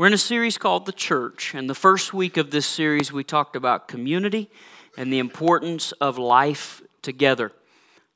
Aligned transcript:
We're 0.00 0.06
in 0.06 0.14
a 0.14 0.16
series 0.16 0.56
called 0.56 0.86
The 0.86 0.92
Church, 0.92 1.52
and 1.54 1.68
the 1.68 1.74
first 1.74 2.14
week 2.14 2.38
of 2.38 2.50
this 2.50 2.64
series, 2.64 3.12
we 3.12 3.22
talked 3.22 3.54
about 3.54 3.86
community 3.86 4.48
and 4.96 5.12
the 5.12 5.18
importance 5.18 5.92
of 5.92 6.16
life 6.16 6.80
together. 7.02 7.52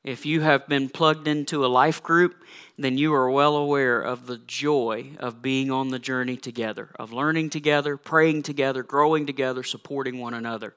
If 0.03 0.25
you 0.25 0.41
have 0.41 0.67
been 0.67 0.89
plugged 0.89 1.27
into 1.27 1.63
a 1.63 1.67
life 1.67 2.01
group, 2.01 2.43
then 2.75 2.97
you 2.97 3.13
are 3.13 3.29
well 3.29 3.55
aware 3.55 4.01
of 4.01 4.25
the 4.25 4.39
joy 4.39 5.11
of 5.19 5.43
being 5.43 5.69
on 5.69 5.89
the 5.89 5.99
journey 5.99 6.37
together, 6.37 6.89
of 6.97 7.13
learning 7.13 7.51
together, 7.51 7.97
praying 7.97 8.41
together, 8.41 8.81
growing 8.81 9.27
together, 9.27 9.61
supporting 9.61 10.19
one 10.19 10.33
another. 10.33 10.73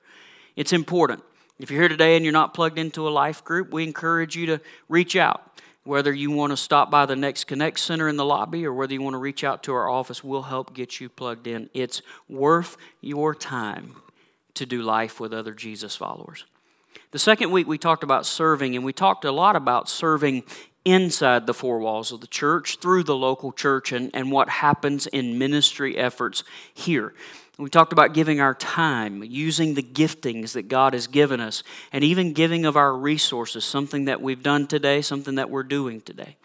It's 0.56 0.74
important. 0.74 1.22
If 1.58 1.70
you're 1.70 1.80
here 1.80 1.88
today 1.88 2.16
and 2.16 2.24
you're 2.24 2.34
not 2.34 2.52
plugged 2.52 2.78
into 2.78 3.08
a 3.08 3.10
life 3.10 3.42
group, 3.42 3.72
we 3.72 3.82
encourage 3.82 4.36
you 4.36 4.44
to 4.44 4.60
reach 4.90 5.16
out. 5.16 5.47
Whether 5.88 6.12
you 6.12 6.30
want 6.30 6.50
to 6.50 6.56
stop 6.58 6.90
by 6.90 7.06
the 7.06 7.16
next 7.16 7.44
Connect 7.44 7.80
Center 7.80 8.10
in 8.10 8.16
the 8.16 8.24
lobby 8.26 8.66
or 8.66 8.74
whether 8.74 8.92
you 8.92 9.00
want 9.00 9.14
to 9.14 9.18
reach 9.18 9.42
out 9.42 9.62
to 9.62 9.72
our 9.72 9.88
office, 9.88 10.22
we'll 10.22 10.42
help 10.42 10.74
get 10.74 11.00
you 11.00 11.08
plugged 11.08 11.46
in. 11.46 11.70
It's 11.72 12.02
worth 12.28 12.76
your 13.00 13.34
time 13.34 13.96
to 14.52 14.66
do 14.66 14.82
life 14.82 15.18
with 15.18 15.32
other 15.32 15.54
Jesus 15.54 15.96
followers. 15.96 16.44
The 17.12 17.18
second 17.18 17.52
week, 17.52 17.66
we 17.66 17.78
talked 17.78 18.02
about 18.02 18.26
serving, 18.26 18.76
and 18.76 18.84
we 18.84 18.92
talked 18.92 19.24
a 19.24 19.32
lot 19.32 19.56
about 19.56 19.88
serving 19.88 20.42
inside 20.84 21.46
the 21.46 21.54
four 21.54 21.78
walls 21.78 22.12
of 22.12 22.20
the 22.20 22.26
church, 22.26 22.76
through 22.80 23.04
the 23.04 23.16
local 23.16 23.50
church, 23.50 23.90
and, 23.90 24.10
and 24.12 24.30
what 24.30 24.50
happens 24.50 25.06
in 25.06 25.38
ministry 25.38 25.96
efforts 25.96 26.44
here. 26.74 27.14
We 27.58 27.68
talked 27.68 27.92
about 27.92 28.14
giving 28.14 28.40
our 28.40 28.54
time, 28.54 29.24
using 29.24 29.74
the 29.74 29.82
giftings 29.82 30.52
that 30.52 30.68
God 30.68 30.92
has 30.92 31.08
given 31.08 31.40
us, 31.40 31.64
and 31.90 32.04
even 32.04 32.32
giving 32.32 32.64
of 32.64 32.76
our 32.76 32.96
resources, 32.96 33.64
something 33.64 34.04
that 34.04 34.22
we've 34.22 34.44
done 34.44 34.68
today, 34.68 35.02
something 35.02 35.34
that 35.34 35.50
we're 35.50 35.64
doing 35.64 36.00
today. 36.00 36.36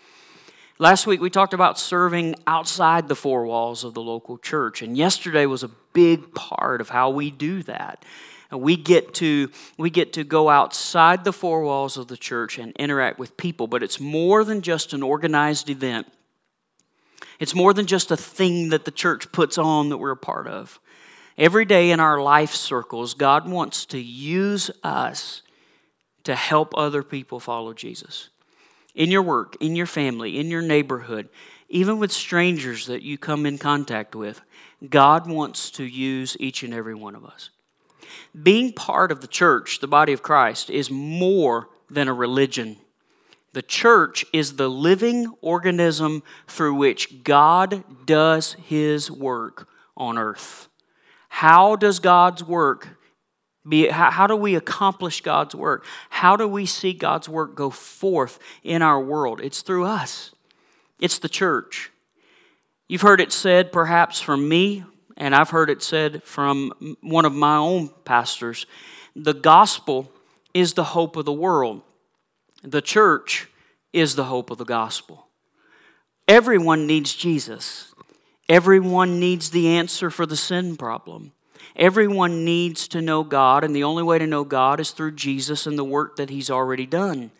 Last 0.79 1.05
week 1.05 1.21
we 1.21 1.29
talked 1.29 1.53
about 1.53 1.77
serving 1.77 2.33
outside 2.47 3.07
the 3.07 3.15
four 3.15 3.45
walls 3.45 3.83
of 3.83 3.93
the 3.93 4.01
local 4.01 4.39
church, 4.39 4.81
and 4.81 4.97
yesterday 4.97 5.45
was 5.45 5.61
a 5.61 5.69
big 5.93 6.33
part 6.33 6.81
of 6.81 6.89
how 6.89 7.11
we 7.11 7.29
do 7.29 7.61
that. 7.63 8.03
We 8.51 8.75
get 8.75 9.13
to 9.15 9.51
we 9.77 9.91
get 9.91 10.13
to 10.13 10.23
go 10.23 10.49
outside 10.49 11.23
the 11.23 11.33
four 11.33 11.61
walls 11.63 11.95
of 11.95 12.07
the 12.07 12.17
church 12.17 12.57
and 12.57 12.75
interact 12.77 13.19
with 13.19 13.37
people, 13.37 13.67
but 13.67 13.83
it's 13.83 13.99
more 13.99 14.43
than 14.43 14.61
just 14.61 14.93
an 14.93 15.03
organized 15.03 15.69
event. 15.69 16.07
It's 17.39 17.53
more 17.53 17.73
than 17.73 17.85
just 17.85 18.09
a 18.09 18.17
thing 18.17 18.69
that 18.69 18.85
the 18.85 18.91
church 18.91 19.31
puts 19.31 19.59
on 19.59 19.89
that 19.89 19.97
we're 19.97 20.11
a 20.11 20.17
part 20.17 20.47
of. 20.47 20.79
Every 21.37 21.65
day 21.65 21.91
in 21.91 21.99
our 21.99 22.21
life 22.21 22.53
circles, 22.53 23.13
God 23.13 23.49
wants 23.49 23.85
to 23.87 23.99
use 23.99 24.69
us 24.83 25.41
to 26.23 26.35
help 26.35 26.73
other 26.77 27.03
people 27.03 27.39
follow 27.39 27.73
Jesus. 27.73 28.29
In 28.95 29.09
your 29.09 29.23
work, 29.23 29.57
in 29.59 29.75
your 29.75 29.87
family, 29.87 30.39
in 30.39 30.51
your 30.51 30.61
neighborhood, 30.61 31.29
even 31.69 31.97
with 31.97 32.11
strangers 32.11 32.85
that 32.85 33.01
you 33.01 33.17
come 33.17 33.45
in 33.47 33.57
contact 33.57 34.15
with, 34.15 34.41
God 34.87 35.27
wants 35.27 35.71
to 35.71 35.83
use 35.83 36.37
each 36.39 36.61
and 36.61 36.73
every 36.73 36.93
one 36.93 37.15
of 37.15 37.25
us. 37.25 37.49
Being 38.41 38.73
part 38.73 39.11
of 39.11 39.21
the 39.21 39.27
church, 39.27 39.79
the 39.79 39.87
body 39.87 40.13
of 40.13 40.21
Christ, 40.21 40.69
is 40.69 40.91
more 40.91 41.69
than 41.89 42.07
a 42.07 42.13
religion. 42.13 42.77
The 43.53 43.61
church 43.63 44.25
is 44.33 44.55
the 44.55 44.69
living 44.69 45.33
organism 45.41 46.21
through 46.47 46.75
which 46.75 47.23
God 47.23 47.83
does 48.05 48.53
his 48.53 49.09
work 49.09 49.67
on 49.97 50.17
earth. 50.17 50.69
How 51.33 51.75
does 51.75 51.97
God's 51.97 52.43
work 52.43 52.89
be, 53.67 53.87
how, 53.87 54.11
how 54.11 54.27
do 54.27 54.35
we 54.35 54.53
accomplish 54.53 55.21
God's 55.21 55.55
work? 55.55 55.83
How 56.11 56.35
do 56.35 56.47
we 56.47 56.67
see 56.67 56.93
God's 56.93 57.27
work 57.27 57.55
go 57.55 57.71
forth 57.71 58.37
in 58.63 58.83
our 58.83 59.01
world? 59.01 59.41
It's 59.41 59.63
through 59.63 59.85
us, 59.85 60.29
it's 60.99 61.17
the 61.17 61.27
church. 61.27 61.89
You've 62.87 63.01
heard 63.01 63.19
it 63.19 63.31
said, 63.31 63.71
perhaps 63.71 64.21
from 64.21 64.47
me, 64.47 64.83
and 65.17 65.33
I've 65.33 65.49
heard 65.49 65.71
it 65.71 65.81
said 65.81 66.21
from 66.21 66.71
one 67.01 67.25
of 67.25 67.33
my 67.33 67.55
own 67.55 67.89
pastors 68.05 68.67
the 69.15 69.33
gospel 69.33 70.11
is 70.53 70.73
the 70.73 70.83
hope 70.83 71.15
of 71.15 71.25
the 71.25 71.33
world, 71.33 71.81
the 72.61 72.81
church 72.81 73.47
is 73.91 74.13
the 74.13 74.25
hope 74.25 74.51
of 74.51 74.59
the 74.59 74.65
gospel. 74.65 75.25
Everyone 76.27 76.85
needs 76.85 77.11
Jesus. 77.11 77.92
Everyone 78.49 79.19
needs 79.19 79.49
the 79.49 79.69
answer 79.69 80.09
for 80.09 80.25
the 80.25 80.35
sin 80.35 80.75
problem. 80.75 81.31
Everyone 81.75 82.45
needs 82.45 82.87
to 82.89 83.01
know 83.01 83.23
God, 83.23 83.63
and 83.63 83.75
the 83.75 83.83
only 83.83 84.03
way 84.03 84.19
to 84.19 84.27
know 84.27 84.43
God 84.43 84.79
is 84.79 84.91
through 84.91 85.13
Jesus 85.13 85.65
and 85.65 85.77
the 85.77 85.83
work 85.83 86.17
that 86.17 86.29
He's 86.29 86.49
already 86.49 86.85
done. 86.85 87.31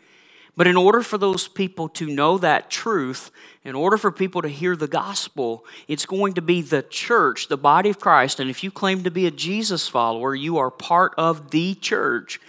But 0.55 0.67
in 0.67 0.77
order 0.77 1.01
for 1.01 1.17
those 1.17 1.47
people 1.47 1.89
to 1.89 2.05
know 2.07 2.37
that 2.37 2.69
truth, 2.69 3.31
in 3.63 3.75
order 3.75 3.97
for 3.97 4.11
people 4.11 4.41
to 4.43 4.47
hear 4.47 4.75
the 4.75 4.87
gospel, 4.87 5.65
it's 5.87 6.05
going 6.05 6.33
to 6.33 6.41
be 6.41 6.61
the 6.61 6.83
church, 6.83 7.47
the 7.47 7.57
body 7.57 7.89
of 7.89 7.99
Christ. 7.99 8.39
And 8.39 8.49
if 8.49 8.63
you 8.63 8.69
claim 8.69 9.03
to 9.03 9.11
be 9.11 9.25
a 9.25 9.31
Jesus 9.31 9.87
follower, 9.87 10.35
you 10.35 10.57
are 10.57 10.69
part 10.69 11.13
of 11.17 11.49
the 11.49 11.73
church. 11.75 12.39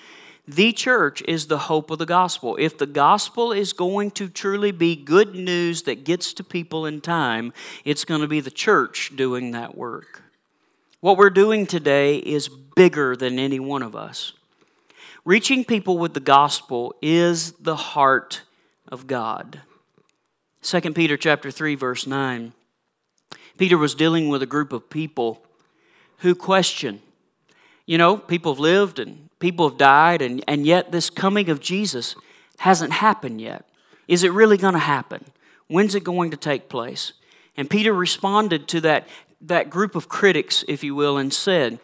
The 0.47 0.73
church 0.73 1.23
is 1.27 1.47
the 1.47 1.59
hope 1.59 1.91
of 1.91 1.99
the 1.99 2.07
gospel. 2.07 2.57
If 2.61 2.77
the 2.77 2.87
gospel 2.87 3.51
is 3.51 3.73
going 3.73 4.11
to 4.13 4.29
truly 4.29 4.73
be 4.73 4.95
good 4.95 5.35
news 5.35 5.83
that 5.83 6.05
gets 6.05 6.35
to 6.35 6.45
people 6.45 6.85
in 6.85 7.01
time, 7.01 7.55
it's 7.85 8.05
going 8.05 8.21
to 8.21 8.29
be 8.29 8.41
the 8.41 8.51
church 8.51 9.13
doing 9.17 9.53
that 9.53 9.75
work. 9.75 10.23
What 11.01 11.17
we're 11.17 11.31
doing 11.31 11.67
today 11.67 12.17
is 12.17 12.49
bigger 12.49 13.17
than 13.17 13.39
any 13.39 13.59
one 13.59 13.83
of 13.83 13.97
us. 13.97 14.33
Reaching 15.25 15.65
people 15.65 15.97
with 15.97 16.13
the 16.13 16.21
gospel 16.21 16.95
is 17.01 17.53
the 17.53 17.77
heart 17.77 18.43
of 18.89 19.07
God. 19.07 19.63
2 20.61 20.81
Peter 20.93 21.17
chapter 21.17 21.51
3 21.51 21.75
verse 21.75 22.07
9. 22.07 22.53
Peter 23.57 23.79
was 23.79 23.95
dealing 23.95 24.29
with 24.29 24.43
a 24.43 24.47
group 24.47 24.73
of 24.73 24.91
people 24.91 25.43
who 26.19 26.35
question. 26.35 27.01
You 27.87 27.97
know, 27.97 28.19
people 28.19 28.53
have 28.53 28.61
lived 28.61 28.99
and 28.99 29.24
People 29.39 29.69
have 29.69 29.79
died, 29.79 30.23
and, 30.23 30.43
and 30.49 30.67
yet 30.67 30.93
this 30.93 31.11
coming 31.11 31.51
of 31.51 31.61
Jesus 31.61 32.17
hasn't 32.59 32.93
happened 32.93 33.41
yet. 33.41 33.69
Is 34.09 34.25
it 34.25 34.33
really 34.33 34.57
going 34.57 34.75
to 34.75 34.81
happen? 34.81 35.25
When's 35.67 35.95
it 35.95 36.05
going 36.05 36.31
to 36.31 36.37
take 36.37 36.69
place? 36.69 37.13
And 37.57 37.71
Peter 37.71 37.93
responded 37.93 38.69
to 38.69 38.81
that, 38.83 39.09
that 39.41 39.71
group 39.71 39.95
of 39.95 40.09
critics, 40.09 40.65
if 40.69 40.85
you 40.85 40.95
will, 40.95 41.17
and 41.17 41.33
said, 41.33 41.79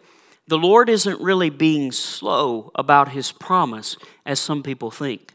The 0.47 0.57
Lord 0.57 0.89
isn't 0.89 1.21
really 1.21 1.49
being 1.49 1.91
slow 1.91 2.71
about 2.75 3.09
his 3.09 3.31
promise, 3.31 3.97
as 4.25 4.39
some 4.39 4.63
people 4.63 4.91
think. 4.91 5.33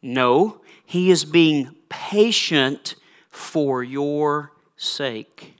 No, 0.00 0.60
he 0.84 1.10
is 1.10 1.24
being 1.24 1.76
patient 1.88 2.94
for 3.28 3.82
your 3.82 4.52
sake. 4.76 5.54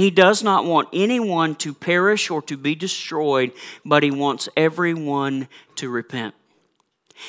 He 0.00 0.10
does 0.10 0.42
not 0.42 0.64
want 0.64 0.88
anyone 0.94 1.54
to 1.56 1.74
perish 1.74 2.30
or 2.30 2.40
to 2.42 2.56
be 2.56 2.74
destroyed, 2.74 3.52
but 3.84 4.02
he 4.02 4.10
wants 4.10 4.48
everyone 4.56 5.46
to 5.76 5.90
repent. 5.90 6.34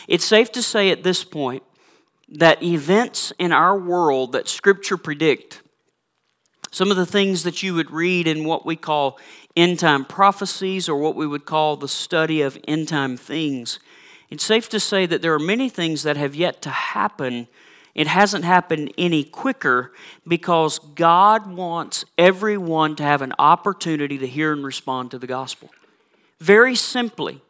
It's 0.07 0.23
safe 0.23 0.53
to 0.53 0.63
say 0.63 0.89
at 0.89 1.03
this 1.03 1.25
point 1.25 1.63
that 2.29 2.63
events 2.63 3.33
in 3.37 3.51
our 3.51 3.77
world 3.77 4.31
that 4.31 4.47
Scripture 4.47 4.95
predict, 4.95 5.61
some 6.71 6.89
of 6.89 6.95
the 6.95 7.05
things 7.05 7.43
that 7.43 7.61
you 7.61 7.73
would 7.73 7.91
read 7.91 8.25
in 8.25 8.45
what 8.45 8.65
we 8.65 8.77
call 8.77 9.19
end 9.57 9.79
time 9.79 10.05
prophecies 10.05 10.87
or 10.87 10.95
what 10.95 11.17
we 11.17 11.27
would 11.27 11.43
call 11.43 11.75
the 11.75 11.89
study 11.89 12.41
of 12.41 12.57
end 12.69 12.87
time 12.87 13.17
things, 13.17 13.79
it's 14.29 14.45
safe 14.45 14.69
to 14.69 14.79
say 14.79 15.05
that 15.05 15.21
there 15.21 15.33
are 15.33 15.39
many 15.39 15.67
things 15.67 16.03
that 16.03 16.15
have 16.15 16.35
yet 16.35 16.61
to 16.61 16.69
happen 16.69 17.49
it 17.93 18.07
hasn't 18.07 18.45
happened 18.45 18.93
any 18.97 19.23
quicker 19.23 19.91
because 20.27 20.79
God 20.79 21.51
wants 21.51 22.05
everyone 22.17 22.95
to 22.95 23.03
have 23.03 23.21
an 23.21 23.33
opportunity 23.37 24.17
to 24.17 24.27
hear 24.27 24.53
and 24.53 24.63
respond 24.63 25.11
to 25.11 25.19
the 25.19 25.27
gospel. 25.27 25.69
Very 26.39 26.75
simply, 26.75 27.41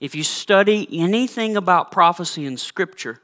if 0.00 0.14
you 0.14 0.22
study 0.24 0.88
anything 0.92 1.56
about 1.56 1.92
prophecy 1.92 2.46
in 2.46 2.56
Scripture, 2.56 3.20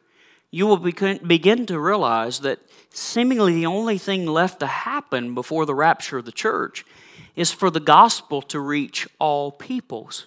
you 0.51 0.67
will 0.67 0.77
begin 0.77 1.67
to 1.67 1.79
realize 1.79 2.41
that 2.41 2.61
seemingly 2.91 3.55
the 3.55 3.67
only 3.67 3.99
thing 3.99 4.27
left 4.27 4.61
to 4.61 4.67
happen 4.67 5.35
before 5.35 5.67
the 5.67 5.75
rapture 5.75 6.19
of 6.19 6.25
the 6.25 6.33
church 6.33 6.85
is 7.35 7.53
for 7.53 7.71
the 7.71 7.81
gospel 7.81 8.41
to 8.41 8.61
reach 8.61 9.09
all 9.19 9.51
peoples. 9.51 10.27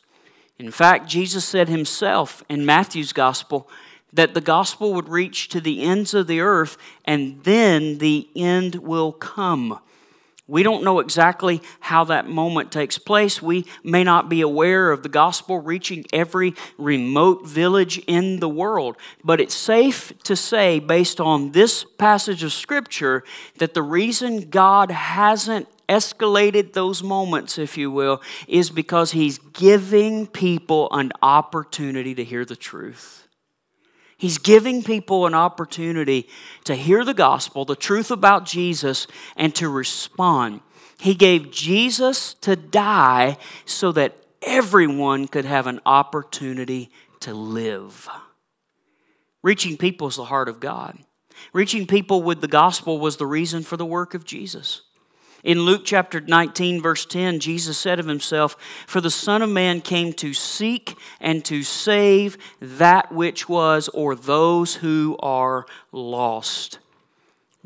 In 0.60 0.72
fact, 0.72 1.08
Jesus 1.08 1.46
said 1.46 1.70
himself 1.70 2.44
in 2.50 2.66
Matthew's 2.66 3.14
gospel, 3.14 3.70
that 4.14 4.34
the 4.34 4.42
gospel 4.42 4.94
would 4.94 5.10
reach 5.10 5.50
to 5.50 5.62
the 5.62 5.84
ends 5.84 6.14
of 6.14 6.28
the 6.28 6.42
earth 6.42 6.78
and 7.06 7.44
then 7.44 7.98
the 8.00 8.28
end 8.36 8.76
will 8.76 9.12
come. 9.12 9.80
We 10.50 10.64
don't 10.64 10.84
know 10.84 11.00
exactly 11.00 11.62
how 11.80 12.06
that 12.06 12.28
moment 12.28 12.72
takes 12.72 12.98
place. 12.98 13.40
We 13.40 13.68
may 13.84 14.04
not 14.04 14.30
be 14.30 14.42
aware 14.42 14.92
of 14.92 15.04
the 15.04 15.10
gospel 15.10 15.60
reaching 15.60 16.06
every 16.12 16.56
remote 16.80 17.46
village 17.46 18.00
in 18.08 18.40
the 18.40 18.50
world. 18.50 18.98
But 19.24 19.40
it's 19.40 19.54
safe 19.54 20.12
to 20.24 20.36
say, 20.36 20.80
based 20.80 21.22
on 21.22 21.52
this 21.52 21.84
passage 21.84 22.42
of 22.42 22.52
Scripture, 22.52 23.24
that 23.60 23.76
the 23.76 23.84
reason 23.84 24.50
God 24.50 24.90
hasn't 24.90 25.68
escalated 25.88 26.74
those 26.74 27.04
moments, 27.04 27.60
if 27.60 27.78
you 27.78 27.92
will, 27.92 28.20
is 28.48 28.72
because 28.72 29.12
He's 29.12 29.38
giving 29.38 30.26
people 30.26 30.88
an 30.92 31.12
opportunity 31.22 32.16
to 32.16 32.24
hear 32.24 32.44
the 32.44 32.56
truth. 32.56 33.28
He's 34.20 34.38
giving 34.38 34.84
people 34.84 35.26
an 35.26 35.34
opportunity 35.34 36.28
to 36.66 36.76
hear 36.76 37.06
the 37.06 37.14
gospel, 37.14 37.64
the 37.64 37.74
truth 37.74 38.12
about 38.12 38.44
Jesus, 38.44 39.08
and 39.38 39.56
to 39.56 39.70
respond. 39.70 40.60
He 41.00 41.16
gave 41.16 41.52
Jesus 41.52 42.34
to 42.42 42.58
die 42.58 43.38
so 43.64 43.94
that 43.94 44.18
everyone 44.42 45.30
could 45.30 45.46
have 45.46 45.68
an 45.68 45.80
opportunity 45.86 46.92
to 47.22 47.34
live. 47.34 48.10
Reaching 49.42 49.78
people 49.78 50.10
is 50.10 50.18
the 50.18 50.26
heart 50.26 50.50
of 50.50 50.60
God. 50.60 50.98
Reaching 51.54 51.88
people 51.88 52.22
with 52.22 52.42
the 52.42 52.48
gospel 52.50 53.00
was 53.00 53.16
the 53.16 53.26
reason 53.26 53.64
for 53.64 53.78
the 53.78 53.86
work 53.86 54.14
of 54.14 54.26
Jesus. 54.26 54.82
In 55.44 55.62
Luke 55.62 55.84
chapter 55.86 56.20
19, 56.20 56.82
verse 56.82 57.06
10, 57.06 57.40
Jesus 57.40 57.78
said 57.78 58.00
of 58.00 58.08
himself, 58.08 58.58
For 58.88 59.00
the 59.00 59.12
Son 59.12 59.42
of 59.42 59.50
Man 59.50 59.80
came 59.80 60.12
to 60.14 60.34
seek 60.34 60.98
and 61.22 61.46
to 61.46 61.64
save 61.64 62.38
that 62.60 63.12
which 63.12 63.48
was, 63.48 63.88
or 63.90 64.16
those 64.16 64.76
who 64.76 65.18
are 65.22 65.66
lost. 65.92 66.80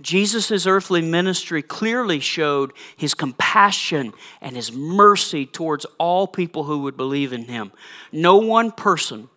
Jesus' 0.02 0.66
earthly 0.66 1.02
ministry 1.02 1.62
clearly 1.62 2.20
showed 2.20 2.74
his 2.98 3.14
compassion 3.14 4.14
and 4.42 4.56
his 4.56 4.72
mercy 4.72 5.46
towards 5.46 5.86
all 5.98 6.28
people 6.28 6.64
who 6.64 6.80
would 6.80 6.98
believe 6.98 7.32
in 7.32 7.46
him. 7.46 7.72
No 8.12 8.38
one 8.38 8.72
person, 8.72 9.30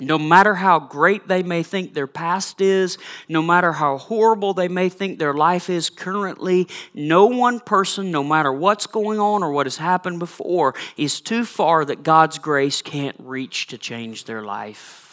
no 0.00 0.18
matter 0.18 0.54
how 0.54 0.80
great 0.80 1.28
they 1.28 1.42
may 1.42 1.62
think 1.62 1.94
their 1.94 2.06
past 2.06 2.60
is, 2.60 2.98
no 3.28 3.42
matter 3.42 3.72
how 3.72 3.98
horrible 3.98 4.54
they 4.54 4.68
may 4.68 4.88
think 4.88 5.18
their 5.18 5.34
life 5.34 5.70
is 5.70 5.90
currently, 5.90 6.66
no 6.94 7.26
one 7.26 7.60
person, 7.60 8.10
no 8.10 8.24
matter 8.24 8.52
what's 8.52 8.86
going 8.86 9.20
on 9.20 9.42
or 9.42 9.52
what 9.52 9.66
has 9.66 9.76
happened 9.76 10.18
before, 10.18 10.74
is 10.96 11.20
too 11.20 11.44
far 11.44 11.84
that 11.84 12.02
God's 12.02 12.38
grace 12.38 12.82
can't 12.82 13.16
reach 13.18 13.68
to 13.68 13.78
change 13.78 14.24
their 14.24 14.42
life. 14.42 15.11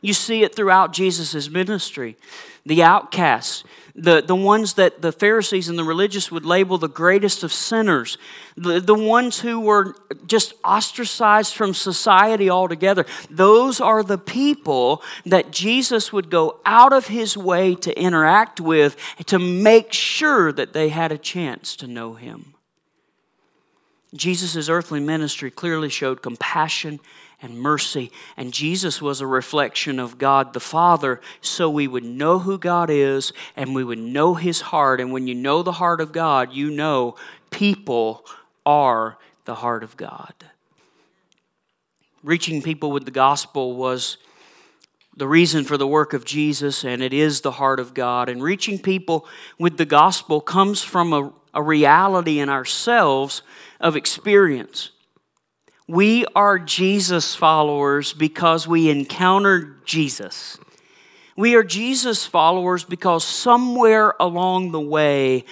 You 0.00 0.12
see 0.12 0.42
it 0.42 0.54
throughout 0.54 0.92
Jesus' 0.92 1.48
ministry. 1.50 2.16
The 2.64 2.82
outcasts, 2.82 3.64
the, 3.94 4.20
the 4.20 4.36
ones 4.36 4.74
that 4.74 5.02
the 5.02 5.10
Pharisees 5.10 5.68
and 5.68 5.78
the 5.78 5.84
religious 5.84 6.30
would 6.30 6.44
label 6.44 6.78
the 6.78 6.88
greatest 6.88 7.42
of 7.42 7.52
sinners, 7.52 8.16
the, 8.56 8.80
the 8.80 8.94
ones 8.94 9.40
who 9.40 9.58
were 9.58 9.96
just 10.26 10.54
ostracized 10.64 11.54
from 11.54 11.74
society 11.74 12.48
altogether. 12.48 13.06
Those 13.28 13.80
are 13.80 14.02
the 14.04 14.18
people 14.18 15.02
that 15.26 15.50
Jesus 15.50 16.12
would 16.12 16.30
go 16.30 16.60
out 16.64 16.92
of 16.92 17.08
his 17.08 17.36
way 17.36 17.74
to 17.76 18.00
interact 18.00 18.60
with 18.60 18.96
to 19.26 19.38
make 19.38 19.92
sure 19.92 20.52
that 20.52 20.72
they 20.72 20.90
had 20.90 21.10
a 21.10 21.18
chance 21.18 21.74
to 21.76 21.86
know 21.86 22.14
him. 22.14 22.54
Jesus' 24.14 24.68
earthly 24.68 25.00
ministry 25.00 25.50
clearly 25.50 25.88
showed 25.88 26.22
compassion 26.22 27.00
and 27.40 27.58
mercy. 27.58 28.10
And 28.36 28.52
Jesus 28.52 29.00
was 29.00 29.20
a 29.20 29.26
reflection 29.26 29.98
of 29.98 30.18
God 30.18 30.52
the 30.52 30.60
Father, 30.60 31.20
so 31.40 31.70
we 31.70 31.86
would 31.86 32.04
know 32.04 32.40
who 32.40 32.58
God 32.58 32.90
is 32.90 33.32
and 33.56 33.74
we 33.74 33.84
would 33.84 33.98
know 33.98 34.34
His 34.34 34.60
heart. 34.60 35.00
And 35.00 35.12
when 35.12 35.26
you 35.26 35.34
know 35.34 35.62
the 35.62 35.72
heart 35.72 36.00
of 36.00 36.12
God, 36.12 36.52
you 36.52 36.70
know 36.70 37.16
people 37.50 38.24
are 38.66 39.18
the 39.44 39.56
heart 39.56 39.82
of 39.82 39.96
God. 39.96 40.34
Reaching 42.22 42.60
people 42.60 42.90
with 42.90 43.04
the 43.04 43.10
gospel 43.10 43.76
was 43.76 44.18
the 45.16 45.28
reason 45.28 45.64
for 45.64 45.76
the 45.76 45.86
work 45.86 46.12
of 46.12 46.24
Jesus, 46.24 46.84
and 46.84 47.02
it 47.02 47.12
is 47.12 47.40
the 47.40 47.52
heart 47.52 47.80
of 47.80 47.94
God. 47.94 48.28
And 48.28 48.42
reaching 48.42 48.78
people 48.78 49.26
with 49.58 49.76
the 49.76 49.84
gospel 49.84 50.40
comes 50.40 50.82
from 50.82 51.12
a, 51.12 51.32
a 51.54 51.62
reality 51.62 52.38
in 52.38 52.48
ourselves 52.48 53.42
of 53.80 53.96
experience. 53.96 54.90
We 55.88 56.26
are 56.36 56.58
Jesus 56.58 57.34
followers 57.34 58.12
because 58.12 58.68
we 58.68 58.90
encountered 58.90 59.86
Jesus. 59.86 60.58
We 61.34 61.54
are 61.54 61.64
Jesus 61.64 62.26
followers 62.26 62.84
because 62.84 63.24
somewhere 63.24 64.12
along 64.20 64.72
the 64.72 64.80
way, 64.80 65.46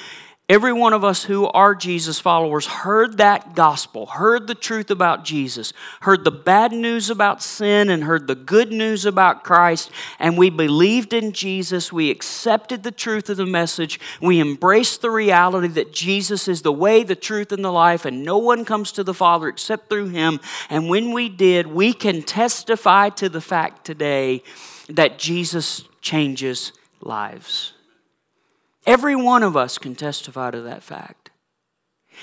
Every 0.48 0.72
one 0.72 0.92
of 0.92 1.02
us 1.02 1.24
who 1.24 1.46
are 1.48 1.74
Jesus 1.74 2.20
followers 2.20 2.66
heard 2.66 3.16
that 3.16 3.56
gospel, 3.56 4.06
heard 4.06 4.46
the 4.46 4.54
truth 4.54 4.92
about 4.92 5.24
Jesus, 5.24 5.72
heard 6.02 6.22
the 6.22 6.30
bad 6.30 6.70
news 6.70 7.10
about 7.10 7.42
sin, 7.42 7.90
and 7.90 8.04
heard 8.04 8.28
the 8.28 8.36
good 8.36 8.70
news 8.70 9.04
about 9.04 9.42
Christ, 9.42 9.90
and 10.20 10.38
we 10.38 10.50
believed 10.50 11.12
in 11.12 11.32
Jesus. 11.32 11.92
We 11.92 12.12
accepted 12.12 12.84
the 12.84 12.92
truth 12.92 13.28
of 13.28 13.38
the 13.38 13.44
message. 13.44 13.98
We 14.20 14.40
embraced 14.40 15.02
the 15.02 15.10
reality 15.10 15.66
that 15.66 15.92
Jesus 15.92 16.46
is 16.46 16.62
the 16.62 16.70
way, 16.70 17.02
the 17.02 17.16
truth, 17.16 17.50
and 17.50 17.64
the 17.64 17.72
life, 17.72 18.04
and 18.04 18.22
no 18.22 18.38
one 18.38 18.64
comes 18.64 18.92
to 18.92 19.02
the 19.02 19.14
Father 19.14 19.48
except 19.48 19.88
through 19.90 20.10
Him. 20.10 20.38
And 20.70 20.88
when 20.88 21.12
we 21.12 21.28
did, 21.28 21.66
we 21.66 21.92
can 21.92 22.22
testify 22.22 23.08
to 23.08 23.28
the 23.28 23.40
fact 23.40 23.84
today 23.84 24.44
that 24.88 25.18
Jesus 25.18 25.82
changes 26.00 26.70
lives. 27.00 27.72
Every 28.86 29.16
one 29.16 29.42
of 29.42 29.56
us 29.56 29.78
can 29.78 29.94
testify 29.94 30.50
to 30.52 30.60
that 30.62 30.82
fact. 30.82 31.30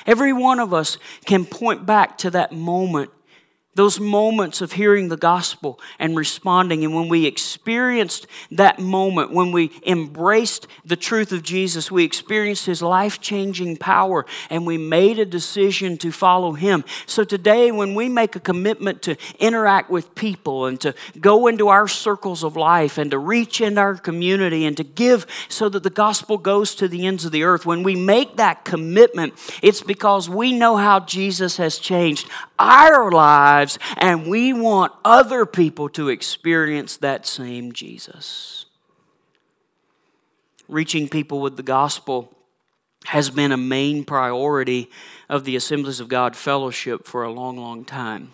Every 0.05 0.33
one 0.33 0.59
of 0.59 0.73
us 0.73 0.97
can 1.25 1.45
point 1.45 1.85
back 1.85 2.17
to 2.19 2.31
that 2.31 2.51
moment 2.51 3.11
those 3.75 3.99
moments 3.99 4.61
of 4.61 4.73
hearing 4.73 5.09
the 5.09 5.17
gospel 5.17 5.79
and 5.99 6.15
responding. 6.15 6.83
And 6.83 6.93
when 6.93 7.09
we 7.09 7.25
experienced 7.25 8.27
that 8.51 8.79
moment, 8.79 9.31
when 9.31 9.51
we 9.51 9.71
embraced 9.85 10.67
the 10.85 10.95
truth 10.95 11.31
of 11.31 11.43
Jesus, 11.43 11.91
we 11.91 12.03
experienced 12.03 12.65
his 12.65 12.81
life 12.81 13.19
changing 13.19 13.77
power 13.77 14.25
and 14.49 14.65
we 14.65 14.77
made 14.77 15.19
a 15.19 15.25
decision 15.25 15.97
to 15.97 16.11
follow 16.11 16.53
him. 16.53 16.83
So 17.05 17.23
today, 17.23 17.71
when 17.71 17.95
we 17.95 18.09
make 18.09 18.35
a 18.35 18.39
commitment 18.39 19.01
to 19.03 19.17
interact 19.39 19.89
with 19.89 20.13
people 20.15 20.65
and 20.65 20.79
to 20.81 20.93
go 21.19 21.47
into 21.47 21.69
our 21.69 21.87
circles 21.87 22.43
of 22.43 22.55
life 22.55 22.97
and 22.97 23.11
to 23.11 23.17
reach 23.17 23.61
in 23.61 23.77
our 23.77 23.95
community 23.95 24.65
and 24.65 24.77
to 24.77 24.83
give 24.83 25.25
so 25.49 25.69
that 25.69 25.83
the 25.83 25.89
gospel 25.89 26.37
goes 26.37 26.75
to 26.75 26.87
the 26.87 27.05
ends 27.07 27.25
of 27.25 27.31
the 27.31 27.43
earth, 27.43 27.65
when 27.65 27.83
we 27.83 27.95
make 27.95 28.37
that 28.37 28.65
commitment, 28.65 29.33
it's 29.61 29.81
because 29.81 30.29
we 30.29 30.51
know 30.51 30.77
how 30.77 30.99
Jesus 30.99 31.57
has 31.57 31.79
changed 31.79 32.29
our 32.59 33.11
lives, 33.11 33.62
and 33.97 34.27
we 34.27 34.53
want 34.53 34.93
other 35.03 35.45
people 35.45 35.89
to 35.89 36.09
experience 36.09 36.97
that 36.97 37.25
same 37.25 37.71
Jesus. 37.71 38.65
Reaching 40.67 41.09
people 41.09 41.41
with 41.41 41.57
the 41.57 41.63
gospel 41.63 42.33
has 43.05 43.29
been 43.29 43.51
a 43.51 43.57
main 43.57 44.03
priority 44.05 44.89
of 45.29 45.43
the 45.43 45.55
Assemblies 45.55 45.99
of 45.99 46.07
God 46.07 46.35
Fellowship 46.35 47.05
for 47.05 47.23
a 47.23 47.31
long, 47.31 47.57
long 47.57 47.83
time. 47.83 48.31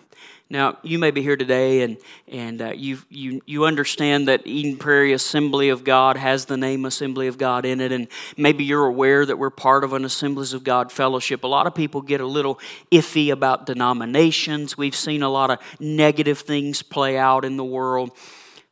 Now, 0.52 0.78
you 0.82 0.98
may 0.98 1.12
be 1.12 1.22
here 1.22 1.36
today 1.36 1.82
and, 1.82 1.96
and 2.26 2.60
uh, 2.60 2.72
you, 2.72 2.98
you, 3.08 3.40
you 3.46 3.66
understand 3.66 4.26
that 4.26 4.44
Eden 4.48 4.78
Prairie 4.78 5.12
Assembly 5.12 5.68
of 5.68 5.84
God 5.84 6.16
has 6.16 6.46
the 6.46 6.56
name 6.56 6.84
Assembly 6.86 7.28
of 7.28 7.38
God 7.38 7.64
in 7.64 7.80
it, 7.80 7.92
and 7.92 8.08
maybe 8.36 8.64
you're 8.64 8.86
aware 8.86 9.24
that 9.24 9.38
we're 9.38 9.50
part 9.50 9.84
of 9.84 9.92
an 9.92 10.04
Assemblies 10.04 10.52
of 10.52 10.64
God 10.64 10.90
fellowship. 10.90 11.44
A 11.44 11.46
lot 11.46 11.68
of 11.68 11.74
people 11.76 12.02
get 12.02 12.20
a 12.20 12.26
little 12.26 12.58
iffy 12.90 13.30
about 13.30 13.64
denominations. 13.64 14.76
We've 14.76 14.96
seen 14.96 15.22
a 15.22 15.28
lot 15.28 15.52
of 15.52 15.60
negative 15.78 16.40
things 16.40 16.82
play 16.82 17.16
out 17.16 17.44
in 17.44 17.56
the 17.56 17.64
world. 17.64 18.10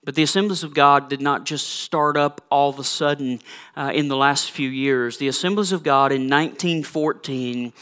But 0.03 0.17
the 0.17 0.25
Assemblies 0.25 0.65
of 0.65 0.75
God 0.75 1.09
did 1.09 1.21
not 1.21 1.45
just 1.45 1.69
start 1.69 2.17
up 2.17 2.45
all 2.51 2.71
of 2.71 2.81
a 2.81 2.85
sudden 2.85 3.41
uh, 3.77 3.93
in 3.95 4.09
the 4.09 4.17
last 4.17 4.51
few 4.51 4.69
years. 4.69 5.19
The 5.19 5.29
Assemblies 5.29 5.71
of 5.71 5.85
God 5.85 6.11
in 6.11 6.23
1914 6.23 7.73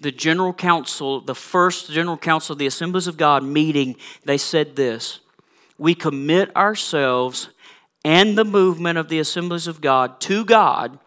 the 0.00 0.10
general 0.10 0.52
council, 0.52 1.20
the 1.20 1.34
first 1.34 1.90
general 1.90 2.16
council 2.16 2.54
of 2.54 2.58
the 2.58 2.66
Assemblies 2.66 3.06
of 3.06 3.16
God 3.16 3.44
meeting, 3.44 3.96
they 4.24 4.38
said 4.38 4.76
this 4.76 5.20
We 5.78 5.94
commit 5.94 6.54
ourselves 6.56 7.50
and 8.04 8.36
the 8.36 8.44
movement 8.44 8.98
of 8.98 9.08
the 9.08 9.18
Assemblies 9.18 9.66
of 9.66 9.80
God 9.80 10.20
to 10.22 10.44
God 10.44 10.98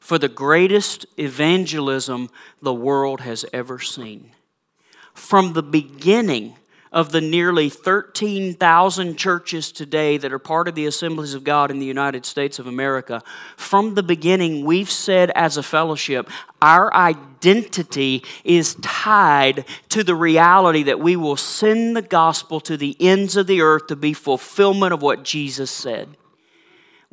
for 0.00 0.18
the 0.18 0.28
greatest 0.28 1.04
evangelism 1.18 2.30
the 2.62 2.72
world 2.74 3.20
has 3.20 3.44
ever 3.52 3.78
seen. 3.78 4.32
From 5.12 5.52
the 5.52 5.62
beginning, 5.62 6.56
of 6.92 7.12
the 7.12 7.20
nearly 7.20 7.68
13,000 7.68 9.16
churches 9.16 9.70
today 9.70 10.16
that 10.16 10.32
are 10.32 10.38
part 10.38 10.66
of 10.66 10.74
the 10.74 10.86
Assemblies 10.86 11.34
of 11.34 11.44
God 11.44 11.70
in 11.70 11.78
the 11.78 11.86
United 11.86 12.26
States 12.26 12.58
of 12.58 12.66
America, 12.66 13.22
from 13.56 13.94
the 13.94 14.02
beginning, 14.02 14.64
we've 14.64 14.90
said 14.90 15.30
as 15.30 15.56
a 15.56 15.62
fellowship, 15.62 16.28
our 16.60 16.92
identity 16.92 18.24
is 18.44 18.74
tied 18.82 19.64
to 19.88 20.02
the 20.02 20.16
reality 20.16 20.82
that 20.82 21.00
we 21.00 21.14
will 21.16 21.36
send 21.36 21.96
the 21.96 22.02
gospel 22.02 22.60
to 22.60 22.76
the 22.76 22.96
ends 22.98 23.36
of 23.36 23.46
the 23.46 23.60
earth 23.60 23.86
to 23.86 23.96
be 23.96 24.12
fulfillment 24.12 24.92
of 24.92 25.00
what 25.00 25.22
Jesus 25.22 25.70
said. 25.70 26.16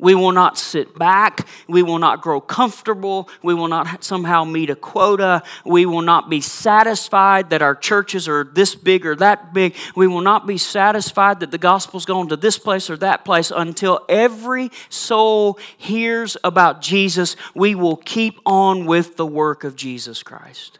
We 0.00 0.14
will 0.14 0.30
not 0.30 0.56
sit 0.56 0.96
back. 0.96 1.48
We 1.66 1.82
will 1.82 1.98
not 1.98 2.22
grow 2.22 2.40
comfortable. 2.40 3.28
We 3.42 3.52
will 3.52 3.66
not 3.66 4.04
somehow 4.04 4.44
meet 4.44 4.70
a 4.70 4.76
quota. 4.76 5.42
We 5.64 5.86
will 5.86 6.02
not 6.02 6.30
be 6.30 6.40
satisfied 6.40 7.50
that 7.50 7.62
our 7.62 7.74
churches 7.74 8.28
are 8.28 8.44
this 8.44 8.76
big 8.76 9.04
or 9.04 9.16
that 9.16 9.52
big. 9.52 9.74
We 9.96 10.06
will 10.06 10.20
not 10.20 10.46
be 10.46 10.56
satisfied 10.56 11.40
that 11.40 11.50
the 11.50 11.58
gospel's 11.58 12.04
going 12.04 12.28
to 12.28 12.36
this 12.36 12.58
place 12.58 12.88
or 12.88 12.96
that 12.98 13.24
place 13.24 13.50
until 13.50 14.04
every 14.08 14.70
soul 14.88 15.58
hears 15.76 16.36
about 16.44 16.80
Jesus. 16.80 17.34
We 17.56 17.74
will 17.74 17.96
keep 17.96 18.38
on 18.46 18.86
with 18.86 19.16
the 19.16 19.26
work 19.26 19.64
of 19.64 19.74
Jesus 19.74 20.22
Christ. 20.22 20.78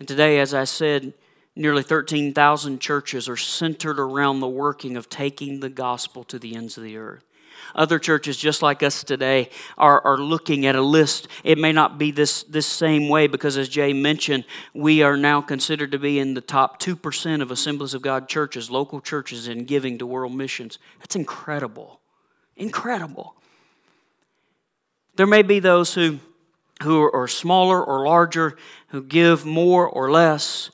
And 0.00 0.08
today, 0.08 0.40
as 0.40 0.52
I 0.52 0.64
said, 0.64 1.14
nearly 1.54 1.84
13,000 1.84 2.80
churches 2.80 3.28
are 3.28 3.36
centered 3.36 4.00
around 4.00 4.40
the 4.40 4.48
working 4.48 4.96
of 4.96 5.08
taking 5.08 5.60
the 5.60 5.68
gospel 5.68 6.24
to 6.24 6.40
the 6.40 6.56
ends 6.56 6.76
of 6.76 6.82
the 6.82 6.96
earth. 6.96 7.22
Other 7.74 7.98
churches, 7.98 8.36
just 8.36 8.62
like 8.62 8.82
us 8.82 9.02
today, 9.02 9.50
are, 9.78 10.00
are 10.04 10.18
looking 10.18 10.66
at 10.66 10.76
a 10.76 10.82
list. 10.82 11.28
It 11.44 11.58
may 11.58 11.72
not 11.72 11.98
be 11.98 12.10
this, 12.10 12.42
this 12.44 12.66
same 12.66 13.08
way 13.08 13.26
because, 13.26 13.56
as 13.56 13.68
Jay 13.68 13.92
mentioned, 13.92 14.44
we 14.74 15.02
are 15.02 15.16
now 15.16 15.40
considered 15.40 15.92
to 15.92 15.98
be 15.98 16.18
in 16.18 16.34
the 16.34 16.40
top 16.40 16.80
2% 16.80 17.42
of 17.42 17.50
Assemblies 17.50 17.94
of 17.94 18.02
God 18.02 18.28
churches, 18.28 18.70
local 18.70 19.00
churches, 19.00 19.48
in 19.48 19.64
giving 19.64 19.98
to 19.98 20.06
world 20.06 20.34
missions. 20.34 20.78
That's 20.98 21.16
incredible. 21.16 22.00
Incredible. 22.56 23.34
There 25.16 25.26
may 25.26 25.42
be 25.42 25.58
those 25.58 25.94
who, 25.94 26.18
who 26.82 27.10
are 27.12 27.28
smaller 27.28 27.82
or 27.82 28.06
larger, 28.06 28.56
who 28.88 29.02
give 29.02 29.44
more 29.44 29.86
or 29.86 30.10
less, 30.10 30.70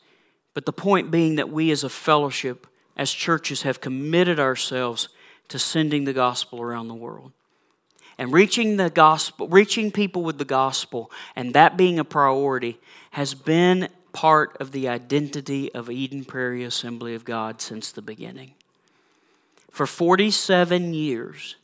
but 0.54 0.66
the 0.66 0.72
point 0.72 1.10
being 1.10 1.36
that 1.36 1.50
we 1.50 1.70
as 1.70 1.84
a 1.84 1.88
fellowship, 1.88 2.66
as 2.96 3.12
churches, 3.12 3.62
have 3.62 3.80
committed 3.80 4.40
ourselves 4.40 5.08
to 5.48 5.58
sending 5.58 6.04
the 6.04 6.12
gospel 6.12 6.60
around 6.60 6.88
the 6.88 6.94
world. 6.94 7.32
And 8.18 8.32
reaching 8.32 8.76
the 8.76 8.90
gospel, 8.90 9.48
reaching 9.48 9.92
people 9.92 10.22
with 10.22 10.38
the 10.38 10.44
gospel, 10.44 11.10
and 11.36 11.54
that 11.54 11.76
being 11.76 11.98
a 11.98 12.04
priority, 12.04 12.80
has 13.12 13.34
been 13.34 13.88
part 14.12 14.56
of 14.58 14.72
the 14.72 14.88
identity 14.88 15.72
of 15.72 15.88
Eden 15.88 16.24
Prairie 16.24 16.64
Assembly 16.64 17.14
of 17.14 17.24
God 17.24 17.60
since 17.60 17.92
the 17.92 18.02
beginning. 18.02 18.54
For 19.70 19.86
47 19.86 20.94
years, 20.94 21.56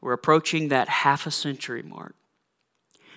we're 0.00 0.12
approaching 0.12 0.68
that 0.68 0.88
half 0.88 1.26
a 1.26 1.32
century 1.32 1.82
mark. 1.82 2.14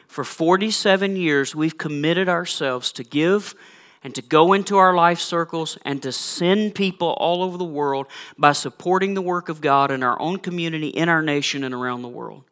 For 0.08 0.24
47 0.24 1.16
years, 1.16 1.56
we've 1.56 1.78
committed 1.78 2.28
ourselves 2.28 2.92
to 2.94 3.04
give 3.04 3.56
and 4.04 4.16
to 4.16 4.22
go 4.22 4.54
into 4.54 4.78
our 4.78 4.94
life 4.94 5.20
circles 5.20 5.78
and 5.84 6.02
to 6.02 6.12
send 6.12 6.76
people 6.76 7.10
all 7.18 7.44
over 7.44 7.58
the 7.58 7.64
world 7.64 8.08
by 8.38 8.52
supporting 8.52 9.14
the 9.14 9.22
work 9.22 9.50
of 9.50 9.62
God 9.62 9.92
in 9.92 10.04
our 10.04 10.20
own 10.20 10.38
community, 10.38 10.88
in 10.88 11.10
our 11.10 11.22
nation, 11.22 11.64
and 11.64 11.74
around 11.74 12.02
the 12.02 12.08
world. 12.08 12.44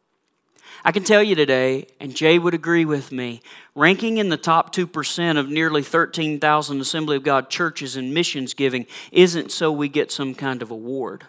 I 0.84 0.92
can 0.92 1.02
tell 1.02 1.22
you 1.22 1.34
today, 1.34 1.88
and 1.98 2.14
Jay 2.14 2.38
would 2.38 2.54
agree 2.54 2.86
with 2.86 3.12
me, 3.12 3.42
ranking 3.74 4.16
in 4.16 4.30
the 4.30 4.38
top 4.38 4.74
2% 4.74 5.38
of 5.38 5.50
nearly 5.50 5.82
13,000 5.82 6.80
Assembly 6.80 7.16
of 7.16 7.22
God 7.22 7.50
churches 7.50 7.96
in 7.96 8.14
missions 8.14 8.54
giving 8.54 8.86
isn't 9.12 9.52
so 9.52 9.70
we 9.70 9.88
get 9.88 10.10
some 10.10 10.34
kind 10.34 10.62
of 10.62 10.70
award. 10.70 11.26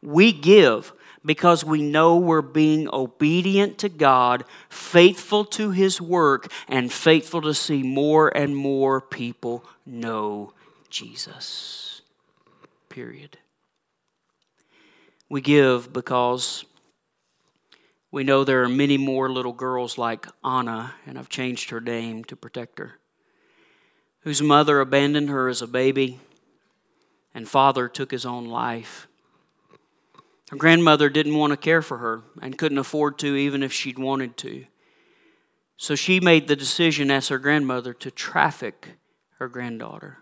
We 0.00 0.32
give 0.32 0.92
because 1.24 1.64
we 1.64 1.82
know 1.82 2.16
we're 2.16 2.42
being 2.42 2.88
obedient 2.92 3.78
to 3.78 3.88
God, 3.88 4.44
faithful 4.68 5.44
to 5.46 5.70
His 5.70 6.00
work, 6.00 6.50
and 6.68 6.92
faithful 6.92 7.42
to 7.42 7.54
see 7.54 7.82
more 7.82 8.28
and 8.36 8.56
more 8.56 9.00
people 9.00 9.64
know 9.84 10.52
Jesus. 10.90 12.02
Period. 12.88 13.38
We 15.28 15.40
give 15.40 15.92
because 15.92 16.64
we 18.10 18.24
know 18.24 18.44
there 18.44 18.62
are 18.62 18.68
many 18.68 18.96
more 18.96 19.30
little 19.30 19.52
girls 19.52 19.98
like 19.98 20.26
Anna, 20.42 20.94
and 21.06 21.18
I've 21.18 21.28
changed 21.28 21.70
her 21.70 21.80
name 21.80 22.24
to 22.24 22.36
protect 22.36 22.78
her, 22.78 22.98
whose 24.20 24.40
mother 24.40 24.80
abandoned 24.80 25.28
her 25.28 25.48
as 25.48 25.60
a 25.60 25.66
baby 25.66 26.20
and 27.34 27.48
father 27.48 27.88
took 27.88 28.10
his 28.10 28.24
own 28.24 28.46
life. 28.46 29.07
Her 30.50 30.56
grandmother 30.56 31.10
didn't 31.10 31.36
want 31.36 31.52
to 31.52 31.56
care 31.56 31.82
for 31.82 31.98
her 31.98 32.22
and 32.40 32.56
couldn't 32.56 32.78
afford 32.78 33.18
to, 33.18 33.36
even 33.36 33.62
if 33.62 33.72
she'd 33.72 33.98
wanted 33.98 34.36
to. 34.38 34.64
So 35.76 35.94
she 35.94 36.20
made 36.20 36.48
the 36.48 36.56
decision 36.56 37.10
as 37.10 37.28
her 37.28 37.38
grandmother 37.38 37.92
to 37.94 38.10
traffic 38.10 38.96
her 39.38 39.48
granddaughter. 39.48 40.18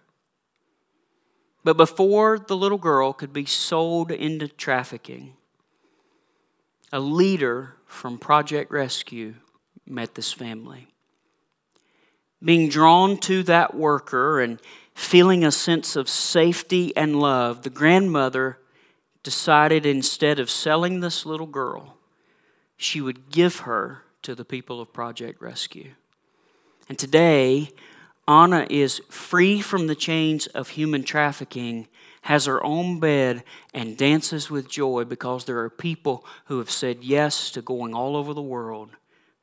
But 1.64 1.76
before 1.76 2.38
the 2.38 2.56
little 2.56 2.78
girl 2.78 3.12
could 3.12 3.32
be 3.32 3.46
sold 3.46 4.10
into 4.10 4.48
trafficking, 4.48 5.34
a 6.92 7.00
leader 7.00 7.74
from 7.86 8.18
Project 8.18 8.70
Rescue 8.70 9.34
met 9.86 10.14
this 10.14 10.32
family. 10.32 10.88
Being 12.42 12.68
drawn 12.68 13.16
to 13.18 13.42
that 13.44 13.74
worker 13.74 14.40
and 14.40 14.60
feeling 14.94 15.44
a 15.44 15.50
sense 15.50 15.96
of 15.96 16.08
safety 16.08 16.94
and 16.96 17.18
love, 17.18 17.62
the 17.62 17.70
grandmother 17.70 18.58
decided 19.26 19.84
instead 19.84 20.38
of 20.38 20.48
selling 20.48 21.00
this 21.00 21.26
little 21.26 21.48
girl, 21.48 21.96
she 22.76 23.00
would 23.00 23.28
give 23.28 23.58
her 23.60 24.02
to 24.22 24.36
the 24.36 24.44
people 24.44 24.80
of 24.80 24.92
Project 24.92 25.42
Rescue. 25.42 25.90
And 26.88 26.96
today, 26.96 27.70
Anna 28.28 28.68
is 28.70 29.00
free 29.10 29.60
from 29.60 29.88
the 29.88 29.96
chains 29.96 30.46
of 30.46 30.68
human 30.68 31.02
trafficking, 31.02 31.88
has 32.22 32.44
her 32.44 32.62
own 32.62 33.00
bed, 33.00 33.42
and 33.74 33.96
dances 33.96 34.48
with 34.48 34.68
joy 34.68 35.02
because 35.02 35.44
there 35.44 35.58
are 35.58 35.70
people 35.70 36.24
who 36.44 36.58
have 36.58 36.70
said 36.70 37.02
yes 37.02 37.50
to 37.50 37.60
going 37.60 37.94
all 37.94 38.14
over 38.14 38.32
the 38.32 38.40
world 38.40 38.90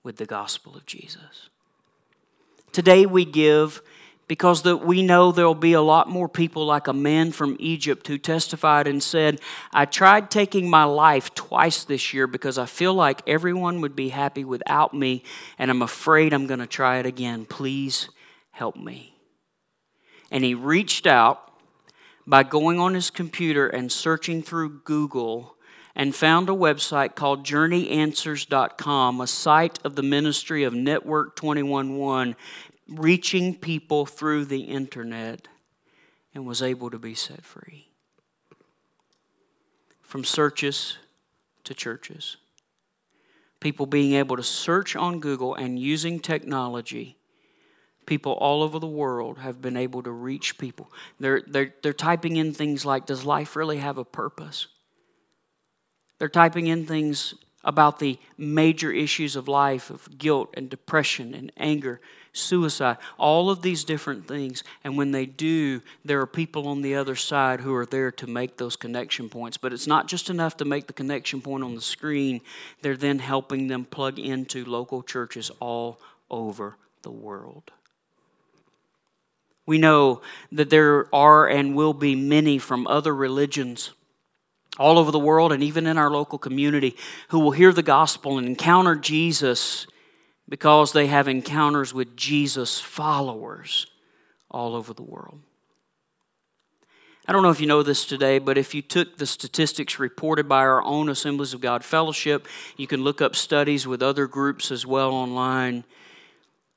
with 0.01 0.15
the 0.15 0.25
gospel 0.25 0.77
of 0.77 0.85
Jesus. 0.85 1.49
Today, 2.71 3.05
we 3.05 3.25
give 3.25 3.81
because 4.27 4.62
the, 4.62 4.77
we 4.77 5.01
know 5.01 5.32
there'll 5.32 5.56
be 5.56 5.74
a 5.74 5.82
lot 5.82 6.10
more 6.10 6.30
people 6.30 6.65
like 6.65 6.88
a 6.88 6.94
man 6.94 7.32
from 7.32 7.58
Egypt 7.60 8.08
who 8.08 8.18
testified 8.18 8.88
and 8.88 9.03
said, 9.03 9.39
I 9.74 9.86
tried 9.86 10.32
taking 10.32 10.70
my 10.70 10.86
life 10.86 11.34
twice 11.36 11.84
this 11.84 12.13
year 12.13 12.27
because 12.27 12.58
I 12.58 12.65
feel 12.65 12.94
like 12.94 13.22
everyone 13.27 13.82
would 13.82 13.96
be 13.96 14.10
happy 14.10 14.44
without 14.44 14.94
me, 14.94 15.24
and 15.58 15.70
I'm 15.70 15.82
afraid 15.82 16.34
I'm 16.34 16.48
going 16.48 16.60
to 16.60 16.68
try 16.68 16.98
it 16.98 17.06
again. 17.06 17.46
Please 17.46 18.10
help 18.51 18.75
me. 18.75 19.15
And 20.32 20.44
he 20.44 20.56
reached 20.56 21.06
out 21.06 21.51
by 22.25 22.44
going 22.44 22.80
on 22.80 22.94
his 22.94 23.10
computer 23.10 23.68
and 23.68 23.92
searching 23.92 24.42
through 24.42 24.82
Google 24.84 25.56
and 25.96 26.15
found 26.15 26.50
a 26.50 26.53
website 26.53 27.15
called 27.15 27.46
journeyanswers.com, 27.46 29.22
a 29.22 29.27
site 29.27 29.80
of 29.84 29.96
the 29.96 30.01
ministry 30.01 30.63
of 30.63 30.74
Network 30.74 31.36
211 31.36 32.36
reaching 32.87 33.55
people 33.55 34.05
through 34.05 34.45
the 34.45 34.61
internet 34.61 35.47
and 36.33 36.45
was 36.45 36.61
able 36.61 36.89
to 36.89 36.99
be 36.99 37.13
set 37.13 37.43
free. 37.43 37.87
From 40.01 40.23
searches 40.23 40.97
to 41.63 41.73
churches. 41.73 42.37
People 43.59 43.85
being 43.85 44.13
able 44.13 44.35
to 44.35 44.43
search 44.43 44.95
on 44.95 45.19
Google 45.19 45.55
and 45.55 45.79
using 45.79 46.19
technology, 46.19 47.17
people 48.05 48.33
all 48.33 48.61
over 48.61 48.79
the 48.79 48.87
world 48.87 49.37
have 49.39 49.61
been 49.61 49.77
able 49.77 50.03
to 50.03 50.11
reach 50.11 50.57
people. 50.57 50.91
They're, 51.19 51.41
they're, 51.47 51.73
they're 51.81 51.93
typing 51.93 52.35
in 52.35 52.53
things 52.53 52.85
like, 52.85 53.05
Does 53.05 53.25
life 53.25 53.55
really 53.55 53.77
have 53.77 53.97
a 53.97 54.05
purpose? 54.05 54.67
They're 56.19 56.29
typing 56.29 56.67
in 56.67 56.85
things 56.85 57.33
about 57.63 57.99
the 57.99 58.19
major 58.37 58.91
issues 58.91 59.35
of 59.35 59.47
life 59.47 59.89
of 59.89 60.17
guilt 60.17 60.49
and 60.55 60.69
depression 60.69 61.33
and 61.33 61.51
anger 61.57 62.01
suicide, 62.33 62.97
all 63.17 63.49
of 63.49 63.61
these 63.61 63.83
different 63.83 64.27
things. 64.27 64.63
And 64.83 64.97
when 64.97 65.11
they 65.11 65.25
do, 65.25 65.81
there 66.03 66.19
are 66.19 66.27
people 66.27 66.67
on 66.67 66.81
the 66.81 66.95
other 66.95 67.15
side 67.15 67.61
who 67.61 67.73
are 67.73 67.85
there 67.85 68.11
to 68.11 68.27
make 68.27 68.57
those 68.57 68.75
connection 68.75 69.29
points. 69.29 69.57
But 69.57 69.71
it's 69.71 69.87
not 69.87 70.07
just 70.07 70.29
enough 70.29 70.57
to 70.57 70.65
make 70.65 70.87
the 70.87 70.93
connection 70.93 71.41
point 71.41 71.63
on 71.63 71.75
the 71.75 71.81
screen, 71.81 72.41
they're 72.81 72.97
then 72.97 73.19
helping 73.19 73.67
them 73.67 73.85
plug 73.85 74.19
into 74.19 74.65
local 74.65 75.03
churches 75.03 75.51
all 75.59 75.99
over 76.29 76.75
the 77.03 77.11
world. 77.11 77.71
We 79.65 79.77
know 79.77 80.21
that 80.51 80.69
there 80.69 81.13
are 81.15 81.47
and 81.47 81.75
will 81.75 81.93
be 81.93 82.15
many 82.15 82.57
from 82.57 82.85
other 82.87 83.15
religions 83.15 83.91
all 84.77 84.97
over 84.97 85.11
the 85.11 85.19
world 85.19 85.51
and 85.51 85.63
even 85.63 85.85
in 85.85 85.97
our 85.97 86.09
local 86.09 86.39
community 86.39 86.95
who 87.29 87.39
will 87.39 87.51
hear 87.51 87.71
the 87.71 87.83
gospel 87.83 88.37
and 88.37 88.47
encounter 88.47 88.95
Jesus 88.95 89.85
because 90.47 90.91
they 90.91 91.07
have 91.07 91.27
encounters 91.27 91.93
with 91.93 92.15
Jesus 92.15 92.79
followers 92.79 93.88
all 94.51 94.75
over 94.75 94.93
the 94.93 95.03
world. 95.03 95.39
I 97.25 97.31
don't 97.31 97.41
know 97.41 97.51
if 97.51 97.62
you 97.62 97.67
know 97.67 97.83
this 97.83 98.05
today, 98.05 98.38
but 98.38 98.57
if 98.57 98.75
you 98.75 98.81
took 98.81 99.17
the 99.17 99.25
statistics 99.25 99.97
reported 99.97 100.50
by 100.50 100.59
our 100.59 100.83
own 100.83 101.07
Assemblies 101.07 101.53
of 101.53 101.62
God 101.62 101.85
Fellowship, 101.85 102.50
you 102.75 102.85
can 102.85 103.01
look 103.01 103.21
up 103.21 103.33
studies 103.33 103.88
with 103.88 104.03
other 104.03 104.27
groups 104.27 104.71
as 104.71 104.85
well 104.85 105.13
online. 105.13 105.85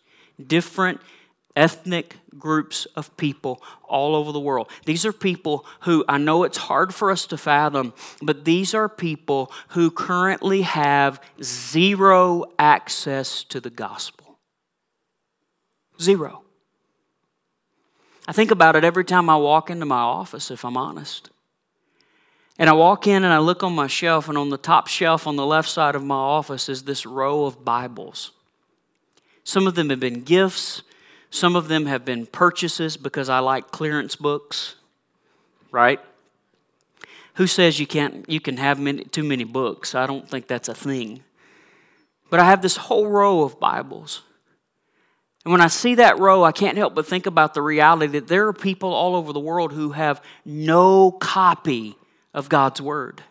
different 0.48 1.00
ethnic 1.56 2.16
groups 2.38 2.86
of 2.96 3.14
people 3.16 3.62
all 3.84 4.14
over 4.14 4.32
the 4.32 4.40
world. 4.40 4.70
These 4.84 5.04
are 5.04 5.12
people 5.12 5.66
who 5.80 6.04
I 6.08 6.18
know 6.18 6.44
it's 6.44 6.58
hard 6.58 6.94
for 6.94 7.10
us 7.10 7.26
to 7.26 7.36
fathom, 7.36 7.92
but 8.22 8.44
these 8.44 8.72
are 8.74 8.88
people 8.88 9.52
who 9.68 9.90
currently 9.90 10.62
have 10.62 11.20
zero 11.42 12.44
access 12.58 13.44
to 13.44 13.60
the 13.60 13.70
gospel. 13.70 14.38
Zero. 16.00 16.42
I 18.28 18.32
think 18.32 18.50
about 18.50 18.76
it 18.76 18.84
every 18.84 19.04
time 19.04 19.28
I 19.28 19.36
walk 19.36 19.70
into 19.70 19.86
my 19.86 19.98
office, 19.98 20.50
if 20.50 20.64
I'm 20.64 20.76
honest. 20.76 21.30
And 22.58 22.70
I 22.70 22.74
walk 22.74 23.06
in 23.06 23.24
and 23.24 23.32
I 23.32 23.38
look 23.38 23.62
on 23.64 23.74
my 23.74 23.86
shelf, 23.86 24.28
and 24.28 24.38
on 24.38 24.50
the 24.50 24.58
top 24.58 24.86
shelf 24.86 25.26
on 25.26 25.36
the 25.36 25.46
left 25.46 25.68
side 25.68 25.94
of 25.94 26.04
my 26.04 26.14
office 26.14 26.68
is 26.68 26.84
this 26.84 27.04
row 27.04 27.44
of 27.44 27.64
Bibles. 27.64 28.32
Some 29.44 29.66
of 29.66 29.74
them 29.74 29.90
have 29.90 30.00
been 30.00 30.22
gifts, 30.22 30.82
some 31.30 31.56
of 31.56 31.68
them 31.68 31.86
have 31.86 32.04
been 32.04 32.26
purchases 32.26 32.96
because 32.96 33.28
I 33.28 33.38
like 33.38 33.70
clearance 33.70 34.16
books, 34.16 34.76
right? 35.70 36.00
Who 37.34 37.46
says 37.46 37.78
you 37.78 37.86
can't 37.86 38.28
you 38.28 38.40
can 38.40 38.56
have 38.56 38.78
many, 38.78 39.04
too 39.04 39.24
many 39.24 39.44
books? 39.44 39.94
I 39.94 40.06
don't 40.06 40.28
think 40.28 40.46
that's 40.46 40.68
a 40.68 40.74
thing. 40.74 41.22
But 42.28 42.40
I 42.40 42.44
have 42.44 42.62
this 42.62 42.76
whole 42.76 43.06
row 43.08 43.42
of 43.42 43.58
Bibles. 43.58 44.22
And 45.44 45.52
when 45.52 45.60
I 45.60 45.68
see 45.68 45.94
that 45.96 46.18
row, 46.18 46.44
I 46.44 46.52
can't 46.52 46.76
help 46.76 46.94
but 46.94 47.06
think 47.06 47.26
about 47.26 47.54
the 47.54 47.62
reality 47.62 48.06
that 48.12 48.28
there 48.28 48.46
are 48.46 48.52
people 48.52 48.92
all 48.92 49.16
over 49.16 49.32
the 49.32 49.40
world 49.40 49.72
who 49.72 49.92
have 49.92 50.22
no 50.44 51.10
copy 51.10 51.96
of 52.34 52.48
God's 52.48 52.80
Word. 52.82 53.22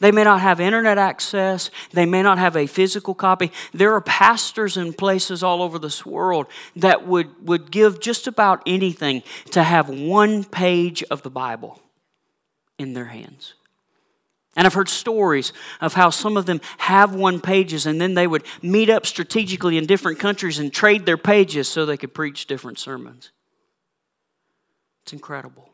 They 0.00 0.10
may 0.10 0.24
not 0.24 0.40
have 0.40 0.60
internet 0.60 0.98
access. 0.98 1.70
They 1.92 2.06
may 2.06 2.22
not 2.22 2.38
have 2.38 2.56
a 2.56 2.66
physical 2.66 3.14
copy. 3.14 3.52
There 3.72 3.94
are 3.94 4.00
pastors 4.00 4.76
in 4.76 4.94
places 4.94 5.42
all 5.42 5.62
over 5.62 5.78
this 5.78 6.04
world 6.04 6.46
that 6.76 7.06
would, 7.06 7.46
would 7.46 7.70
give 7.70 8.00
just 8.00 8.26
about 8.26 8.62
anything 8.66 9.22
to 9.52 9.62
have 9.62 9.88
one 9.88 10.44
page 10.44 11.02
of 11.04 11.22
the 11.22 11.30
Bible 11.30 11.80
in 12.78 12.94
their 12.94 13.04
hands. 13.04 13.54
And 14.56 14.66
I've 14.66 14.74
heard 14.74 14.88
stories 14.88 15.52
of 15.80 15.94
how 15.94 16.10
some 16.10 16.36
of 16.36 16.46
them 16.46 16.60
have 16.78 17.14
one 17.14 17.40
pages 17.40 17.86
and 17.86 18.00
then 18.00 18.14
they 18.14 18.26
would 18.26 18.44
meet 18.62 18.90
up 18.90 19.06
strategically 19.06 19.76
in 19.76 19.86
different 19.86 20.18
countries 20.18 20.58
and 20.58 20.72
trade 20.72 21.06
their 21.06 21.18
pages 21.18 21.68
so 21.68 21.86
they 21.86 21.96
could 21.96 22.14
preach 22.14 22.46
different 22.46 22.78
sermons. 22.78 23.30
It's 25.02 25.12
incredible. 25.12 25.70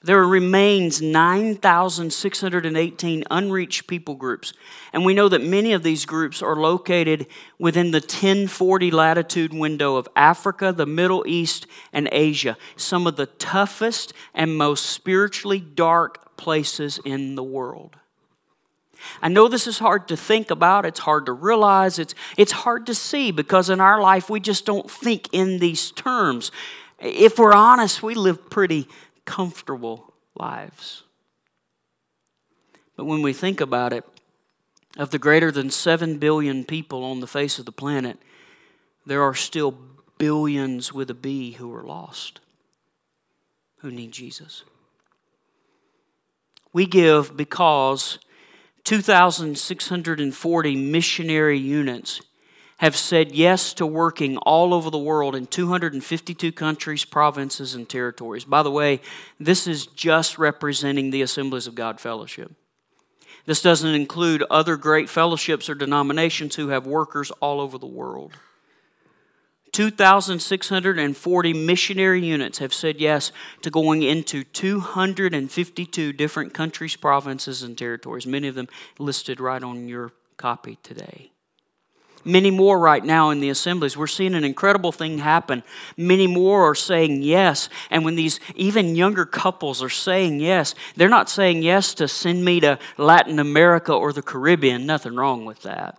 There 0.00 0.24
remains 0.24 1.02
9,618 1.02 3.24
unreached 3.30 3.88
people 3.88 4.14
groups. 4.14 4.52
And 4.92 5.04
we 5.04 5.12
know 5.12 5.28
that 5.28 5.42
many 5.42 5.72
of 5.72 5.82
these 5.82 6.06
groups 6.06 6.40
are 6.40 6.54
located 6.54 7.26
within 7.58 7.90
the 7.90 7.98
1040 7.98 8.92
latitude 8.92 9.52
window 9.52 9.96
of 9.96 10.06
Africa, 10.14 10.72
the 10.72 10.86
Middle 10.86 11.24
East, 11.26 11.66
and 11.92 12.08
Asia, 12.12 12.56
some 12.76 13.08
of 13.08 13.16
the 13.16 13.26
toughest 13.26 14.12
and 14.34 14.56
most 14.56 14.86
spiritually 14.86 15.58
dark 15.58 16.36
places 16.36 17.00
in 17.04 17.34
the 17.34 17.42
world. 17.42 17.96
I 19.20 19.28
know 19.28 19.48
this 19.48 19.66
is 19.66 19.80
hard 19.80 20.06
to 20.08 20.16
think 20.16 20.50
about, 20.50 20.86
it's 20.86 21.00
hard 21.00 21.26
to 21.26 21.32
realize, 21.32 21.98
it's, 21.98 22.14
it's 22.36 22.52
hard 22.52 22.86
to 22.86 22.94
see 22.94 23.30
because 23.30 23.70
in 23.70 23.80
our 23.80 24.00
life 24.00 24.30
we 24.30 24.40
just 24.40 24.64
don't 24.64 24.90
think 24.90 25.28
in 25.32 25.58
these 25.58 25.90
terms. 25.90 26.50
If 27.00 27.38
we're 27.38 27.52
honest, 27.52 28.02
we 28.02 28.14
live 28.14 28.50
pretty 28.50 28.88
comfortable 29.28 30.14
lives. 30.34 31.02
But 32.96 33.04
when 33.04 33.20
we 33.20 33.34
think 33.34 33.60
about 33.60 33.92
it, 33.92 34.04
of 34.96 35.10
the 35.10 35.18
greater 35.18 35.52
than 35.52 35.68
7 35.68 36.18
billion 36.18 36.64
people 36.64 37.04
on 37.04 37.20
the 37.20 37.26
face 37.26 37.58
of 37.58 37.66
the 37.66 37.70
planet, 37.70 38.18
there 39.04 39.22
are 39.22 39.34
still 39.34 39.76
billions 40.16 40.94
with 40.94 41.10
a 41.10 41.14
B 41.14 41.52
who 41.52 41.72
are 41.74 41.82
lost, 41.82 42.40
who 43.80 43.90
need 43.90 44.12
Jesus. 44.12 44.64
We 46.72 46.86
give 46.86 47.36
because 47.36 48.18
2,640 48.84 50.76
missionary 50.76 51.58
units 51.58 52.22
have 52.78 52.96
said 52.96 53.32
yes 53.32 53.74
to 53.74 53.84
working 53.84 54.36
all 54.38 54.72
over 54.72 54.88
the 54.88 54.98
world 54.98 55.34
in 55.34 55.46
252 55.46 56.52
countries, 56.52 57.04
provinces, 57.04 57.74
and 57.74 57.88
territories. 57.88 58.44
By 58.44 58.62
the 58.62 58.70
way, 58.70 59.00
this 59.38 59.66
is 59.66 59.86
just 59.86 60.38
representing 60.38 61.10
the 61.10 61.22
Assemblies 61.22 61.66
of 61.66 61.74
God 61.74 62.00
Fellowship. 62.00 62.52
This 63.46 63.62
doesn't 63.62 63.94
include 63.94 64.44
other 64.48 64.76
great 64.76 65.08
fellowships 65.08 65.68
or 65.68 65.74
denominations 65.74 66.54
who 66.54 66.68
have 66.68 66.86
workers 66.86 67.30
all 67.40 67.60
over 67.60 67.78
the 67.78 67.86
world. 67.86 68.32
2,640 69.72 71.52
missionary 71.52 72.24
units 72.24 72.58
have 72.58 72.72
said 72.72 73.00
yes 73.00 73.32
to 73.62 73.70
going 73.70 74.02
into 74.02 74.44
252 74.44 76.12
different 76.12 76.54
countries, 76.54 76.96
provinces, 76.96 77.62
and 77.62 77.76
territories, 77.76 78.26
many 78.26 78.48
of 78.48 78.54
them 78.54 78.68
listed 78.98 79.40
right 79.40 79.62
on 79.62 79.88
your 79.88 80.12
copy 80.36 80.78
today 80.82 81.32
many 82.24 82.50
more 82.50 82.78
right 82.78 83.04
now 83.04 83.30
in 83.30 83.40
the 83.40 83.50
assemblies. 83.50 83.96
We're 83.96 84.06
seeing 84.06 84.34
an 84.34 84.44
incredible 84.44 84.92
thing 84.92 85.18
happen. 85.18 85.62
Many 85.96 86.26
more 86.26 86.70
are 86.70 86.74
saying 86.74 87.22
yes. 87.22 87.68
And 87.90 88.04
when 88.04 88.14
these 88.14 88.40
even 88.54 88.96
younger 88.96 89.24
couples 89.26 89.82
are 89.82 89.88
saying 89.88 90.40
yes, 90.40 90.74
they're 90.96 91.08
not 91.08 91.30
saying 91.30 91.62
yes 91.62 91.94
to 91.94 92.08
send 92.08 92.44
me 92.44 92.60
to 92.60 92.78
Latin 92.96 93.38
America 93.38 93.92
or 93.92 94.12
the 94.12 94.22
Caribbean. 94.22 94.86
Nothing 94.86 95.16
wrong 95.16 95.44
with 95.44 95.62
that. 95.62 95.98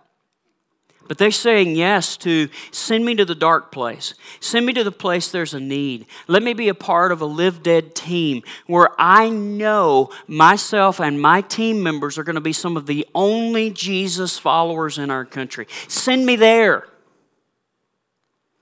But 1.10 1.18
they're 1.18 1.32
saying 1.32 1.74
yes 1.74 2.16
to 2.18 2.48
send 2.70 3.04
me 3.04 3.16
to 3.16 3.24
the 3.24 3.34
dark 3.34 3.72
place. 3.72 4.14
Send 4.38 4.64
me 4.64 4.72
to 4.74 4.84
the 4.84 4.92
place 4.92 5.28
there's 5.28 5.54
a 5.54 5.58
need. 5.58 6.06
Let 6.28 6.40
me 6.40 6.52
be 6.52 6.68
a 6.68 6.74
part 6.74 7.10
of 7.10 7.20
a 7.20 7.24
live 7.24 7.64
dead 7.64 7.96
team 7.96 8.44
where 8.68 8.90
I 8.96 9.28
know 9.28 10.12
myself 10.28 11.00
and 11.00 11.20
my 11.20 11.40
team 11.40 11.82
members 11.82 12.16
are 12.16 12.22
going 12.22 12.36
to 12.36 12.40
be 12.40 12.52
some 12.52 12.76
of 12.76 12.86
the 12.86 13.04
only 13.12 13.70
Jesus 13.70 14.38
followers 14.38 14.98
in 14.98 15.10
our 15.10 15.24
country. 15.24 15.66
Send 15.88 16.24
me 16.24 16.36
there. 16.36 16.86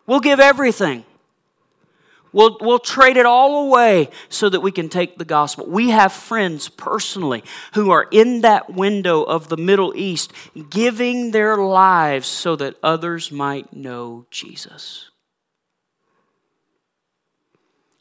We'll 0.07 0.21
give 0.21 0.41
everything. 0.41 1.05
We'll, 2.33 2.59
we'll 2.61 2.79
trade 2.79 3.17
it 3.17 3.27
all 3.27 3.67
away 3.67 4.11
so 4.29 4.49
that 4.49 4.61
we 4.61 4.73
can 4.73 4.89
take 4.89 5.19
the 5.19 5.25
gospel. 5.25 5.67
We 5.67 5.91
have 5.91 6.13
friends 6.13 6.69
personally 6.69 7.43
who 7.75 7.91
are 7.91 8.07
in 8.11 8.43
that 8.43 8.73
window 8.75 9.23
of 9.23 9.49
the 9.49 9.57
Middle 9.57 9.95
East 9.97 10.33
giving 10.71 11.31
their 11.31 11.57
lives 11.57 12.29
so 12.29 12.57
that 12.57 12.77
others 12.83 13.33
might 13.33 13.73
know 13.73 14.27
Jesus. 14.31 15.11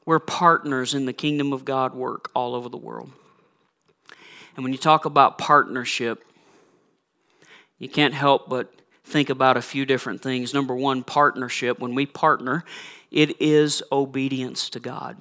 We're 0.06 0.20
partners 0.20 0.94
in 0.94 1.06
the 1.06 1.14
kingdom 1.14 1.52
of 1.52 1.66
God 1.66 1.94
work 1.94 2.32
all 2.34 2.56
over 2.56 2.70
the 2.70 2.78
world. 2.78 3.12
And 4.56 4.64
when 4.64 4.72
you 4.72 4.80
talk 4.80 5.06
about 5.06 5.38
partnership, 5.38 6.24
you 7.78 7.90
can't 7.90 8.14
help 8.14 8.50
but 8.50 8.74
think 9.04 9.30
about 9.30 9.58
a 9.58 9.62
few 9.62 9.86
different 9.86 10.22
things. 10.22 10.54
Number 10.54 10.76
one, 10.76 11.04
partnership. 11.04 11.80
When 11.80 11.94
we 11.94 12.06
partner, 12.06 12.64
it 13.12 13.42
is 13.42 13.84
obedience 13.92 14.70
to 14.72 14.80
God. 14.80 15.18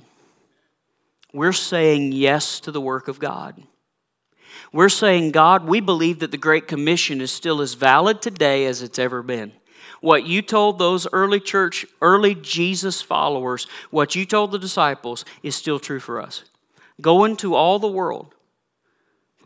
We're 1.33 1.53
saying 1.53 2.13
yes 2.13 2.61
to 2.61 2.73
the 2.73 2.81
work 2.81 3.09
of 3.09 3.19
God. 3.19 3.63
We're 4.73 4.89
saying, 4.89 5.33
God, 5.33 5.67
we 5.67 5.81
believe 5.81 6.21
that 6.21 6.31
the 6.31 6.39
Great 6.39 6.69
Commission 6.69 7.21
is 7.21 7.31
still 7.31 7.61
as 7.61 7.75
valid 7.75 8.23
today 8.23 8.67
as 8.67 8.83
it's 8.83 8.99
ever 8.99 9.23
been. 9.23 9.53
What 10.01 10.27
you 10.27 10.43
told 10.43 10.79
those 10.79 11.07
early 11.13 11.41
church, 11.41 11.87
early 12.01 12.35
Jesus 12.35 13.03
followers, 13.03 13.67
what 13.91 14.15
you 14.15 14.25
told 14.25 14.53
the 14.53 14.59
disciples 14.59 15.25
is 15.43 15.55
still 15.55 15.79
true 15.79 16.01
for 16.01 16.21
us. 16.21 16.45
Go 17.01 17.25
into 17.25 17.55
all 17.55 17.79
the 17.79 17.89
world 17.89 18.36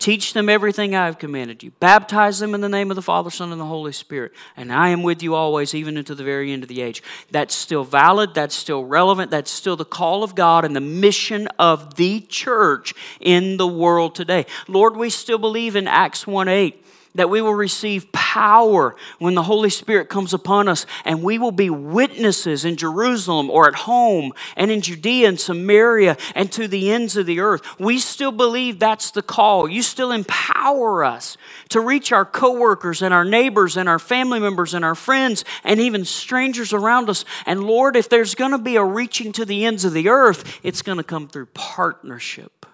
Teach 0.01 0.33
them 0.33 0.49
everything 0.49 0.95
I 0.95 1.05
have 1.05 1.19
commanded 1.19 1.63
you. 1.63 1.73
Baptize 1.73 2.39
them 2.39 2.55
in 2.55 2.63
the 2.63 2.71
name 2.71 2.91
of 2.91 2.97
the 2.97 3.03
Father, 3.03 3.29
Son, 3.29 3.53
and 3.53 3.61
the 3.61 3.67
Holy 3.67 3.93
Spirit. 3.93 4.33
And 4.57 4.73
I 4.73 4.89
am 4.89 5.03
with 5.03 5.23
you 5.23 5.35
always, 5.35 5.75
even 5.75 5.99
into 5.99 6.15
the 6.15 6.25
very 6.25 6.53
end 6.53 6.63
of 6.63 6.71
the 6.71 6.81
age. 6.81 7.03
That's 7.31 7.55
still 7.55 7.85
valid. 7.85 8.35
That's 8.35 8.55
still 8.55 8.83
relevant. 8.83 9.31
That's 9.31 9.51
still 9.51 9.77
the 9.77 9.85
call 9.85 10.25
of 10.25 10.35
God 10.35 10.65
and 10.65 10.75
the 10.75 10.81
mission 10.81 11.49
of 11.59 11.97
the 11.97 12.21
church 12.23 12.95
in 13.21 13.59
the 13.59 13.67
world 13.69 14.15
today. 14.15 14.47
Lord, 14.69 14.97
we 14.97 15.11
still 15.11 15.37
believe 15.37 15.77
in 15.77 15.87
Acts 15.87 16.27
1 16.27 16.49
8 16.49 16.83
that 17.14 17.31
we 17.31 17.42
will 17.42 17.55
receive 17.55 18.12
power 18.12 18.94
when 19.18 19.35
the 19.35 19.42
Holy 19.42 19.70
Spirit 19.70 20.09
comes 20.09 20.33
upon 20.33 20.68
us, 20.68 20.87
and 21.05 21.23
we 21.23 21.38
will 21.38 21.53
be 21.53 21.70
witnesses 21.70 22.64
in 22.64 22.77
Jerusalem 22.77 23.51
or 23.51 23.66
at 23.66 23.75
home 23.75 24.33
and 24.57 24.70
in 24.70 24.81
Judea 24.81 25.29
and 25.29 25.40
Samaria 25.40 26.16
and 26.35 26.51
to 26.53 26.68
the 26.68 26.92
ends 26.92 27.16
of 27.16 27.27
the 27.27 27.40
earth. 27.40 27.62
We 27.81 27.99
still 27.99 28.33
believe 28.33 28.79
that's 28.79 29.11
the 29.11 29.23
call. 29.23 29.68
You 29.68 29.83
still 29.83 30.12
empower 30.12 31.05
us 31.05 31.37
to 31.70 31.81
reach 31.81 32.12
our 32.12 32.25
coworkers 32.25 33.03
and 33.03 33.12
our 33.12 33.25
neighbors 33.25 33.77
and 33.77 33.88
our 33.88 33.99
family 33.99 34.38
members 34.38 34.75
and 34.75 34.85
our 34.85 34.94
friends 34.94 35.44
and 35.64 35.81
even 35.81 36.05
strangers 36.05 36.73
around 36.73 37.11
us. 37.11 37.25
And 37.46 37.64
Lord, 37.64 37.96
if 37.96 38.09
there's 38.09 38.35
going 38.35 38.53
to 38.53 38.59
be 38.59 38.77
a 38.77 38.85
reaching 38.85 39.33
to 39.33 39.44
the 39.44 39.64
ends 39.64 39.85
of 39.85 39.92
the 39.92 40.09
earth, 40.09 40.61
it's 40.62 40.83
going 40.83 40.99
to 40.99 41.05
come 41.05 41.29
through 41.29 41.46
partnership. 41.46 42.66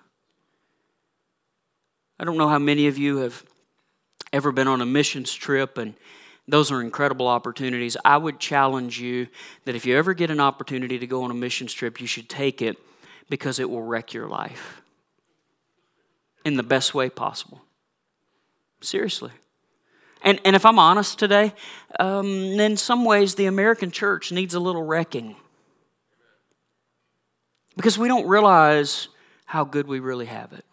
I 2.18 2.24
don't 2.24 2.38
know 2.38 2.48
how 2.48 2.58
many 2.58 2.86
of 2.86 2.96
you 2.98 3.18
have 3.18 3.44
ever 4.32 4.52
been 4.52 4.68
on 4.68 4.80
a 4.80 4.86
missions 4.86 5.32
trip 5.32 5.78
and 5.78 5.94
those 6.48 6.70
are 6.70 6.80
incredible 6.80 7.26
opportunities. 7.26 7.96
I 8.04 8.16
would 8.16 8.38
challenge 8.38 9.00
you 9.00 9.26
that 9.64 9.74
if 9.74 9.84
you 9.84 9.96
ever 9.96 10.14
get 10.14 10.30
an 10.30 10.40
opportunity 10.40 10.98
to 10.98 11.06
go 11.06 11.24
on 11.24 11.30
a 11.30 11.34
missions 11.34 11.72
trip, 11.72 12.00
you 12.00 12.06
should 12.06 12.28
take 12.28 12.62
it 12.62 12.78
because 13.28 13.58
it 13.58 13.68
will 13.68 13.82
wreck 13.82 14.14
your 14.14 14.28
life 14.28 14.82
in 16.44 16.56
the 16.56 16.62
best 16.62 16.94
way 16.94 17.08
possible. 17.08 17.60
Seriously. 18.80 19.32
And, 20.22 20.40
and 20.44 20.54
if 20.54 20.66
I'm 20.66 20.78
honest 20.78 21.18
today, 21.18 21.52
um, 21.98 22.26
in 22.26 22.76
some 22.76 23.04
ways, 23.04 23.34
the 23.34 23.46
American 23.46 23.90
church 23.90 24.32
needs 24.32 24.54
a 24.54 24.60
little 24.60 24.82
wrecking. 24.82 25.36
Because 27.76 27.98
we 27.98 28.08
don't 28.08 28.26
realize 28.26 29.08
how 29.44 29.64
good 29.64 29.86
we 29.86 30.00
really 30.00 30.26
have 30.26 30.52
it. 30.52 30.64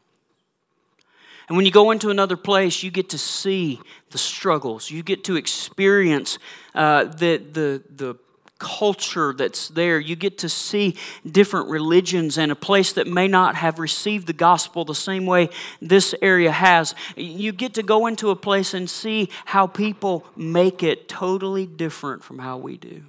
And 1.47 1.57
when 1.57 1.65
you 1.65 1.71
go 1.71 1.91
into 1.91 2.09
another 2.09 2.37
place, 2.37 2.83
you 2.83 2.91
get 2.91 3.09
to 3.09 3.17
see 3.17 3.81
the 4.11 4.17
struggles. 4.17 4.89
You 4.89 5.03
get 5.03 5.23
to 5.25 5.35
experience 5.35 6.39
uh, 6.73 7.05
the, 7.05 7.37
the, 7.37 7.83
the 7.89 8.17
culture 8.59 9.33
that's 9.33 9.67
there. 9.67 9.99
You 9.99 10.15
get 10.15 10.37
to 10.39 10.49
see 10.49 10.95
different 11.29 11.69
religions 11.69 12.37
and 12.37 12.51
a 12.51 12.55
place 12.55 12.93
that 12.93 13.07
may 13.07 13.27
not 13.27 13.55
have 13.55 13.77
received 13.77 14.25
the 14.25 14.33
gospel 14.33 14.85
the 14.85 14.95
same 14.95 15.25
way 15.25 15.49
this 15.81 16.15
area 16.21 16.51
has. 16.51 16.95
You 17.17 17.51
get 17.51 17.73
to 17.73 17.83
go 17.83 18.07
into 18.07 18.29
a 18.29 18.35
place 18.35 18.73
and 18.73 18.89
see 18.89 19.29
how 19.45 19.67
people 19.67 20.25
make 20.37 20.81
it 20.81 21.09
totally 21.09 21.65
different 21.65 22.23
from 22.23 22.39
how 22.39 22.57
we 22.57 22.77
do. 22.77 23.03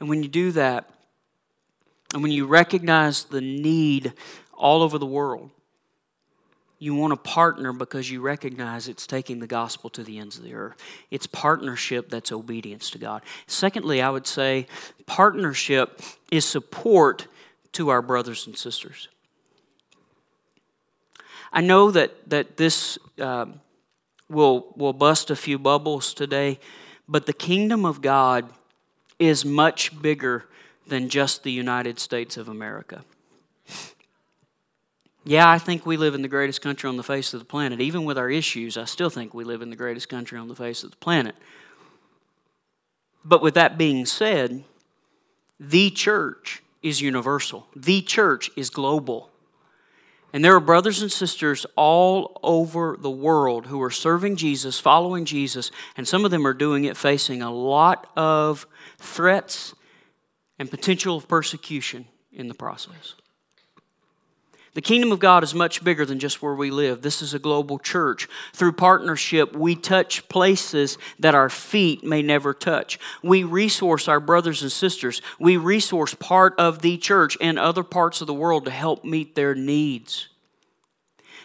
And 0.00 0.08
when 0.08 0.22
you 0.22 0.28
do 0.28 0.52
that, 0.52 0.88
and 2.14 2.22
when 2.22 2.32
you 2.32 2.46
recognize 2.46 3.24
the 3.24 3.42
need 3.42 4.14
all 4.54 4.82
over 4.82 4.96
the 4.96 5.06
world, 5.06 5.50
you 6.78 6.94
want 6.94 7.12
to 7.12 7.16
partner 7.16 7.72
because 7.72 8.10
you 8.10 8.20
recognize 8.20 8.88
it's 8.88 9.06
taking 9.06 9.40
the 9.40 9.46
gospel 9.46 9.90
to 9.90 10.04
the 10.04 10.18
ends 10.18 10.38
of 10.38 10.44
the 10.44 10.54
earth. 10.54 10.76
It's 11.10 11.26
partnership 11.26 12.08
that's 12.08 12.30
obedience 12.30 12.90
to 12.90 12.98
God. 12.98 13.22
Secondly, 13.46 14.00
I 14.00 14.10
would 14.10 14.26
say 14.26 14.66
partnership 15.06 16.00
is 16.30 16.44
support 16.44 17.26
to 17.72 17.88
our 17.88 18.00
brothers 18.00 18.46
and 18.46 18.56
sisters. 18.56 19.08
I 21.52 21.60
know 21.62 21.90
that, 21.90 22.30
that 22.30 22.56
this 22.56 22.98
uh, 23.20 23.46
will, 24.28 24.72
will 24.76 24.92
bust 24.92 25.30
a 25.30 25.36
few 25.36 25.58
bubbles 25.58 26.14
today, 26.14 26.60
but 27.08 27.26
the 27.26 27.32
kingdom 27.32 27.84
of 27.84 28.02
God 28.02 28.48
is 29.18 29.44
much 29.44 30.00
bigger 30.00 30.44
than 30.86 31.08
just 31.08 31.42
the 31.42 31.52
United 31.52 31.98
States 31.98 32.36
of 32.36 32.48
America. 32.48 33.04
Yeah, 35.28 35.50
I 35.50 35.58
think 35.58 35.84
we 35.84 35.98
live 35.98 36.14
in 36.14 36.22
the 36.22 36.28
greatest 36.28 36.62
country 36.62 36.88
on 36.88 36.96
the 36.96 37.02
face 37.02 37.34
of 37.34 37.40
the 37.40 37.44
planet. 37.44 37.82
Even 37.82 38.06
with 38.06 38.16
our 38.16 38.30
issues, 38.30 38.78
I 38.78 38.86
still 38.86 39.10
think 39.10 39.34
we 39.34 39.44
live 39.44 39.60
in 39.60 39.68
the 39.68 39.76
greatest 39.76 40.08
country 40.08 40.38
on 40.38 40.48
the 40.48 40.54
face 40.54 40.82
of 40.82 40.90
the 40.90 40.96
planet. 40.96 41.34
But 43.26 43.42
with 43.42 43.52
that 43.52 43.76
being 43.76 44.06
said, 44.06 44.64
the 45.60 45.90
church 45.90 46.62
is 46.82 47.02
universal, 47.02 47.66
the 47.76 48.00
church 48.00 48.50
is 48.56 48.70
global. 48.70 49.28
And 50.32 50.42
there 50.42 50.54
are 50.54 50.60
brothers 50.60 51.02
and 51.02 51.12
sisters 51.12 51.66
all 51.76 52.40
over 52.42 52.96
the 52.98 53.10
world 53.10 53.66
who 53.66 53.82
are 53.82 53.90
serving 53.90 54.36
Jesus, 54.36 54.80
following 54.80 55.26
Jesus, 55.26 55.70
and 55.98 56.08
some 56.08 56.24
of 56.24 56.30
them 56.30 56.46
are 56.46 56.54
doing 56.54 56.84
it 56.84 56.96
facing 56.96 57.42
a 57.42 57.52
lot 57.52 58.10
of 58.16 58.66
threats 58.96 59.74
and 60.58 60.70
potential 60.70 61.18
of 61.18 61.28
persecution 61.28 62.06
in 62.32 62.48
the 62.48 62.54
process. 62.54 63.12
The 64.78 64.82
kingdom 64.82 65.10
of 65.10 65.18
God 65.18 65.42
is 65.42 65.56
much 65.56 65.82
bigger 65.82 66.06
than 66.06 66.20
just 66.20 66.40
where 66.40 66.54
we 66.54 66.70
live. 66.70 67.02
This 67.02 67.20
is 67.20 67.34
a 67.34 67.40
global 67.40 67.80
church. 67.80 68.28
Through 68.52 68.74
partnership, 68.74 69.52
we 69.52 69.74
touch 69.74 70.28
places 70.28 70.98
that 71.18 71.34
our 71.34 71.50
feet 71.50 72.04
may 72.04 72.22
never 72.22 72.54
touch. 72.54 73.00
We 73.20 73.42
resource 73.42 74.06
our 74.06 74.20
brothers 74.20 74.62
and 74.62 74.70
sisters. 74.70 75.20
We 75.40 75.56
resource 75.56 76.14
part 76.14 76.54
of 76.60 76.80
the 76.80 76.96
church 76.96 77.36
and 77.40 77.58
other 77.58 77.82
parts 77.82 78.20
of 78.20 78.28
the 78.28 78.34
world 78.34 78.66
to 78.66 78.70
help 78.70 79.04
meet 79.04 79.34
their 79.34 79.52
needs. 79.52 80.28